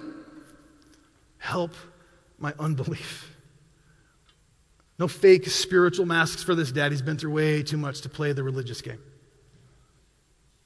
Help 1.46 1.74
my 2.38 2.52
unbelief. 2.59 3.32
No 4.98 5.06
fake 5.06 5.46
spiritual 5.46 6.04
masks 6.04 6.42
for 6.42 6.56
this 6.56 6.72
dad. 6.72 6.90
He's 6.90 7.02
been 7.02 7.18
through 7.18 7.30
way 7.30 7.62
too 7.62 7.76
much 7.76 8.00
to 8.00 8.09
play 8.09 8.32
the 8.32 8.42
religious 8.42 8.82
game. 8.82 8.98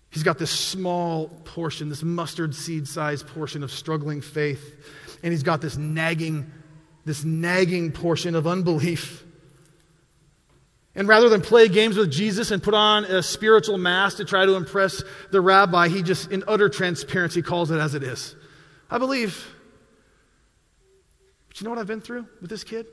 He's 0.08 0.22
got 0.22 0.38
this 0.38 0.50
small 0.50 1.28
portion, 1.44 1.90
this 1.90 2.02
mustard 2.02 2.54
seed 2.54 2.88
sized 2.88 3.26
portion 3.26 3.62
of 3.62 3.70
struggling 3.70 4.22
faith, 4.22 4.74
and 5.22 5.34
he's 5.34 5.42
got 5.42 5.60
this 5.60 5.76
nagging, 5.76 6.50
this 7.04 7.24
nagging 7.24 7.92
portion 7.92 8.34
of 8.34 8.46
unbelief. 8.46 9.22
And 10.94 11.06
rather 11.06 11.28
than 11.28 11.42
play 11.42 11.68
games 11.68 11.98
with 11.98 12.10
Jesus 12.10 12.52
and 12.52 12.62
put 12.62 12.72
on 12.72 13.04
a 13.04 13.22
spiritual 13.22 13.76
mask 13.76 14.16
to 14.16 14.24
try 14.24 14.46
to 14.46 14.54
impress 14.54 15.04
the 15.30 15.42
rabbi, 15.42 15.88
he 15.88 16.02
just, 16.02 16.32
in 16.32 16.42
utter 16.48 16.70
transparency, 16.70 17.42
calls 17.42 17.70
it 17.70 17.78
as 17.78 17.94
it 17.94 18.02
is. 18.02 18.34
I 18.90 18.96
believe. 18.96 19.46
You 21.60 21.64
know 21.64 21.70
what 21.70 21.78
I've 21.78 21.86
been 21.86 22.00
through 22.00 22.26
with 22.40 22.48
this 22.48 22.64
kid? 22.64 22.86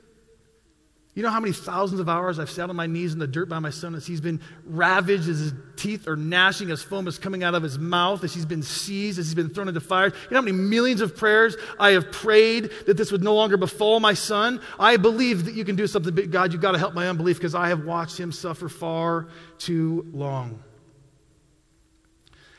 You 1.14 1.22
know 1.22 1.30
how 1.30 1.40
many 1.40 1.52
thousands 1.52 2.00
of 2.00 2.08
hours 2.08 2.38
I've 2.38 2.50
sat 2.50 2.70
on 2.70 2.76
my 2.76 2.86
knees 2.86 3.12
in 3.12 3.18
the 3.18 3.26
dirt 3.26 3.48
by 3.48 3.58
my 3.58 3.70
son 3.70 3.96
as 3.96 4.06
he's 4.06 4.20
been 4.20 4.40
ravaged, 4.64 5.28
as 5.28 5.38
his 5.40 5.52
teeth 5.74 6.06
are 6.06 6.14
gnashing, 6.14 6.70
as 6.70 6.80
foam 6.80 7.08
is 7.08 7.18
coming 7.18 7.42
out 7.42 7.56
of 7.56 7.62
his 7.64 7.76
mouth, 7.76 8.22
as 8.22 8.32
he's 8.32 8.44
been 8.44 8.62
seized, 8.62 9.18
as 9.18 9.26
he's 9.26 9.34
been 9.34 9.48
thrown 9.48 9.66
into 9.66 9.80
fire. 9.80 10.06
You 10.06 10.30
know 10.30 10.36
how 10.36 10.42
many 10.42 10.56
millions 10.56 11.00
of 11.00 11.16
prayers 11.16 11.56
I 11.80 11.90
have 11.90 12.12
prayed 12.12 12.70
that 12.86 12.96
this 12.96 13.10
would 13.10 13.24
no 13.24 13.34
longer 13.34 13.56
befall 13.56 13.98
my 13.98 14.14
son? 14.14 14.60
I 14.78 14.96
believe 14.96 15.46
that 15.46 15.54
you 15.54 15.64
can 15.64 15.74
do 15.74 15.88
something, 15.88 16.14
but 16.14 16.30
God, 16.30 16.52
you've 16.52 16.62
got 16.62 16.72
to 16.72 16.78
help 16.78 16.94
my 16.94 17.08
unbelief 17.08 17.38
because 17.38 17.54
I 17.54 17.68
have 17.68 17.84
watched 17.84 18.16
him 18.16 18.30
suffer 18.30 18.68
far 18.68 19.26
too 19.58 20.06
long. 20.12 20.62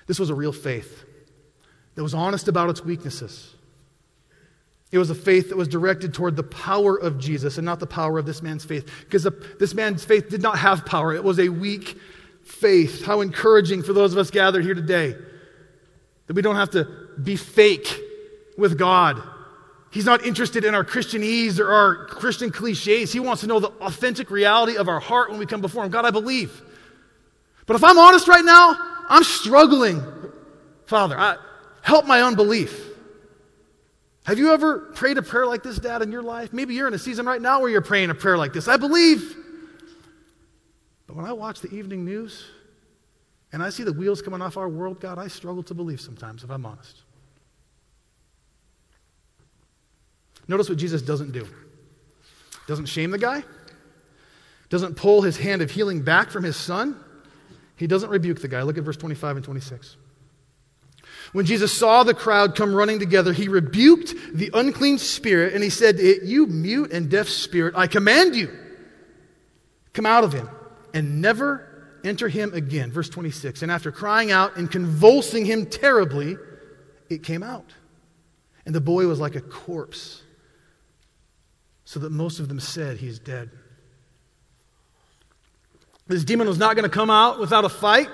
This 0.05 0.19
was 0.19 0.31
a 0.31 0.35
real 0.35 0.51
faith 0.51 1.05
that 1.95 2.03
was 2.03 2.13
honest 2.13 2.49
about 2.49 2.69
its 2.69 2.83
weaknesses 2.83 3.55
it 4.91 4.97
was 4.97 5.10
a 5.10 5.15
faith 5.15 5.49
that 5.49 5.58
was 5.58 5.67
directed 5.67 6.13
toward 6.13 6.36
the 6.36 6.43
power 6.43 6.95
of 6.95 7.19
Jesus 7.19 7.58
and 7.58 7.65
not 7.65 7.80
the 7.80 7.88
power 7.88 8.17
of 8.17 8.25
this 8.25 8.41
man's 8.41 8.65
faith. 8.65 8.89
Because 9.02 9.28
this 9.60 9.75
man's 9.75 10.04
faith 10.04 10.30
did 10.30 10.41
not 10.41 10.58
have 10.58 10.86
power, 10.86 11.13
it 11.13 11.23
was 11.23 11.39
a 11.39 11.49
weak 11.49 11.97
faith. 12.43 13.06
How 13.06 13.21
encouraging 13.21 13.84
for 13.84 13.93
those 13.93 14.13
of 14.13 14.17
us 14.17 14.32
gathered 14.32 14.63
here 14.63 14.73
today 14.73 15.15
that 16.25 16.34
we 16.34 16.41
don't 16.41 16.56
have 16.56 16.71
to 16.71 16.86
be 17.21 17.36
fake 17.36 17.99
with 18.58 18.78
God. 18.78 19.21
He's 19.91 20.06
not 20.06 20.23
interested 20.23 20.63
in 20.65 20.75
our 20.75 20.84
Christianese 20.84 21.60
or 21.60 21.71
our 21.71 22.06
Christian 22.06 22.52
cliches. 22.52 23.12
He 23.12 23.19
wants 23.19 23.41
to 23.41 23.47
know 23.47 23.60
the 23.60 23.69
authentic 23.82 24.30
reality 24.30 24.78
of 24.78 24.88
our 24.88 24.99
heart 24.99 25.32
when 25.32 25.39
we 25.39 25.47
come 25.47 25.62
before 25.62 25.84
Him. 25.84 25.91
God, 25.91 26.06
I 26.06 26.12
believe. 26.12 26.62
But 27.65 27.75
if 27.75 27.84
I'm 27.84 27.97
honest 27.97 28.28
right 28.28 28.45
now, 28.45 28.75
I'm 29.08 29.23
struggling. 29.23 30.04
Father, 30.86 31.17
I, 31.17 31.38
help 31.82 32.06
my 32.06 32.21
unbelief. 32.21 32.88
Have 34.29 34.37
you 34.37 34.53
ever 34.53 34.77
prayed 34.77 35.17
a 35.17 35.23
prayer 35.23 35.47
like 35.47 35.63
this, 35.63 35.79
Dad, 35.79 36.03
in 36.03 36.11
your 36.11 36.21
life? 36.21 36.53
Maybe 36.53 36.75
you're 36.75 36.87
in 36.87 36.93
a 36.93 36.99
season 36.99 37.25
right 37.25 37.41
now 37.41 37.61
where 37.61 37.69
you're 37.71 37.81
praying 37.81 38.11
a 38.11 38.13
prayer 38.13 38.37
like 38.37 38.53
this. 38.53 38.67
I 38.67 38.77
believe. 38.77 39.35
But 41.07 41.15
when 41.15 41.25
I 41.25 41.33
watch 41.33 41.61
the 41.61 41.73
evening 41.73 42.05
news 42.05 42.45
and 43.51 43.63
I 43.63 43.71
see 43.71 43.81
the 43.81 43.91
wheels 43.91 44.21
coming 44.21 44.39
off 44.39 44.55
our 44.55 44.69
world, 44.69 44.99
God, 44.99 45.17
I 45.17 45.29
struggle 45.29 45.63
to 45.63 45.73
believe 45.73 45.99
sometimes, 45.99 46.43
if 46.43 46.51
I'm 46.51 46.63
honest. 46.63 47.01
Notice 50.47 50.69
what 50.69 50.77
Jesus 50.77 51.01
doesn't 51.01 51.31
do. 51.31 51.47
Doesn't 52.67 52.85
shame 52.85 53.09
the 53.09 53.17
guy. 53.17 53.41
Doesn't 54.69 54.95
pull 54.95 55.23
his 55.23 55.37
hand 55.37 55.63
of 55.63 55.71
healing 55.71 56.03
back 56.03 56.29
from 56.29 56.43
his 56.43 56.55
son. 56.55 57.03
He 57.77 57.87
doesn't 57.87 58.11
rebuke 58.11 58.43
the 58.43 58.47
guy. 58.47 58.61
Look 58.61 58.77
at 58.77 58.83
verse 58.83 58.97
25 58.97 59.37
and 59.37 59.43
26. 59.43 59.97
When 61.31 61.45
Jesus 61.45 61.71
saw 61.71 62.03
the 62.03 62.13
crowd 62.13 62.55
come 62.55 62.73
running 62.73 62.99
together, 62.99 63.33
he 63.33 63.47
rebuked 63.47 64.15
the 64.33 64.49
unclean 64.53 64.97
spirit 64.97 65.53
and 65.53 65.63
he 65.63 65.69
said, 65.69 65.97
to 65.97 66.03
it, 66.03 66.23
You 66.23 66.47
mute 66.47 66.91
and 66.91 67.09
deaf 67.09 67.29
spirit, 67.29 67.75
I 67.77 67.87
command 67.87 68.35
you, 68.35 68.51
come 69.93 70.05
out 70.05 70.23
of 70.23 70.33
him 70.33 70.49
and 70.93 71.21
never 71.21 71.69
enter 72.03 72.27
him 72.27 72.53
again. 72.53 72.91
Verse 72.91 73.09
26. 73.09 73.61
And 73.61 73.71
after 73.71 73.91
crying 73.91 74.31
out 74.31 74.57
and 74.57 74.71
convulsing 74.71 75.45
him 75.45 75.65
terribly, 75.65 76.37
it 77.09 77.23
came 77.23 77.43
out. 77.43 77.73
And 78.65 78.73
the 78.73 78.81
boy 78.81 79.07
was 79.07 79.19
like 79.19 79.35
a 79.35 79.41
corpse, 79.41 80.21
so 81.85 81.99
that 82.01 82.11
most 82.11 82.39
of 82.39 82.47
them 82.47 82.59
said, 82.59 82.97
He's 82.97 83.17
dead. 83.17 83.49
This 86.07 86.23
demon 86.23 86.47
was 86.47 86.57
not 86.57 86.75
going 86.75 86.83
to 86.83 86.89
come 86.89 87.09
out 87.09 87.39
without 87.39 87.65
a 87.65 87.69
fight. 87.69 88.09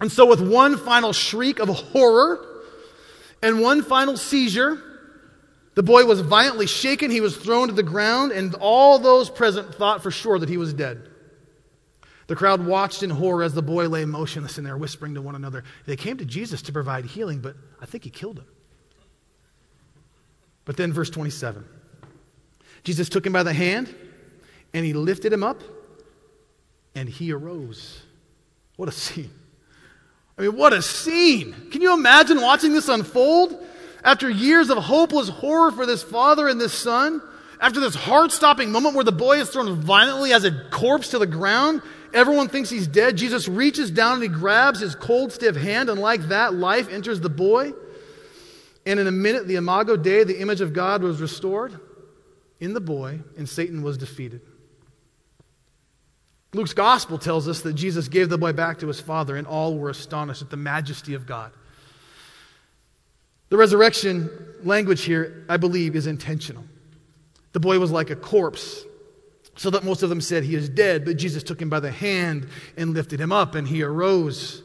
And 0.00 0.10
so, 0.12 0.26
with 0.26 0.40
one 0.40 0.76
final 0.76 1.12
shriek 1.12 1.58
of 1.58 1.68
horror 1.68 2.44
and 3.42 3.60
one 3.60 3.82
final 3.82 4.16
seizure, 4.16 4.80
the 5.74 5.82
boy 5.82 6.04
was 6.04 6.20
violently 6.20 6.66
shaken. 6.66 7.10
He 7.10 7.20
was 7.20 7.36
thrown 7.36 7.68
to 7.68 7.74
the 7.74 7.82
ground, 7.82 8.32
and 8.32 8.54
all 8.56 8.98
those 8.98 9.30
present 9.30 9.74
thought 9.74 10.02
for 10.02 10.10
sure 10.10 10.38
that 10.38 10.48
he 10.48 10.56
was 10.56 10.72
dead. 10.72 11.08
The 12.28 12.36
crowd 12.36 12.64
watched 12.64 13.02
in 13.02 13.10
horror 13.10 13.42
as 13.42 13.54
the 13.54 13.62
boy 13.62 13.88
lay 13.88 14.04
motionless 14.04 14.58
in 14.58 14.64
there, 14.64 14.76
whispering 14.76 15.14
to 15.14 15.22
one 15.22 15.34
another. 15.34 15.64
They 15.86 15.96
came 15.96 16.18
to 16.18 16.24
Jesus 16.24 16.62
to 16.62 16.72
provide 16.72 17.06
healing, 17.06 17.40
but 17.40 17.56
I 17.80 17.86
think 17.86 18.04
he 18.04 18.10
killed 18.10 18.38
him. 18.38 18.46
But 20.64 20.76
then, 20.76 20.92
verse 20.92 21.10
27 21.10 21.64
Jesus 22.84 23.08
took 23.08 23.24
him 23.24 23.32
by 23.32 23.42
the 23.42 23.52
hand, 23.52 23.94
and 24.74 24.84
he 24.84 24.92
lifted 24.92 25.32
him 25.32 25.42
up, 25.42 25.62
and 26.94 27.08
he 27.08 27.32
arose. 27.32 28.02
What 28.76 28.88
a 28.88 28.92
scene. 28.92 29.30
I 30.38 30.42
mean, 30.42 30.56
what 30.56 30.72
a 30.72 30.80
scene. 30.80 31.54
Can 31.70 31.82
you 31.82 31.92
imagine 31.92 32.40
watching 32.40 32.72
this 32.72 32.88
unfold? 32.88 33.64
After 34.04 34.30
years 34.30 34.70
of 34.70 34.78
hopeless 34.78 35.28
horror 35.28 35.72
for 35.72 35.84
this 35.84 36.02
father 36.02 36.46
and 36.48 36.60
this 36.60 36.72
son, 36.72 37.20
after 37.60 37.80
this 37.80 37.96
heart 37.96 38.30
stopping 38.30 38.70
moment 38.70 38.94
where 38.94 39.04
the 39.04 39.10
boy 39.10 39.40
is 39.40 39.50
thrown 39.50 39.74
violently 39.80 40.32
as 40.32 40.44
a 40.44 40.52
corpse 40.70 41.08
to 41.08 41.18
the 41.18 41.26
ground, 41.26 41.82
everyone 42.14 42.48
thinks 42.48 42.70
he's 42.70 42.86
dead. 42.86 43.16
Jesus 43.16 43.48
reaches 43.48 43.90
down 43.90 44.14
and 44.14 44.22
he 44.22 44.28
grabs 44.28 44.78
his 44.78 44.94
cold, 44.94 45.32
stiff 45.32 45.56
hand, 45.56 45.90
and 45.90 46.00
like 46.00 46.22
that, 46.28 46.54
life 46.54 46.88
enters 46.88 47.20
the 47.20 47.28
boy. 47.28 47.72
And 48.86 49.00
in 49.00 49.08
a 49.08 49.12
minute, 49.12 49.48
the 49.48 49.56
Imago 49.56 49.96
Dei, 49.96 50.22
the 50.22 50.40
image 50.40 50.60
of 50.60 50.72
God, 50.72 51.02
was 51.02 51.20
restored 51.20 51.78
in 52.60 52.74
the 52.74 52.80
boy, 52.80 53.20
and 53.36 53.48
Satan 53.48 53.82
was 53.82 53.98
defeated. 53.98 54.40
Luke's 56.54 56.72
gospel 56.72 57.18
tells 57.18 57.46
us 57.46 57.60
that 57.62 57.74
Jesus 57.74 58.08
gave 58.08 58.30
the 58.30 58.38
boy 58.38 58.52
back 58.52 58.78
to 58.78 58.86
his 58.86 59.00
father, 59.00 59.36
and 59.36 59.46
all 59.46 59.76
were 59.76 59.90
astonished 59.90 60.42
at 60.42 60.50
the 60.50 60.56
majesty 60.56 61.14
of 61.14 61.26
God. 61.26 61.52
The 63.50 63.56
resurrection 63.56 64.30
language 64.62 65.04
here, 65.04 65.44
I 65.48 65.56
believe, 65.56 65.96
is 65.96 66.06
intentional. 66.06 66.64
The 67.52 67.60
boy 67.60 67.78
was 67.78 67.90
like 67.90 68.10
a 68.10 68.16
corpse, 68.16 68.84
so 69.56 69.70
that 69.70 69.84
most 69.84 70.02
of 70.02 70.08
them 70.08 70.20
said, 70.20 70.44
He 70.44 70.54
is 70.54 70.68
dead. 70.68 71.04
But 71.04 71.16
Jesus 71.16 71.42
took 71.42 71.60
him 71.60 71.68
by 71.68 71.80
the 71.80 71.90
hand 71.90 72.48
and 72.76 72.94
lifted 72.94 73.20
him 73.20 73.32
up, 73.32 73.54
and 73.54 73.66
he 73.66 73.82
arose. 73.82 74.62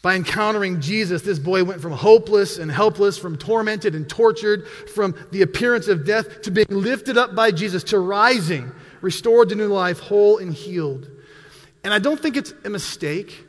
By 0.00 0.14
encountering 0.14 0.80
Jesus, 0.80 1.22
this 1.22 1.40
boy 1.40 1.64
went 1.64 1.82
from 1.82 1.92
hopeless 1.92 2.58
and 2.58 2.70
helpless, 2.70 3.18
from 3.18 3.36
tormented 3.36 3.94
and 3.94 4.08
tortured, 4.08 4.66
from 4.94 5.14
the 5.32 5.42
appearance 5.42 5.88
of 5.88 6.06
death 6.06 6.42
to 6.42 6.50
being 6.50 6.66
lifted 6.70 7.18
up 7.18 7.34
by 7.34 7.50
Jesus, 7.50 7.82
to 7.84 7.98
rising, 7.98 8.70
restored 9.00 9.48
to 9.50 9.54
new 9.54 9.68
life, 9.68 10.00
whole 10.00 10.38
and 10.38 10.52
healed. 10.52 11.08
And 11.84 11.92
I 11.92 11.98
don't 11.98 12.20
think 12.20 12.36
it's 12.36 12.52
a 12.64 12.70
mistake 12.70 13.46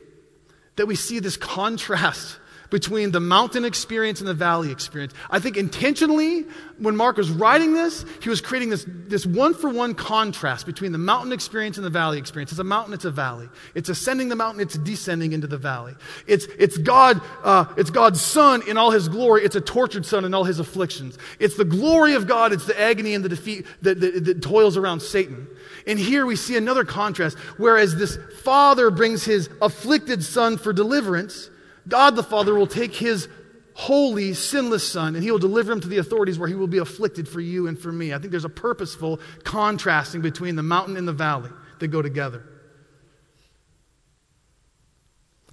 that 0.76 0.86
we 0.86 0.96
see 0.96 1.20
this 1.20 1.38
contrast 1.38 2.39
between 2.70 3.12
the 3.12 3.20
mountain 3.20 3.66
experience 3.66 4.20
and 4.20 4.28
the 4.28 4.34
valley 4.34 4.72
experience. 4.72 5.14
I 5.30 5.40
think 5.40 5.58
intentionally, 5.58 6.46
when 6.78 6.96
Mark 6.96 7.18
was 7.18 7.30
writing 7.30 7.74
this, 7.74 8.06
he 8.22 8.30
was 8.30 8.42
creating 8.42 8.70
this, 8.70 8.86
this 8.88 9.26
one 9.26 9.54
for 9.54 9.70
one 9.70 9.96
contrast 9.96 10.66
between 10.66 10.92
the 10.92 10.98
mountain 10.98 11.32
experience 11.32 11.78
and 11.78 11.86
the 11.86 11.90
valley 11.90 12.18
experience. 12.18 12.52
It's 12.52 12.60
a 12.60 12.64
mountain, 12.64 12.94
it's 12.94 13.06
a 13.06 13.12
valley. 13.12 13.50
It's 13.76 13.90
ascending 13.90 14.30
the 14.30 14.36
mountain, 14.36 14.62
it's 14.62 14.78
descending 14.78 15.34
into 15.34 15.48
the 15.48 15.58
valley. 15.58 15.96
It's, 16.28 16.46
it's, 16.58 16.78
God, 16.78 17.22
uh, 17.44 17.66
it's 17.78 17.90
God's 17.90 18.22
Son 18.22 18.62
in 18.68 18.78
all 18.78 18.92
his 18.92 19.10
glory, 19.10 19.44
it's 19.44 19.56
a 19.56 19.62
tortured 19.62 20.06
Son 20.06 20.26
in 20.26 20.34
all 20.34 20.44
his 20.44 20.60
afflictions. 20.60 21.18
It's 21.40 21.58
the 21.58 21.66
glory 21.66 22.14
of 22.14 22.28
God, 22.28 22.54
it's 22.54 22.66
the 22.66 22.80
agony 22.80 23.14
and 23.14 23.26
the 23.26 23.30
defeat 23.30 23.66
that, 23.82 24.00
that, 24.00 24.26
that 24.26 24.42
toils 24.42 24.78
around 24.78 25.02
Satan. 25.02 25.48
And 25.88 25.98
here 25.98 26.26
we 26.26 26.36
see 26.36 26.56
another 26.56 26.86
contrast, 26.86 27.38
whereas 27.58 27.96
this 27.96 28.18
father 28.44 28.92
brings 28.92 29.24
his 29.24 29.50
afflicted 29.62 30.24
son 30.24 30.58
for 30.58 30.74
deliverance. 30.74 31.50
God 31.90 32.16
the 32.16 32.24
Father 32.24 32.56
will 32.56 32.68
take 32.68 32.96
his 32.96 33.28
holy, 33.74 34.34
sinless 34.34 34.90
Son, 34.90 35.16
and 35.16 35.24
he 35.24 35.32
will 35.32 35.40
deliver 35.40 35.72
him 35.72 35.80
to 35.80 35.88
the 35.88 35.98
authorities 35.98 36.38
where 36.38 36.50
he 36.50 36.56
will 36.56 36.68
be 36.68 36.80
afflicted 36.80 37.28
for 37.28 37.40
you 37.40 37.68
and 37.68 37.80
for 37.80 37.92
me. 37.92 38.14
I 38.14 38.20
think 38.20 38.32
there's 38.32 38.46
a 38.46 38.50
purposeful 38.50 39.20
contrasting 39.44 40.22
between 40.22 40.56
the 40.56 40.64
mountain 40.64 40.98
and 40.98 41.08
the 41.08 41.14
valley 41.14 41.50
that 41.80 41.88
go 41.88 42.02
together. 42.02 42.44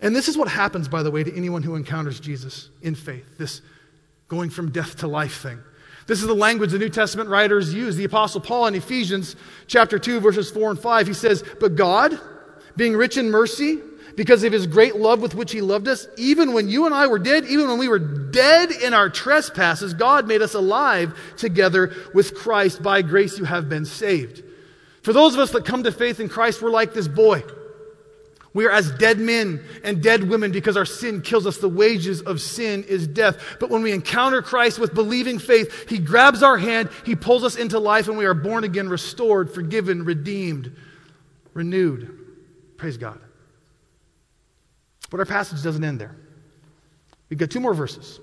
And 0.00 0.14
this 0.14 0.28
is 0.28 0.36
what 0.36 0.48
happens, 0.48 0.88
by 0.88 1.02
the 1.02 1.10
way, 1.10 1.24
to 1.24 1.36
anyone 1.36 1.62
who 1.62 1.76
encounters 1.76 2.20
Jesus 2.20 2.68
in 2.82 2.94
faith 2.94 3.38
this 3.38 3.62
going 4.28 4.50
from 4.50 4.72
death 4.72 4.96
to 4.98 5.06
life 5.06 5.40
thing. 5.40 5.58
This 6.06 6.20
is 6.20 6.26
the 6.26 6.34
language 6.34 6.72
the 6.72 6.78
New 6.78 6.88
Testament 6.88 7.30
writers 7.30 7.72
use. 7.72 7.96
The 7.96 8.04
Apostle 8.04 8.40
Paul 8.40 8.66
in 8.66 8.74
Ephesians 8.74 9.36
chapter 9.66 9.98
2, 9.98 10.20
verses 10.20 10.50
4 10.50 10.70
and 10.70 10.78
5, 10.78 11.06
he 11.06 11.14
says, 11.14 11.44
But 11.58 11.74
God, 11.74 12.18
being 12.76 12.96
rich 12.96 13.16
in 13.16 13.30
mercy, 13.30 13.80
because 14.16 14.42
of 14.42 14.52
his 14.52 14.66
great 14.66 14.96
love 14.96 15.20
with 15.20 15.34
which 15.34 15.52
he 15.52 15.60
loved 15.60 15.86
us, 15.86 16.08
even 16.16 16.54
when 16.54 16.68
you 16.68 16.86
and 16.86 16.94
I 16.94 17.06
were 17.06 17.18
dead, 17.18 17.44
even 17.44 17.68
when 17.68 17.78
we 17.78 17.88
were 17.88 17.98
dead 17.98 18.70
in 18.70 18.94
our 18.94 19.10
trespasses, 19.10 19.94
God 19.94 20.26
made 20.26 20.42
us 20.42 20.54
alive 20.54 21.16
together 21.36 21.94
with 22.14 22.34
Christ. 22.34 22.82
By 22.82 23.02
grace 23.02 23.38
you 23.38 23.44
have 23.44 23.68
been 23.68 23.84
saved. 23.84 24.42
For 25.02 25.12
those 25.12 25.34
of 25.34 25.40
us 25.40 25.50
that 25.52 25.66
come 25.66 25.84
to 25.84 25.92
faith 25.92 26.18
in 26.18 26.28
Christ, 26.28 26.62
we're 26.62 26.70
like 26.70 26.94
this 26.94 27.08
boy. 27.08 27.44
We 28.54 28.64
are 28.64 28.70
as 28.70 28.90
dead 28.92 29.18
men 29.18 29.62
and 29.84 30.02
dead 30.02 30.24
women 30.30 30.50
because 30.50 30.78
our 30.78 30.86
sin 30.86 31.20
kills 31.20 31.46
us. 31.46 31.58
The 31.58 31.68
wages 31.68 32.22
of 32.22 32.40
sin 32.40 32.84
is 32.84 33.06
death. 33.06 33.58
But 33.60 33.68
when 33.68 33.82
we 33.82 33.92
encounter 33.92 34.40
Christ 34.40 34.78
with 34.78 34.94
believing 34.94 35.38
faith, 35.38 35.90
He 35.90 35.98
grabs 35.98 36.42
our 36.42 36.56
hand, 36.56 36.88
He 37.04 37.14
pulls 37.14 37.44
us 37.44 37.56
into 37.56 37.78
life, 37.78 38.08
and 38.08 38.16
we 38.16 38.24
are 38.24 38.32
born 38.32 38.64
again, 38.64 38.88
restored, 38.88 39.52
forgiven, 39.52 40.06
redeemed, 40.06 40.74
renewed. 41.52 42.18
Praise 42.78 42.96
God. 42.96 43.20
But 45.10 45.20
our 45.20 45.26
passage 45.26 45.62
doesn't 45.62 45.84
end 45.84 46.00
there. 46.00 46.16
We've 47.28 47.38
got 47.38 47.50
two 47.50 47.60
more 47.60 47.74
verses. 47.74 48.20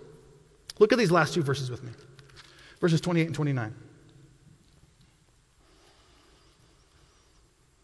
Look 0.79 0.91
at 0.91 0.97
these 0.97 1.11
last 1.11 1.33
two 1.33 1.43
verses 1.43 1.69
with 1.69 1.83
me 1.83 1.91
verses 2.83 2.99
28 2.99 3.27
and 3.27 3.35
29. 3.35 3.73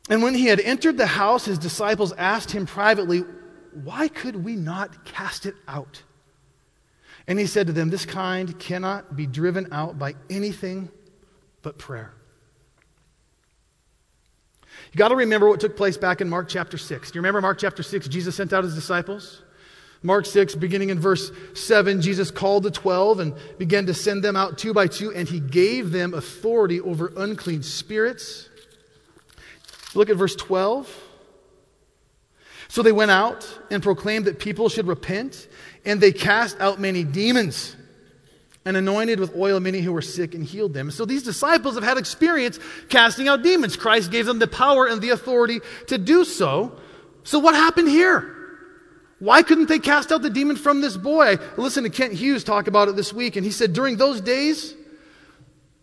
And 0.09 0.21
when 0.21 0.33
he 0.33 0.47
had 0.47 0.59
entered 0.59 0.97
the 0.97 1.05
house, 1.05 1.45
his 1.45 1.57
disciples 1.57 2.11
asked 2.17 2.51
him 2.51 2.65
privately, 2.65 3.23
Why 3.71 4.09
could 4.09 4.43
we 4.43 4.57
not 4.57 5.05
cast 5.05 5.45
it 5.45 5.55
out? 5.69 6.03
And 7.27 7.39
he 7.39 7.45
said 7.45 7.67
to 7.67 7.73
them, 7.73 7.89
This 7.89 8.05
kind 8.05 8.59
cannot 8.59 9.15
be 9.15 9.25
driven 9.25 9.71
out 9.71 9.97
by 9.97 10.15
anything 10.29 10.89
but 11.61 11.77
prayer. 11.77 12.13
You 14.91 14.97
got 14.97 15.09
to 15.09 15.15
remember 15.15 15.47
what 15.47 15.59
took 15.59 15.77
place 15.77 15.97
back 15.97 16.19
in 16.21 16.29
Mark 16.29 16.47
chapter 16.49 16.77
6. 16.77 17.11
Do 17.11 17.17
you 17.17 17.21
remember 17.21 17.41
Mark 17.41 17.59
chapter 17.59 17.83
6? 17.83 18.07
Jesus 18.07 18.35
sent 18.35 18.53
out 18.53 18.63
his 18.63 18.73
disciples. 18.73 19.43
Mark 20.01 20.25
6, 20.25 20.55
beginning 20.55 20.89
in 20.89 20.99
verse 20.99 21.31
7, 21.53 22.01
Jesus 22.01 22.31
called 22.31 22.63
the 22.63 22.71
12 22.71 23.19
and 23.19 23.35
began 23.57 23.85
to 23.85 23.93
send 23.93 24.23
them 24.23 24.35
out 24.35 24.57
two 24.57 24.73
by 24.73 24.87
two, 24.87 25.13
and 25.13 25.27
he 25.27 25.39
gave 25.39 25.91
them 25.91 26.13
authority 26.13 26.79
over 26.79 27.11
unclean 27.17 27.63
spirits. 27.63 28.47
Look 29.93 30.09
at 30.09 30.15
verse 30.15 30.35
12. 30.35 31.03
So 32.69 32.81
they 32.81 32.91
went 32.91 33.11
out 33.11 33.59
and 33.69 33.83
proclaimed 33.83 34.25
that 34.25 34.39
people 34.39 34.69
should 34.69 34.87
repent, 34.87 35.47
and 35.85 35.99
they 35.99 36.13
cast 36.13 36.59
out 36.61 36.79
many 36.79 37.03
demons 37.03 37.75
and 38.65 38.75
anointed 38.75 39.19
with 39.19 39.35
oil 39.35 39.59
many 39.59 39.81
who 39.81 39.93
were 39.93 40.01
sick 40.01 40.35
and 40.35 40.43
healed 40.43 40.73
them. 40.73 40.91
So 40.91 41.05
these 41.05 41.23
disciples 41.23 41.75
have 41.75 41.83
had 41.83 41.97
experience 41.97 42.59
casting 42.89 43.27
out 43.27 43.41
demons. 43.41 43.75
Christ 43.75 44.11
gave 44.11 44.25
them 44.25 44.39
the 44.39 44.47
power 44.47 44.87
and 44.87 45.01
the 45.01 45.09
authority 45.09 45.59
to 45.87 45.97
do 45.97 46.25
so. 46.25 46.77
So 47.23 47.39
what 47.39 47.55
happened 47.55 47.89
here? 47.89 48.35
Why 49.19 49.43
couldn't 49.43 49.67
they 49.67 49.79
cast 49.79 50.11
out 50.11 50.21
the 50.21 50.29
demon 50.29 50.55
from 50.55 50.81
this 50.81 50.95
boy? 50.95 51.35
I 51.35 51.61
listened 51.61 51.85
to 51.85 51.91
Kent 51.91 52.13
Hughes 52.13 52.43
talk 52.43 52.67
about 52.67 52.87
it 52.87 52.95
this 52.95 53.11
week, 53.11 53.35
and 53.35 53.45
he 53.45 53.51
said 53.51 53.73
during 53.73 53.97
those 53.97 54.21
days, 54.21 54.75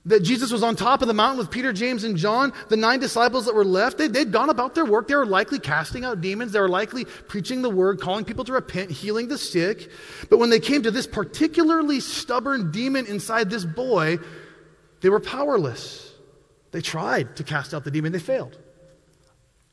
that 0.07 0.23
Jesus 0.23 0.53
was 0.53 0.63
on 0.63 0.77
top 0.77 1.03
of 1.03 1.09
the 1.09 1.15
mountain 1.15 1.39
with 1.39 1.51
Peter, 1.51 1.73
James, 1.73 2.05
and 2.05 2.17
John, 2.17 2.53
the 2.69 2.77
nine 2.77 3.01
disciples 3.01 3.45
that 3.47 3.55
were 3.55 3.65
left, 3.65 3.99
they, 3.99 4.07
they'd 4.07 4.31
gone 4.31 4.51
about 4.51 4.75
their 4.75 4.85
work. 4.85 5.09
They 5.09 5.17
were 5.17 5.27
likely 5.27 5.59
casting 5.59 6.05
out 6.05 6.21
demons. 6.21 6.53
They 6.53 6.61
were 6.61 6.69
likely 6.69 7.05
preaching 7.05 7.61
the 7.61 7.71
word, 7.71 8.01
calling 8.01 8.25
people 8.25 8.45
to 8.45 8.53
repent, 8.53 8.91
healing 8.91 9.27
the 9.27 9.37
sick. 9.37 9.91
But 10.31 10.39
when 10.39 10.49
they 10.49 10.61
came 10.61 10.83
to 10.83 10.93
this 10.93 11.09
particularly 11.09 11.99
stubborn 11.99 12.71
demon 12.71 13.07
inside 13.07 13.51
this 13.51 13.65
boy, 13.65 14.19
they 15.01 15.09
were 15.09 15.21
powerless. 15.21 16.15
They 16.71 16.81
tried 16.81 17.37
to 17.37 17.45
cast 17.45 17.75
out 17.75 17.83
the 17.83 17.91
demon, 17.91 18.13
they 18.13 18.21
failed. 18.21 18.57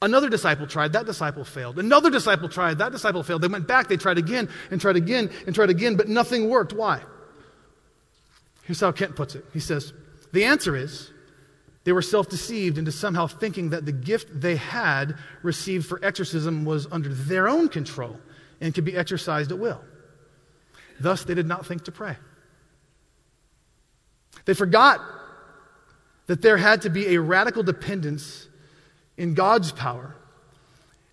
Another 0.02 0.30
disciple 0.30 0.66
tried, 0.68 0.94
that 0.94 1.06
disciple 1.06 1.46
failed. 1.46 1.78
Another 1.78 2.10
disciple 2.10 2.50
tried, 2.50 2.80
that 2.80 2.92
disciple 2.92 3.24
failed. 3.24 3.42
They 3.42 3.48
went 3.48 3.68
back, 3.68 3.88
they 3.88 3.98
tried 3.98 4.18
again 4.18 4.50
and 4.72 4.82
tried 4.82 4.96
again 4.96 5.30
and 5.46 5.54
tried 5.54 5.70
again, 5.70 5.96
but 5.96 6.10
nothing 6.10 6.50
worked. 6.50 6.74
Why? 6.74 7.02
Here's 8.64 8.80
how 8.80 8.92
Kent 8.92 9.16
puts 9.16 9.36
it. 9.36 9.46
He 9.54 9.60
says, 9.60 9.94
the 10.34 10.44
answer 10.44 10.76
is 10.76 11.12
they 11.86 11.92
were 11.92 12.02
self 12.02 12.28
deceived 12.28 12.78
into 12.78 12.92
somehow 12.92 13.28
thinking 13.28 13.70
that 13.70 13.86
the 13.86 13.92
gift 13.92 14.42
they 14.42 14.56
had 14.56 15.18
received 15.42 15.86
for 15.86 16.04
exorcism 16.04 16.66
was 16.66 16.88
under 16.92 17.10
their 17.10 17.48
own 17.48 17.70
control 17.70 18.20
and 18.60 18.74
could 18.74 18.86
be 18.86 18.98
exercised 18.98 19.52
at 19.52 19.60
will. 19.60 19.82
Thus, 21.00 21.24
they 21.24 21.34
did 21.34 21.48
not 21.48 21.66
think 21.66 21.86
to 21.86 21.92
pray. 21.92 22.18
They 24.46 24.54
forgot 24.54 25.02
that 26.28 26.42
there 26.42 26.58
had 26.58 26.82
to 26.84 26.90
be 26.90 27.16
a 27.16 27.22
radical 27.22 27.64
dependence 27.64 28.48
in 29.18 29.34
God's 29.34 29.72
power. 29.72 30.16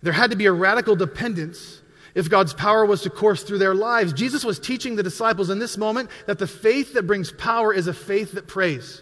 There 0.01 0.13
had 0.13 0.31
to 0.31 0.37
be 0.37 0.47
a 0.47 0.51
radical 0.51 0.95
dependence 0.95 1.81
if 2.15 2.29
God's 2.29 2.53
power 2.53 2.85
was 2.85 3.01
to 3.01 3.09
course 3.09 3.43
through 3.43 3.59
their 3.59 3.75
lives. 3.75 4.13
Jesus 4.13 4.43
was 4.43 4.59
teaching 4.59 4.95
the 4.95 5.03
disciples 5.03 5.49
in 5.49 5.59
this 5.59 5.77
moment 5.77 6.09
that 6.25 6.39
the 6.39 6.47
faith 6.47 6.93
that 6.93 7.07
brings 7.07 7.31
power 7.31 7.73
is 7.73 7.87
a 7.87 7.93
faith 7.93 8.33
that 8.33 8.47
prays. 8.47 9.01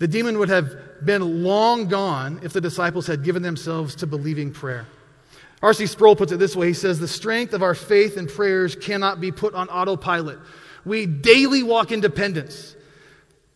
The 0.00 0.08
demon 0.08 0.38
would 0.38 0.48
have 0.48 1.04
been 1.04 1.44
long 1.44 1.86
gone 1.86 2.40
if 2.42 2.54
the 2.54 2.60
disciples 2.60 3.06
had 3.06 3.22
given 3.22 3.42
themselves 3.42 3.94
to 3.96 4.06
believing 4.06 4.50
prayer. 4.50 4.86
R.C. 5.62 5.86
Sproul 5.86 6.16
puts 6.16 6.32
it 6.32 6.38
this 6.38 6.56
way 6.56 6.68
He 6.68 6.72
says, 6.72 6.98
The 6.98 7.06
strength 7.06 7.52
of 7.52 7.62
our 7.62 7.74
faith 7.74 8.16
and 8.16 8.26
prayers 8.26 8.74
cannot 8.74 9.20
be 9.20 9.30
put 9.30 9.54
on 9.54 9.68
autopilot. 9.68 10.38
We 10.86 11.04
daily 11.04 11.62
walk 11.62 11.92
in 11.92 12.00
dependence. 12.00 12.74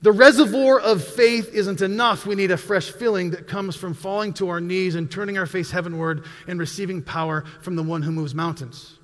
The 0.03 0.13
reservoir 0.13 0.79
of 0.81 1.03
faith 1.03 1.49
isn't 1.55 1.81
enough. 1.81 2.27
We 2.27 2.35
need 2.35 2.51
a 2.51 2.59
fresh 2.59 2.91
filling 2.91 3.31
that 3.31 3.49
comes 3.49 3.75
from 3.75 3.95
falling 3.95 4.35
to 4.35 4.51
our 4.51 4.61
knees 4.61 4.97
and 4.97 5.11
turning 5.11 5.39
our 5.39 5.47
face 5.47 5.71
heavenward 5.71 6.27
and 6.47 6.61
receiving 6.61 7.01
power 7.01 7.45
from 7.63 7.75
the 7.75 7.83
one 7.83 8.03
who 8.03 8.13
moves 8.13 8.35
mountains. 8.35 8.99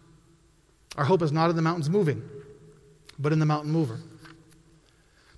Our 0.98 1.06
hope 1.06 1.22
is 1.22 1.32
not 1.32 1.48
in 1.48 1.56
the 1.56 1.62
mountains 1.62 1.88
moving, 1.88 2.22
but 3.18 3.32
in 3.32 3.38
the 3.38 3.46
mountain 3.46 3.72
mover. 3.72 3.98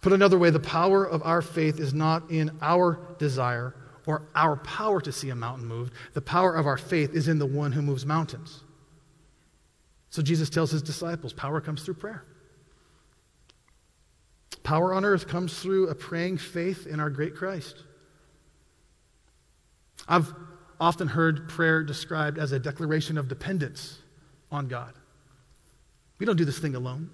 Put 0.03 0.13
another 0.13 0.39
way, 0.39 0.51
the 0.51 0.61
power 0.61 1.05
of 1.05 1.23
our 1.23 1.41
faith 1.41 1.79
is 1.81 1.95
not 1.95 2.31
in 2.31 2.59
our 2.61 2.99
desire 3.19 3.75
or 4.05 4.29
our 4.35 4.57
power 4.57 5.01
to 5.01 5.13
see 5.13 5.31
a 5.31 5.35
mountain 5.35 5.65
moved. 5.67 5.95
The 6.13 6.21
power 6.21 6.55
of 6.55 6.67
our 6.67 6.77
faith 6.77 7.15
is 7.15 7.29
in 7.29 7.39
the 7.39 7.47
one 7.47 7.71
who 7.73 7.83
moves 7.83 8.05
mountains. 8.05 8.65
So 10.11 10.21
Jesus 10.21 10.51
tells 10.51 10.73
his 10.73 10.83
disciples 10.83 11.33
power 11.33 11.61
comes 11.61 11.85
through 11.85 11.95
prayer. 11.95 12.25
Power 14.65 14.93
on 14.93 15.05
earth 15.05 15.29
comes 15.29 15.59
through 15.61 15.89
a 15.89 15.95
praying 15.95 16.39
faith 16.39 16.87
in 16.87 16.99
our 16.99 17.09
great 17.09 17.37
Christ. 17.37 17.85
I've 20.09 20.35
often 20.81 21.07
heard 21.07 21.49
prayer 21.49 21.85
described 21.85 22.39
as 22.39 22.51
a 22.51 22.59
declaration 22.59 23.17
of 23.17 23.29
dependence 23.29 23.99
on 24.51 24.67
God. 24.67 24.95
We 26.19 26.27
don't 26.27 26.37
do 26.37 26.45
this 26.45 26.59
thing 26.59 26.75
alone. 26.75 27.11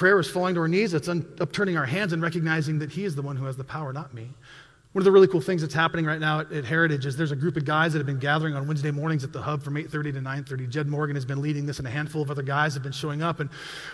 Prayer 0.00 0.18
is 0.18 0.30
falling 0.30 0.54
to 0.54 0.62
our 0.62 0.66
knees, 0.66 0.94
it's 0.94 1.10
un- 1.10 1.30
upturning 1.40 1.76
our 1.76 1.84
hands 1.84 2.14
and 2.14 2.22
recognizing 2.22 2.78
that 2.78 2.90
He 2.90 3.04
is 3.04 3.14
the 3.14 3.20
one 3.20 3.36
who 3.36 3.44
has 3.44 3.58
the 3.58 3.64
power, 3.64 3.92
not 3.92 4.14
me. 4.14 4.30
One 4.92 5.02
of 5.02 5.04
the 5.04 5.12
really 5.12 5.26
cool 5.26 5.42
things 5.42 5.60
that's 5.60 5.74
happening 5.74 6.06
right 6.06 6.18
now 6.18 6.40
at, 6.40 6.50
at, 6.52 6.64
Heritage 6.64 7.04
is 7.04 7.18
there's 7.18 7.32
a 7.32 7.36
group 7.36 7.58
of 7.58 7.66
guys 7.66 7.92
that 7.92 7.98
have 7.98 8.06
been 8.06 8.18
gathering 8.18 8.54
on 8.54 8.66
Wednesday 8.66 8.92
mornings 8.92 9.24
at 9.24 9.34
the 9.34 9.42
hub 9.42 9.62
from 9.62 9.74
8:30 9.74 10.14
to 10.14 10.20
9:30. 10.22 10.70
Jed 10.70 10.86
Morgan 10.86 11.16
has 11.16 11.26
been 11.26 11.42
leading 11.42 11.66
this, 11.66 11.76
and 11.80 11.86
a 11.86 11.90
handful 11.90 12.22
of 12.22 12.30
other 12.30 12.42
guys 12.42 12.72
have 12.72 12.82
been 12.82 12.92
showing 12.92 13.20
up. 13.20 13.40
And 13.40 13.50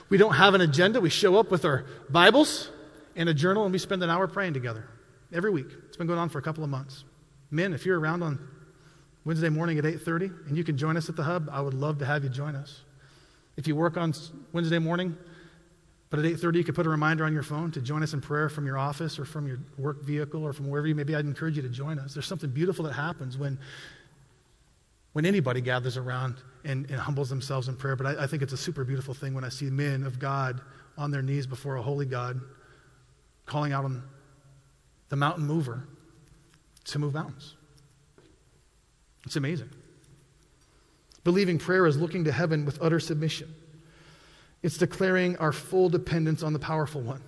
we 0.08 0.16
don't 0.16 0.34
have 0.34 0.54
an 0.54 0.60
agenda. 0.60 1.00
We 1.00 1.10
show 1.10 1.40
up 1.40 1.50
with 1.50 1.64
our 1.64 1.84
Bibles 2.08 2.70
and 3.16 3.28
a 3.28 3.34
journal, 3.34 3.64
and 3.64 3.72
we 3.72 3.78
spend 3.80 4.00
an 4.04 4.08
hour 4.08 4.28
praying 4.28 4.54
together 4.54 4.88
every 5.32 5.50
week. 5.50 5.66
It's 5.88 5.96
been 5.96 6.06
going 6.06 6.20
on 6.20 6.28
for 6.28 6.38
a 6.38 6.42
couple 6.42 6.62
of 6.62 6.70
months. 6.70 7.02
Men, 7.50 7.72
if 7.72 7.84
you're 7.84 7.98
around 7.98 8.22
on 8.22 8.38
Wednesday 9.24 9.48
morning 9.48 9.76
at 9.76 9.84
8:30 9.84 10.30
and 10.46 10.56
you 10.56 10.62
can 10.62 10.76
join 10.76 10.96
us 10.96 11.08
at 11.08 11.16
the 11.16 11.24
hub, 11.24 11.48
I 11.50 11.60
would 11.60 11.74
love 11.74 11.98
to 11.98 12.06
have 12.06 12.22
you 12.22 12.30
join 12.30 12.54
us. 12.54 12.82
If 13.56 13.66
you 13.66 13.74
work 13.74 13.96
on 13.96 14.14
Wednesday 14.52 14.78
morning, 14.78 15.16
but 16.10 16.18
at 16.18 16.24
8:30 16.24 16.58
you 16.58 16.64
could 16.64 16.74
put 16.74 16.86
a 16.86 16.90
reminder 16.90 17.24
on 17.24 17.32
your 17.32 17.42
phone 17.42 17.70
to 17.72 17.80
join 17.80 18.02
us 18.02 18.12
in 18.12 18.20
prayer 18.20 18.48
from 18.48 18.66
your 18.66 18.78
office 18.78 19.18
or 19.18 19.24
from 19.24 19.46
your 19.46 19.58
work 19.76 20.02
vehicle 20.04 20.42
or 20.42 20.52
from 20.52 20.68
wherever 20.68 20.86
you 20.86 20.94
may 20.94 21.04
be. 21.04 21.14
I'd 21.14 21.24
encourage 21.24 21.56
you 21.56 21.62
to 21.62 21.68
join 21.68 21.98
us. 21.98 22.14
There's 22.14 22.26
something 22.26 22.50
beautiful 22.50 22.84
that 22.84 22.92
happens 22.92 23.36
when 23.36 23.58
when 25.12 25.24
anybody 25.24 25.62
gathers 25.62 25.96
around 25.96 26.36
and, 26.64 26.90
and 26.90 27.00
humbles 27.00 27.30
themselves 27.30 27.68
in 27.68 27.76
prayer. 27.76 27.96
But 27.96 28.06
I, 28.06 28.24
I 28.24 28.26
think 28.26 28.42
it's 28.42 28.52
a 28.52 28.56
super 28.56 28.84
beautiful 28.84 29.14
thing 29.14 29.32
when 29.32 29.44
I 29.44 29.48
see 29.48 29.70
men 29.70 30.02
of 30.02 30.18
God 30.18 30.60
on 30.98 31.10
their 31.10 31.22
knees 31.22 31.46
before 31.46 31.76
a 31.76 31.82
holy 31.82 32.04
God 32.04 32.38
calling 33.46 33.72
out 33.72 33.86
on 33.86 34.02
the 35.08 35.16
mountain 35.16 35.46
mover 35.46 35.88
to 36.84 36.98
move 36.98 37.14
mountains. 37.14 37.54
It's 39.24 39.36
amazing. 39.36 39.70
Believing 41.24 41.58
prayer 41.58 41.86
is 41.86 41.96
looking 41.96 42.24
to 42.24 42.32
heaven 42.32 42.64
with 42.64 42.78
utter 42.82 43.00
submission. 43.00 43.52
It's 44.66 44.78
declaring 44.78 45.36
our 45.36 45.52
full 45.52 45.88
dependence 45.88 46.42
on 46.42 46.52
the 46.52 46.58
powerful 46.58 47.00
one. 47.00 47.22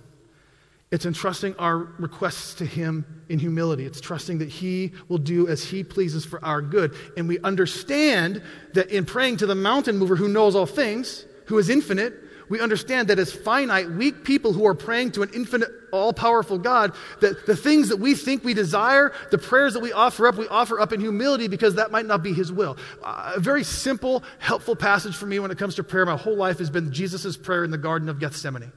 It's 0.91 1.05
entrusting 1.05 1.55
our 1.55 1.77
requests 1.77 2.55
to 2.55 2.65
Him 2.65 3.05
in 3.29 3.39
humility. 3.39 3.85
It's 3.85 4.01
trusting 4.01 4.39
that 4.39 4.49
He 4.49 4.91
will 5.07 5.19
do 5.19 5.47
as 5.47 5.63
He 5.63 5.85
pleases 5.85 6.25
for 6.25 6.43
our 6.43 6.61
good. 6.61 6.93
And 7.15 7.29
we 7.29 7.39
understand 7.39 8.43
that 8.73 8.89
in 8.89 9.05
praying 9.05 9.37
to 9.37 9.45
the 9.45 9.55
mountain 9.55 9.97
mover 9.97 10.17
who 10.17 10.27
knows 10.27 10.53
all 10.53 10.65
things, 10.65 11.25
who 11.45 11.57
is 11.57 11.69
infinite, 11.69 12.13
we 12.49 12.59
understand 12.59 13.07
that 13.09 13.19
as 13.19 13.31
finite, 13.31 13.89
weak 13.91 14.23
people 14.23 14.53
who 14.53 14.65
are 14.65 14.73
praying 14.73 15.11
to 15.11 15.21
an 15.21 15.29
infinite, 15.33 15.69
all 15.91 16.11
powerful 16.13 16.57
God, 16.57 16.93
that 17.21 17.45
the 17.45 17.55
things 17.55 17.89
that 17.89 17.97
we 17.97 18.15
think 18.15 18.43
we 18.43 18.53
desire, 18.53 19.13
the 19.31 19.37
prayers 19.37 19.73
that 19.73 19.81
we 19.81 19.91
offer 19.91 20.27
up, 20.27 20.35
we 20.35 20.47
offer 20.47 20.79
up 20.79 20.91
in 20.91 20.99
humility 20.99 21.47
because 21.47 21.75
that 21.75 21.91
might 21.91 22.05
not 22.05 22.23
be 22.23 22.33
His 22.33 22.51
will. 22.51 22.77
Uh, 23.03 23.33
a 23.35 23.39
very 23.39 23.63
simple, 23.63 24.23
helpful 24.39 24.75
passage 24.75 25.15
for 25.15 25.27
me 25.27 25.39
when 25.39 25.51
it 25.51 25.57
comes 25.57 25.75
to 25.75 25.83
prayer. 25.83 26.05
My 26.05 26.17
whole 26.17 26.35
life 26.35 26.57
has 26.59 26.69
been 26.69 26.91
Jesus' 26.91 27.37
prayer 27.37 27.63
in 27.63 27.71
the 27.71 27.77
Garden 27.77 28.09
of 28.09 28.19
Gethsemane. 28.19 28.71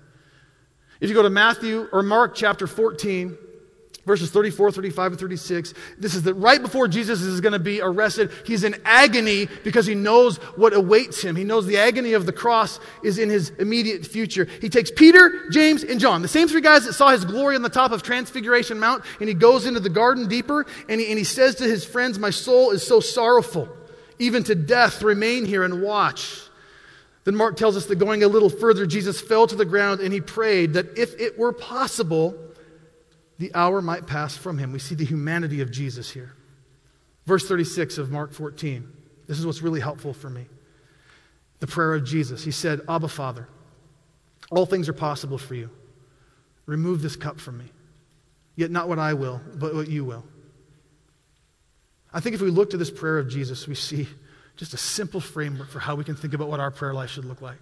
If 1.00 1.08
you 1.08 1.14
go 1.14 1.22
to 1.22 1.30
Matthew 1.30 1.88
or 1.92 2.02
Mark 2.02 2.34
chapter 2.34 2.66
14, 2.66 3.36
verses 4.05 4.30
34, 4.30 4.72
35, 4.72 5.12
and 5.12 5.20
36. 5.20 5.74
This 5.98 6.14
is 6.14 6.22
that 6.24 6.34
right 6.34 6.61
before 6.61 6.88
Jesus 6.88 7.20
is 7.22 7.40
going 7.40 7.53
to 7.53 7.59
be 7.59 7.80
arrested, 7.80 8.30
he's 8.44 8.64
in 8.64 8.74
agony 8.84 9.48
because 9.62 9.86
he 9.86 9.94
knows 9.94 10.38
what 10.57 10.74
awaits 10.74 11.22
him. 11.22 11.36
He 11.36 11.44
knows 11.44 11.66
the 11.66 11.78
agony 11.78 12.14
of 12.14 12.26
the 12.26 12.32
cross 12.32 12.80
is 13.03 13.18
in 13.18 13.28
his 13.30 13.50
immediate 13.50 14.05
future. 14.05 14.46
He 14.61 14.68
takes 14.68 14.90
Peter, 14.90 15.48
James, 15.50 15.84
and 15.84 16.00
John, 16.00 16.22
the 16.22 16.28
same 16.28 16.48
three 16.48 16.61
guys 16.61 16.84
that 16.84 16.94
saw 16.94 17.11
his 17.11 17.24
glory 17.24 17.55
on 17.55 17.62
the 17.62 17.68
top 17.68 17.92
of 17.92 18.03
Transfiguration 18.03 18.80
Mount, 18.80 19.05
and 19.20 19.28
he 19.28 19.34
goes 19.34 19.66
into 19.66 19.80
the 19.80 19.90
garden 19.90 20.28
deeper, 20.28 20.66
and 20.88 21.00
he, 21.00 21.09
and 21.09 21.18
he 21.18 21.24
says 21.24 21.55
to 21.57 21.64
his 21.64 21.84
friends, 21.84 22.18
My 22.18 22.30
soul 22.30 22.70
is 22.72 22.86
so 22.86 23.00
sorrowful, 23.00 23.68
even 24.18 24.42
to 24.44 24.55
death, 24.55 25.03
remain 25.03 25.44
here 25.44 25.62
and 25.62 25.82
watch. 25.82 26.42
Then 27.24 27.36
Mark 27.36 27.57
tells 27.57 27.76
us 27.76 27.86
that 27.86 27.96
going 27.96 28.24
a 28.24 28.28
little 28.28 28.50
further, 28.50 28.84
Jesus 28.84 29.20
fell 29.20 29.46
to 29.46 29.55
the 29.55 29.64
ground 29.64 30.00
and 30.00 30.12
he 30.12 30.20
prayed 30.20 30.72
that 30.72 30.98
if 30.98 31.18
it 31.20 31.38
were 31.38 31.53
possible, 31.53 32.34
the 33.43 33.53
hour 33.57 33.82
might 33.82 34.07
pass 34.07 34.36
from 34.36 34.57
him. 34.57 34.70
We 34.70 34.78
see 34.78 34.95
the 34.95 35.05
humanity 35.05 35.62
of 35.62 35.72
Jesus 35.72 36.09
here. 36.09 36.32
Verse 37.26 37.49
36 37.49 37.99
of 37.99 38.09
Mark 38.09 38.32
14. 38.32 38.88
This 39.26 39.36
is 39.36 39.45
what's 39.45 39.62
really 39.62 39.80
helpful 39.80 40.14
for 40.14 40.30
me. 40.30 40.47
The 41.59 41.66
prayer 41.66 41.95
of 41.95 42.05
Jesus. 42.05 42.45
He 42.45 42.53
said, 42.53 42.82
Abba, 42.88 43.09
Father, 43.09 43.49
all 44.53 44.64
things 44.64 44.88
are 44.88 44.93
possible 44.93 45.38
for 45.38 45.57
you. 45.57 45.70
Remove 46.66 47.03
this 47.03 47.16
cup 47.16 47.40
from 47.40 47.59
me. 47.59 47.64
Yet 48.55 48.70
not 48.70 48.88
what 48.88 49.01
I 49.01 49.14
will, 49.14 49.40
but 49.57 49.74
what 49.74 49.88
you 49.88 50.05
will. 50.05 50.24
I 52.14 52.20
think 52.20 52.36
if 52.36 52.40
we 52.40 52.51
look 52.51 52.70
to 52.70 52.76
this 52.76 52.93
prayer 52.93 53.18
of 53.18 53.28
Jesus, 53.28 53.66
we 53.66 53.74
see 53.74 54.07
just 54.55 54.72
a 54.72 54.78
simple 54.78 55.20
framework 55.20 55.68
for 55.68 55.80
how 55.80 55.97
we 55.97 56.05
can 56.05 56.14
think 56.14 56.32
about 56.32 56.47
what 56.47 56.61
our 56.61 56.70
prayer 56.70 56.95
life 56.95 57.11
should 57.11 57.24
look 57.24 57.43
like. 57.43 57.59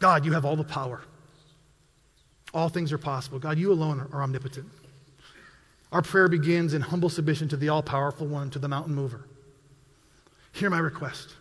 God, 0.00 0.26
you 0.26 0.32
have 0.34 0.44
all 0.44 0.56
the 0.56 0.64
power. 0.64 1.00
All 2.52 2.68
things 2.68 2.92
are 2.92 2.98
possible. 2.98 3.38
God, 3.38 3.58
you 3.58 3.72
alone 3.72 4.08
are 4.12 4.22
omnipotent. 4.22 4.66
Our 5.92 6.02
prayer 6.02 6.28
begins 6.28 6.74
in 6.74 6.82
humble 6.82 7.08
submission 7.08 7.48
to 7.48 7.56
the 7.56 7.68
all 7.68 7.82
powerful 7.82 8.26
one, 8.26 8.50
to 8.50 8.58
the 8.58 8.68
mountain 8.68 8.94
mover. 8.94 9.26
Hear 10.52 10.70
my 10.70 10.78
request. 10.78 11.34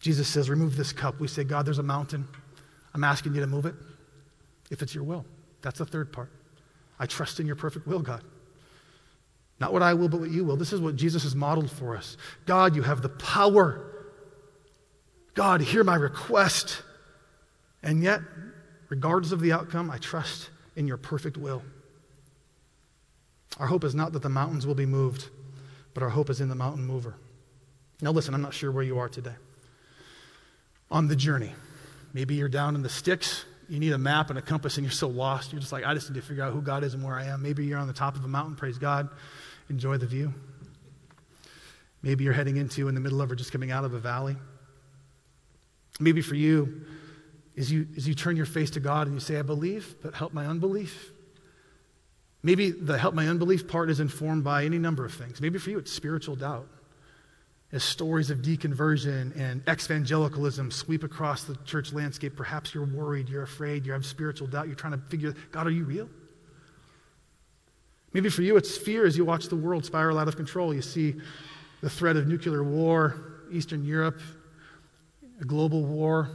Jesus 0.00 0.28
says, 0.28 0.50
Remove 0.50 0.76
this 0.76 0.92
cup. 0.92 1.20
We 1.20 1.28
say, 1.28 1.44
God, 1.44 1.66
there's 1.66 1.78
a 1.78 1.84
mountain. 1.84 2.26
I'm 2.94 3.04
asking 3.04 3.34
you 3.34 3.40
to 3.40 3.46
move 3.46 3.66
it 3.66 3.74
if 4.70 4.82
it's 4.82 4.94
your 4.94 5.04
will. 5.04 5.24
That's 5.62 5.78
the 5.78 5.86
third 5.86 6.12
part. 6.12 6.30
I 6.98 7.06
trust 7.06 7.40
in 7.40 7.46
your 7.46 7.56
perfect 7.56 7.86
will, 7.86 8.00
God. 8.00 8.22
Not 9.58 9.72
what 9.72 9.82
I 9.82 9.94
will, 9.94 10.08
but 10.08 10.20
what 10.20 10.30
you 10.30 10.44
will. 10.44 10.56
This 10.56 10.72
is 10.72 10.80
what 10.80 10.96
Jesus 10.96 11.22
has 11.22 11.34
modeled 11.34 11.70
for 11.70 11.96
us. 11.96 12.16
God, 12.44 12.76
you 12.76 12.82
have 12.82 13.02
the 13.02 13.08
power. 13.08 13.84
God, 15.34 15.60
hear 15.60 15.82
my 15.82 15.94
request. 15.94 16.82
And 17.82 18.02
yet, 18.02 18.20
Regardless 18.88 19.32
of 19.32 19.40
the 19.40 19.52
outcome, 19.52 19.90
I 19.90 19.98
trust 19.98 20.50
in 20.76 20.86
your 20.86 20.96
perfect 20.96 21.36
will. 21.36 21.62
Our 23.58 23.66
hope 23.66 23.84
is 23.84 23.94
not 23.94 24.12
that 24.12 24.22
the 24.22 24.28
mountains 24.28 24.66
will 24.66 24.74
be 24.74 24.86
moved, 24.86 25.28
but 25.94 26.02
our 26.02 26.10
hope 26.10 26.30
is 26.30 26.40
in 26.40 26.48
the 26.48 26.54
mountain 26.54 26.84
mover. 26.84 27.16
Now, 28.02 28.10
listen, 28.10 28.34
I'm 28.34 28.42
not 28.42 28.54
sure 28.54 28.70
where 28.70 28.84
you 28.84 28.98
are 28.98 29.08
today. 29.08 29.34
On 30.90 31.08
the 31.08 31.16
journey, 31.16 31.52
maybe 32.12 32.34
you're 32.34 32.48
down 32.48 32.74
in 32.74 32.82
the 32.82 32.88
sticks. 32.88 33.44
You 33.68 33.80
need 33.80 33.92
a 33.92 33.98
map 33.98 34.30
and 34.30 34.38
a 34.38 34.42
compass, 34.42 34.76
and 34.76 34.84
you're 34.84 34.92
so 34.92 35.08
lost. 35.08 35.52
You're 35.52 35.60
just 35.60 35.72
like, 35.72 35.84
I 35.84 35.94
just 35.94 36.10
need 36.10 36.20
to 36.20 36.26
figure 36.26 36.44
out 36.44 36.52
who 36.52 36.60
God 36.60 36.84
is 36.84 36.94
and 36.94 37.02
where 37.02 37.16
I 37.16 37.24
am. 37.24 37.42
Maybe 37.42 37.64
you're 37.64 37.78
on 37.78 37.86
the 37.86 37.92
top 37.92 38.14
of 38.14 38.24
a 38.24 38.28
mountain. 38.28 38.54
Praise 38.54 38.78
God. 38.78 39.08
Enjoy 39.70 39.96
the 39.96 40.06
view. 40.06 40.32
Maybe 42.02 42.22
you're 42.22 42.34
heading 42.34 42.56
into 42.56 42.88
in 42.88 42.94
the 42.94 43.00
middle 43.00 43.20
of 43.20 43.32
or 43.32 43.34
just 43.34 43.50
coming 43.50 43.72
out 43.72 43.84
of 43.84 43.94
a 43.94 43.98
valley. 43.98 44.36
Maybe 45.98 46.20
for 46.20 46.34
you, 46.34 46.84
is 47.56 47.72
you, 47.72 47.88
is 47.94 48.06
you 48.06 48.14
turn 48.14 48.36
your 48.36 48.46
face 48.46 48.70
to 48.70 48.80
God 48.80 49.06
and 49.06 49.16
you 49.16 49.20
say, 49.20 49.38
I 49.38 49.42
believe, 49.42 49.96
but 50.02 50.14
help 50.14 50.32
my 50.32 50.46
unbelief. 50.46 51.10
Maybe 52.42 52.70
the 52.70 52.98
help 52.98 53.14
my 53.14 53.26
unbelief 53.26 53.66
part 53.66 53.90
is 53.90 53.98
informed 53.98 54.44
by 54.44 54.64
any 54.64 54.78
number 54.78 55.04
of 55.04 55.12
things. 55.12 55.40
Maybe 55.40 55.58
for 55.58 55.70
you 55.70 55.78
it's 55.78 55.90
spiritual 55.90 56.36
doubt. 56.36 56.68
As 57.72 57.82
stories 57.82 58.30
of 58.30 58.38
deconversion 58.38 59.36
and 59.36 59.62
evangelicalism 59.68 60.70
sweep 60.70 61.02
across 61.02 61.44
the 61.44 61.56
church 61.64 61.92
landscape, 61.92 62.36
perhaps 62.36 62.72
you're 62.72 62.84
worried, 62.84 63.28
you're 63.28 63.42
afraid, 63.42 63.84
you 63.84 63.92
have 63.92 64.06
spiritual 64.06 64.46
doubt, 64.46 64.68
you're 64.68 64.76
trying 64.76 64.92
to 64.92 65.04
figure, 65.08 65.34
God, 65.50 65.66
are 65.66 65.70
you 65.70 65.84
real? 65.84 66.08
Maybe 68.12 68.28
for 68.28 68.42
you 68.42 68.56
it's 68.56 68.76
fear 68.76 69.04
as 69.04 69.16
you 69.16 69.24
watch 69.24 69.48
the 69.48 69.56
world 69.56 69.84
spiral 69.84 70.18
out 70.18 70.28
of 70.28 70.36
control. 70.36 70.72
You 70.72 70.82
see 70.82 71.16
the 71.80 71.90
threat 71.90 72.16
of 72.16 72.28
nuclear 72.28 72.62
war, 72.62 73.16
Eastern 73.50 73.84
Europe, 73.84 74.20
a 75.40 75.44
global 75.44 75.84
war, 75.84 76.30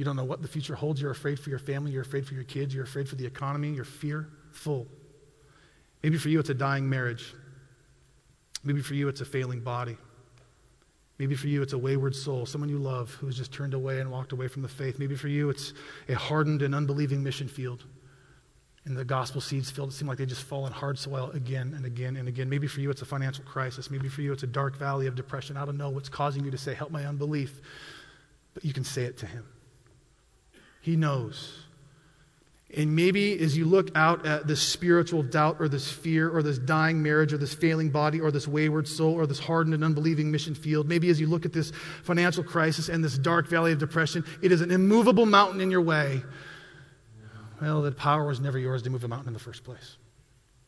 you 0.00 0.04
don't 0.06 0.16
know 0.16 0.24
what 0.24 0.40
the 0.40 0.48
future 0.48 0.74
holds. 0.74 0.98
You're 0.98 1.10
afraid 1.10 1.38
for 1.38 1.50
your 1.50 1.58
family. 1.58 1.92
You're 1.92 2.00
afraid 2.00 2.26
for 2.26 2.32
your 2.32 2.44
kids. 2.44 2.74
You're 2.74 2.84
afraid 2.84 3.06
for 3.06 3.16
the 3.16 3.26
economy. 3.26 3.68
You're 3.68 3.84
fearful. 3.84 4.86
Maybe 6.02 6.16
for 6.16 6.30
you, 6.30 6.40
it's 6.40 6.48
a 6.48 6.54
dying 6.54 6.88
marriage. 6.88 7.34
Maybe 8.64 8.80
for 8.80 8.94
you, 8.94 9.08
it's 9.08 9.20
a 9.20 9.26
failing 9.26 9.60
body. 9.60 9.98
Maybe 11.18 11.34
for 11.34 11.48
you, 11.48 11.60
it's 11.60 11.74
a 11.74 11.78
wayward 11.78 12.16
soul, 12.16 12.46
someone 12.46 12.70
you 12.70 12.78
love 12.78 13.12
who 13.12 13.26
has 13.26 13.36
just 13.36 13.52
turned 13.52 13.74
away 13.74 14.00
and 14.00 14.10
walked 14.10 14.32
away 14.32 14.48
from 14.48 14.62
the 14.62 14.70
faith. 14.70 14.98
Maybe 14.98 15.16
for 15.16 15.28
you, 15.28 15.50
it's 15.50 15.74
a 16.08 16.14
hardened 16.14 16.62
and 16.62 16.74
unbelieving 16.74 17.22
mission 17.22 17.46
field. 17.46 17.84
And 18.86 18.96
the 18.96 19.04
gospel 19.04 19.42
seeds 19.42 19.70
field 19.70 19.92
seem 19.92 20.08
like 20.08 20.16
they 20.16 20.24
just 20.24 20.44
fall 20.44 20.66
in 20.66 20.72
hard 20.72 20.98
soil 20.98 21.30
again 21.32 21.74
and 21.76 21.84
again 21.84 22.16
and 22.16 22.26
again. 22.26 22.48
Maybe 22.48 22.68
for 22.68 22.80
you, 22.80 22.88
it's 22.88 23.02
a 23.02 23.04
financial 23.04 23.44
crisis. 23.44 23.90
Maybe 23.90 24.08
for 24.08 24.22
you, 24.22 24.32
it's 24.32 24.44
a 24.44 24.46
dark 24.46 24.78
valley 24.78 25.08
of 25.08 25.14
depression. 25.14 25.58
I 25.58 25.66
don't 25.66 25.76
know 25.76 25.90
what's 25.90 26.08
causing 26.08 26.42
you 26.42 26.50
to 26.50 26.56
say, 26.56 26.72
Help 26.72 26.90
my 26.90 27.04
unbelief. 27.04 27.60
But 28.54 28.64
you 28.64 28.72
can 28.72 28.84
say 28.84 29.02
it 29.02 29.18
to 29.18 29.26
him. 29.26 29.44
He 30.80 30.96
knows. 30.96 31.64
And 32.76 32.94
maybe 32.94 33.36
as 33.40 33.56
you 33.56 33.64
look 33.64 33.90
out 33.96 34.24
at 34.26 34.46
this 34.46 34.62
spiritual 34.62 35.24
doubt 35.24 35.56
or 35.58 35.68
this 35.68 35.90
fear 35.90 36.30
or 36.30 36.40
this 36.42 36.56
dying 36.56 37.02
marriage 37.02 37.32
or 37.32 37.38
this 37.38 37.52
failing 37.52 37.90
body 37.90 38.20
or 38.20 38.30
this 38.30 38.46
wayward 38.46 38.86
soul 38.86 39.14
or 39.14 39.26
this 39.26 39.40
hardened 39.40 39.74
and 39.74 39.82
unbelieving 39.82 40.30
mission 40.30 40.54
field, 40.54 40.88
maybe 40.88 41.10
as 41.10 41.20
you 41.20 41.26
look 41.26 41.44
at 41.44 41.52
this 41.52 41.72
financial 42.04 42.44
crisis 42.44 42.88
and 42.88 43.02
this 43.02 43.18
dark 43.18 43.48
valley 43.48 43.72
of 43.72 43.78
depression, 43.78 44.24
it 44.40 44.52
is 44.52 44.60
an 44.60 44.70
immovable 44.70 45.26
mountain 45.26 45.60
in 45.60 45.70
your 45.70 45.80
way. 45.80 46.22
Well, 47.60 47.82
the 47.82 47.90
power 47.90 48.24
was 48.24 48.38
never 48.38 48.58
yours 48.58 48.82
to 48.82 48.90
move 48.90 49.02
a 49.02 49.08
mountain 49.08 49.28
in 49.28 49.34
the 49.34 49.40
first 49.40 49.64
place. 49.64 49.96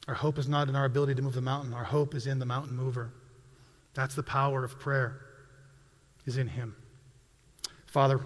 Our 0.08 0.14
hope 0.14 0.38
is 0.38 0.48
not 0.48 0.68
in 0.68 0.74
our 0.74 0.84
ability 0.84 1.14
to 1.14 1.22
move 1.22 1.34
the 1.34 1.40
mountain. 1.40 1.72
Our 1.72 1.84
hope 1.84 2.16
is 2.16 2.26
in 2.26 2.40
the 2.40 2.46
mountain 2.46 2.76
mover. 2.76 3.12
That's 3.94 4.16
the 4.16 4.22
power 4.24 4.64
of 4.64 4.78
prayer, 4.80 5.20
is 6.26 6.36
in 6.36 6.48
Him. 6.48 6.74
Father, 7.86 8.20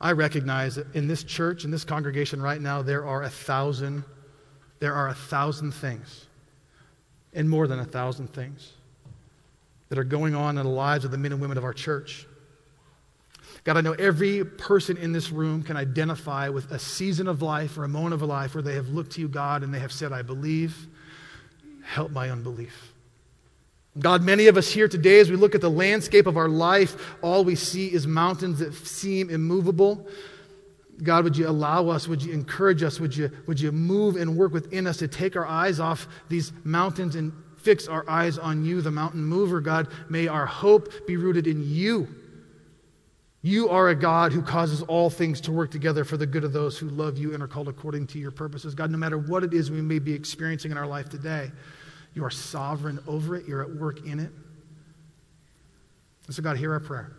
I 0.00 0.12
recognize 0.12 0.76
that 0.76 0.94
in 0.94 1.08
this 1.08 1.22
church, 1.22 1.64
in 1.64 1.70
this 1.70 1.84
congregation 1.84 2.40
right 2.40 2.60
now, 2.60 2.80
there 2.80 3.04
are 3.04 3.22
a 3.22 3.30
thousand, 3.30 4.04
there 4.78 4.94
are 4.94 5.08
a 5.08 5.14
thousand 5.14 5.72
things, 5.72 6.26
and 7.34 7.48
more 7.48 7.66
than 7.66 7.78
a 7.78 7.84
thousand 7.84 8.32
things, 8.32 8.72
that 9.90 9.98
are 9.98 10.04
going 10.04 10.34
on 10.34 10.56
in 10.56 10.64
the 10.64 10.70
lives 10.70 11.04
of 11.04 11.10
the 11.10 11.18
men 11.18 11.32
and 11.32 11.40
women 11.40 11.58
of 11.58 11.64
our 11.64 11.74
church. 11.74 12.26
God, 13.64 13.76
I 13.76 13.82
know 13.82 13.92
every 13.92 14.42
person 14.42 14.96
in 14.96 15.12
this 15.12 15.30
room 15.30 15.62
can 15.62 15.76
identify 15.76 16.48
with 16.48 16.70
a 16.70 16.78
season 16.78 17.26
of 17.26 17.42
life 17.42 17.76
or 17.76 17.84
a 17.84 17.88
moment 17.88 18.14
of 18.14 18.22
life 18.22 18.54
where 18.54 18.62
they 18.62 18.74
have 18.76 18.88
looked 18.88 19.12
to 19.12 19.20
you, 19.20 19.28
God, 19.28 19.62
and 19.62 19.74
they 19.74 19.80
have 19.80 19.92
said, 19.92 20.12
I 20.12 20.22
believe, 20.22 20.86
help 21.84 22.10
my 22.10 22.30
unbelief. 22.30 22.94
God, 23.98 24.22
many 24.22 24.46
of 24.46 24.56
us 24.56 24.70
here 24.70 24.86
today, 24.86 25.18
as 25.18 25.30
we 25.30 25.36
look 25.36 25.54
at 25.54 25.60
the 25.60 25.70
landscape 25.70 26.26
of 26.26 26.36
our 26.36 26.48
life, 26.48 27.16
all 27.22 27.44
we 27.44 27.56
see 27.56 27.92
is 27.92 28.06
mountains 28.06 28.60
that 28.60 28.72
seem 28.74 29.30
immovable. 29.30 30.06
God, 31.02 31.24
would 31.24 31.36
you 31.36 31.48
allow 31.48 31.88
us, 31.88 32.06
would 32.06 32.22
you 32.22 32.32
encourage 32.32 32.82
us, 32.82 33.00
would 33.00 33.16
you, 33.16 33.30
would 33.46 33.60
you 33.60 33.72
move 33.72 34.16
and 34.16 34.36
work 34.36 34.52
within 34.52 34.86
us 34.86 34.98
to 34.98 35.08
take 35.08 35.34
our 35.34 35.46
eyes 35.46 35.80
off 35.80 36.06
these 36.28 36.52
mountains 36.62 37.16
and 37.16 37.32
fix 37.56 37.88
our 37.88 38.08
eyes 38.08 38.38
on 38.38 38.64
you, 38.64 38.80
the 38.80 38.90
mountain 38.90 39.24
mover, 39.24 39.60
God? 39.60 39.88
May 40.08 40.28
our 40.28 40.46
hope 40.46 41.06
be 41.06 41.16
rooted 41.16 41.46
in 41.46 41.62
you. 41.62 42.06
You 43.42 43.70
are 43.70 43.88
a 43.88 43.94
God 43.94 44.32
who 44.32 44.42
causes 44.42 44.82
all 44.82 45.08
things 45.08 45.40
to 45.42 45.52
work 45.52 45.70
together 45.70 46.04
for 46.04 46.18
the 46.18 46.26
good 46.26 46.44
of 46.44 46.52
those 46.52 46.78
who 46.78 46.90
love 46.90 47.16
you 47.16 47.32
and 47.32 47.42
are 47.42 47.48
called 47.48 47.68
according 47.68 48.06
to 48.08 48.18
your 48.18 48.30
purposes. 48.30 48.74
God, 48.74 48.90
no 48.90 48.98
matter 48.98 49.16
what 49.16 49.42
it 49.42 49.54
is 49.54 49.70
we 49.70 49.80
may 49.80 49.98
be 49.98 50.12
experiencing 50.12 50.70
in 50.70 50.76
our 50.76 50.86
life 50.86 51.08
today, 51.08 51.50
you 52.14 52.24
are 52.24 52.30
sovereign 52.30 52.98
over 53.06 53.36
it, 53.36 53.46
you're 53.46 53.62
at 53.62 53.70
work 53.70 54.06
in 54.06 54.20
it. 54.20 54.30
And 56.26 56.34
so, 56.34 56.42
God, 56.42 56.56
hear 56.56 56.72
our 56.72 56.80
prayer. 56.80 57.12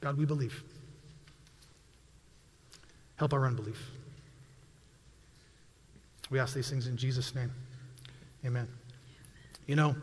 God, 0.00 0.16
we 0.16 0.24
believe. 0.24 0.62
Help 3.16 3.32
our 3.32 3.46
unbelief. 3.46 3.90
We 6.30 6.38
ask 6.38 6.54
these 6.54 6.68
things 6.68 6.86
in 6.86 6.96
Jesus' 6.96 7.34
name. 7.34 7.50
Amen. 8.44 8.68
You 9.66 9.76
know, 9.76 9.96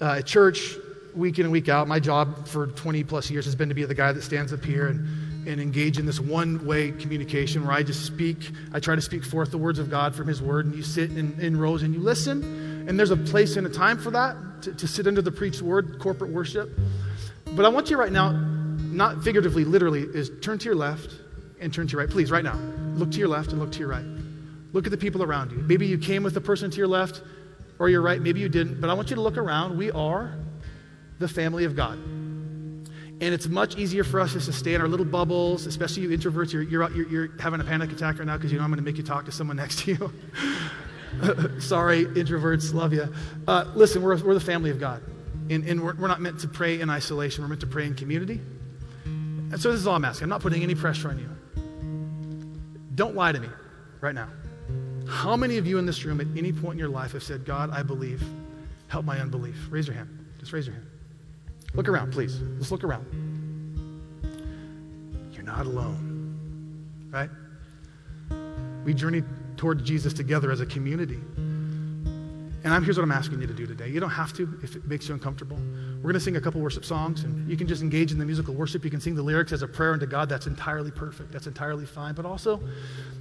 uh, 0.00 0.16
at 0.18 0.26
church, 0.26 0.76
week 1.14 1.38
in 1.38 1.46
and 1.46 1.52
week 1.52 1.68
out, 1.68 1.86
my 1.88 2.00
job 2.00 2.46
for 2.48 2.66
20 2.66 3.04
plus 3.04 3.30
years 3.30 3.44
has 3.44 3.54
been 3.54 3.68
to 3.68 3.74
be 3.74 3.84
the 3.84 3.94
guy 3.94 4.12
that 4.12 4.22
stands 4.22 4.52
up 4.52 4.64
here 4.64 4.88
and 4.88 5.06
and 5.46 5.60
engage 5.60 5.98
in 5.98 6.06
this 6.06 6.20
one 6.20 6.64
way 6.66 6.92
communication 6.92 7.66
where 7.66 7.74
I 7.74 7.82
just 7.82 8.04
speak, 8.04 8.50
I 8.72 8.80
try 8.80 8.94
to 8.94 9.00
speak 9.00 9.24
forth 9.24 9.50
the 9.50 9.58
words 9.58 9.78
of 9.78 9.90
God 9.90 10.14
from 10.14 10.26
His 10.26 10.40
Word, 10.42 10.66
and 10.66 10.74
you 10.74 10.82
sit 10.82 11.10
in, 11.10 11.38
in 11.40 11.58
rows 11.58 11.82
and 11.82 11.94
you 11.94 12.00
listen. 12.00 12.86
And 12.88 12.98
there's 12.98 13.10
a 13.10 13.16
place 13.16 13.56
and 13.56 13.66
a 13.66 13.70
time 13.70 13.98
for 13.98 14.10
that 14.10 14.36
to, 14.62 14.74
to 14.74 14.86
sit 14.86 15.06
under 15.06 15.22
the 15.22 15.32
preached 15.32 15.62
word, 15.62 15.98
corporate 15.98 16.30
worship. 16.30 16.70
But 17.52 17.64
I 17.64 17.68
want 17.68 17.90
you 17.90 17.96
right 17.96 18.12
now, 18.12 18.32
not 18.32 19.22
figuratively, 19.22 19.64
literally, 19.64 20.02
is 20.02 20.30
turn 20.40 20.58
to 20.58 20.64
your 20.64 20.74
left 20.74 21.10
and 21.60 21.72
turn 21.72 21.86
to 21.86 21.92
your 21.92 22.00
right. 22.00 22.10
Please, 22.10 22.30
right 22.30 22.44
now. 22.44 22.58
Look 22.94 23.10
to 23.12 23.18
your 23.18 23.28
left 23.28 23.50
and 23.50 23.60
look 23.60 23.72
to 23.72 23.78
your 23.78 23.88
right. 23.88 24.04
Look 24.72 24.86
at 24.86 24.90
the 24.90 24.98
people 24.98 25.22
around 25.22 25.52
you. 25.52 25.58
Maybe 25.58 25.86
you 25.86 25.98
came 25.98 26.22
with 26.22 26.34
the 26.34 26.40
person 26.40 26.70
to 26.70 26.76
your 26.76 26.88
left 26.88 27.22
or 27.78 27.88
your 27.88 28.02
right, 28.02 28.20
maybe 28.20 28.40
you 28.40 28.48
didn't, 28.48 28.80
but 28.80 28.90
I 28.90 28.94
want 28.94 29.10
you 29.10 29.16
to 29.16 29.22
look 29.22 29.36
around. 29.36 29.76
We 29.76 29.90
are 29.90 30.34
the 31.18 31.28
family 31.28 31.64
of 31.64 31.74
God. 31.74 31.98
And 33.20 33.32
it's 33.32 33.46
much 33.48 33.76
easier 33.76 34.02
for 34.02 34.20
us 34.20 34.32
just 34.32 34.46
to 34.46 34.52
stay 34.52 34.74
in 34.74 34.80
our 34.80 34.88
little 34.88 35.06
bubbles, 35.06 35.66
especially 35.66 36.02
you 36.02 36.08
introverts. 36.10 36.52
You're, 36.52 36.62
you're, 36.62 36.90
you're, 36.90 37.08
you're 37.08 37.28
having 37.38 37.60
a 37.60 37.64
panic 37.64 37.92
attack 37.92 38.18
right 38.18 38.26
now 38.26 38.36
because 38.36 38.50
you 38.50 38.58
know 38.58 38.64
I'm 38.64 38.70
going 38.70 38.78
to 38.78 38.84
make 38.84 38.96
you 38.96 39.04
talk 39.04 39.24
to 39.26 39.32
someone 39.32 39.56
next 39.64 39.80
to 39.80 39.92
you. 39.92 40.12
Sorry, 41.60 42.06
introverts, 42.06 42.74
love 42.74 42.92
you. 42.92 43.12
Uh, 43.46 43.64
listen, 43.74 44.02
we're, 44.02 44.16
we're 44.22 44.34
the 44.34 44.40
family 44.40 44.70
of 44.70 44.80
God. 44.80 45.02
And, 45.48 45.64
and 45.64 45.82
we're, 45.82 45.94
we're 45.94 46.08
not 46.08 46.20
meant 46.20 46.40
to 46.40 46.48
pray 46.48 46.80
in 46.80 46.90
isolation, 46.90 47.42
we're 47.42 47.48
meant 47.48 47.60
to 47.60 47.66
pray 47.66 47.86
in 47.86 47.94
community. 47.94 48.40
And 49.04 49.60
so 49.60 49.70
this 49.70 49.80
is 49.80 49.86
all 49.86 49.94
I'm 49.94 50.04
asking. 50.04 50.24
I'm 50.24 50.30
not 50.30 50.40
putting 50.40 50.62
any 50.62 50.74
pressure 50.74 51.08
on 51.08 51.18
you. 51.18 51.28
Don't 52.94 53.14
lie 53.14 53.32
to 53.32 53.38
me 53.38 53.48
right 54.00 54.14
now. 54.14 54.28
How 55.06 55.36
many 55.36 55.58
of 55.58 55.66
you 55.66 55.78
in 55.78 55.86
this 55.86 56.04
room 56.04 56.20
at 56.20 56.26
any 56.36 56.52
point 56.52 56.72
in 56.72 56.78
your 56.78 56.88
life 56.88 57.12
have 57.12 57.22
said, 57.22 57.44
God, 57.44 57.70
I 57.70 57.82
believe, 57.82 58.22
help 58.88 59.04
my 59.04 59.20
unbelief? 59.20 59.56
Raise 59.70 59.86
your 59.86 59.94
hand. 59.94 60.08
Just 60.38 60.52
raise 60.52 60.66
your 60.66 60.74
hand. 60.74 60.86
Look 61.74 61.88
around, 61.88 62.12
please. 62.12 62.40
Let's 62.58 62.70
look 62.70 62.84
around. 62.84 63.04
You're 65.32 65.42
not 65.42 65.66
alone, 65.66 67.10
right? 67.10 67.30
We 68.84 68.94
journey 68.94 69.22
toward 69.56 69.84
Jesus 69.84 70.12
together 70.12 70.50
as 70.50 70.60
a 70.60 70.66
community. 70.66 71.20
And 72.64 72.72
I'm, 72.72 72.82
here's 72.82 72.96
what 72.96 73.02
I'm 73.02 73.12
asking 73.12 73.42
you 73.42 73.46
to 73.46 73.52
do 73.52 73.66
today. 73.66 73.88
You 73.88 74.00
don't 74.00 74.08
have 74.08 74.32
to 74.34 74.58
if 74.62 74.74
it 74.74 74.86
makes 74.86 75.06
you 75.06 75.14
uncomfortable. 75.14 75.58
We're 75.96 76.12
going 76.12 76.14
to 76.14 76.20
sing 76.20 76.36
a 76.36 76.40
couple 76.40 76.62
worship 76.62 76.84
songs, 76.84 77.24
and 77.24 77.48
you 77.48 77.58
can 77.58 77.66
just 77.66 77.82
engage 77.82 78.10
in 78.10 78.18
the 78.18 78.24
musical 78.24 78.54
worship. 78.54 78.84
You 78.84 78.90
can 78.90 79.02
sing 79.02 79.14
the 79.14 79.22
lyrics 79.22 79.52
as 79.52 79.60
a 79.60 79.68
prayer 79.68 79.92
unto 79.92 80.06
God. 80.06 80.30
That's 80.30 80.46
entirely 80.46 80.90
perfect. 80.90 81.30
That's 81.30 81.46
entirely 81.46 81.84
fine. 81.84 82.14
But 82.14 82.24
also, 82.24 82.62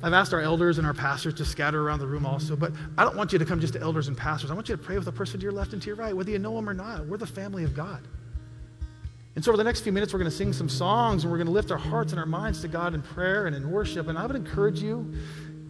I've 0.01 0.13
asked 0.13 0.33
our 0.33 0.39
elders 0.39 0.77
and 0.77 0.87
our 0.87 0.93
pastors 0.93 1.33
to 1.35 1.45
scatter 1.45 1.85
around 1.85 1.99
the 1.99 2.07
room 2.07 2.25
also. 2.25 2.55
But 2.55 2.71
I 2.97 3.03
don't 3.03 3.17
want 3.17 3.33
you 3.33 3.39
to 3.39 3.45
come 3.45 3.59
just 3.59 3.73
to 3.73 3.81
elders 3.81 4.07
and 4.07 4.15
pastors. 4.15 4.49
I 4.49 4.53
want 4.53 4.69
you 4.69 4.77
to 4.77 4.81
pray 4.81 4.95
with 4.95 5.05
the 5.05 5.11
person 5.11 5.41
to 5.41 5.43
your 5.43 5.51
left 5.51 5.73
and 5.73 5.81
to 5.81 5.87
your 5.87 5.97
right, 5.97 6.15
whether 6.15 6.31
you 6.31 6.39
know 6.39 6.55
them 6.55 6.69
or 6.69 6.73
not. 6.73 7.05
We're 7.05 7.17
the 7.17 7.27
family 7.27 7.65
of 7.65 7.75
God. 7.75 8.01
And 9.35 9.43
so, 9.43 9.49
over 9.49 9.57
the 9.57 9.63
next 9.63 9.81
few 9.81 9.91
minutes, 9.91 10.13
we're 10.13 10.19
going 10.19 10.29
to 10.29 10.37
sing 10.37 10.53
some 10.53 10.69
songs 10.69 11.23
and 11.23 11.31
we're 11.31 11.39
going 11.39 11.47
to 11.47 11.53
lift 11.53 11.71
our 11.71 11.77
hearts 11.77 12.11
and 12.11 12.19
our 12.19 12.25
minds 12.25 12.61
to 12.61 12.67
God 12.67 12.93
in 12.93 13.01
prayer 13.01 13.47
and 13.47 13.55
in 13.55 13.69
worship. 13.71 14.07
And 14.07 14.17
I 14.17 14.25
would 14.25 14.35
encourage 14.35 14.79
you, 14.81 15.11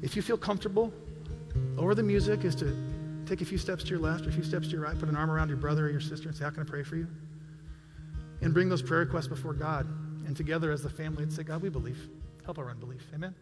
if 0.02 0.16
you 0.16 0.22
feel 0.22 0.38
comfortable, 0.38 0.92
over 1.78 1.96
the 1.96 2.04
music, 2.04 2.44
is 2.44 2.56
to 2.56 2.76
take 3.26 3.42
a 3.42 3.46
few 3.46 3.58
steps 3.58 3.84
to 3.84 3.90
your 3.92 4.00
left 4.00 4.26
or 4.26 4.30
a 4.30 4.34
few 4.34 4.44
steps 4.44 4.68
to 4.68 4.74
your 4.74 4.82
right, 4.82 5.00
put 5.00 5.08
an 5.08 5.16
arm 5.16 5.32
around 5.32 5.48
your 5.48 5.58
brother 5.58 5.86
or 5.88 5.90
your 5.90 6.02
sister 6.02 6.28
and 6.28 6.38
say, 6.38 6.44
How 6.44 6.50
can 6.50 6.62
I 6.62 6.66
pray 6.66 6.84
for 6.84 6.98
you? 6.98 7.08
And 8.42 8.54
bring 8.54 8.68
those 8.68 8.82
prayer 8.82 9.02
requests 9.02 9.28
before 9.28 9.54
God. 9.54 9.88
And 10.26 10.38
together 10.38 10.72
as 10.72 10.82
the 10.82 10.90
family, 10.90 11.24
and 11.24 11.32
say, 11.32 11.44
God, 11.44 11.62
we 11.62 11.70
believe. 11.70 12.10
Help 12.46 12.58
our 12.58 12.70
unbelief. 12.70 13.02
Amen. 13.14 13.36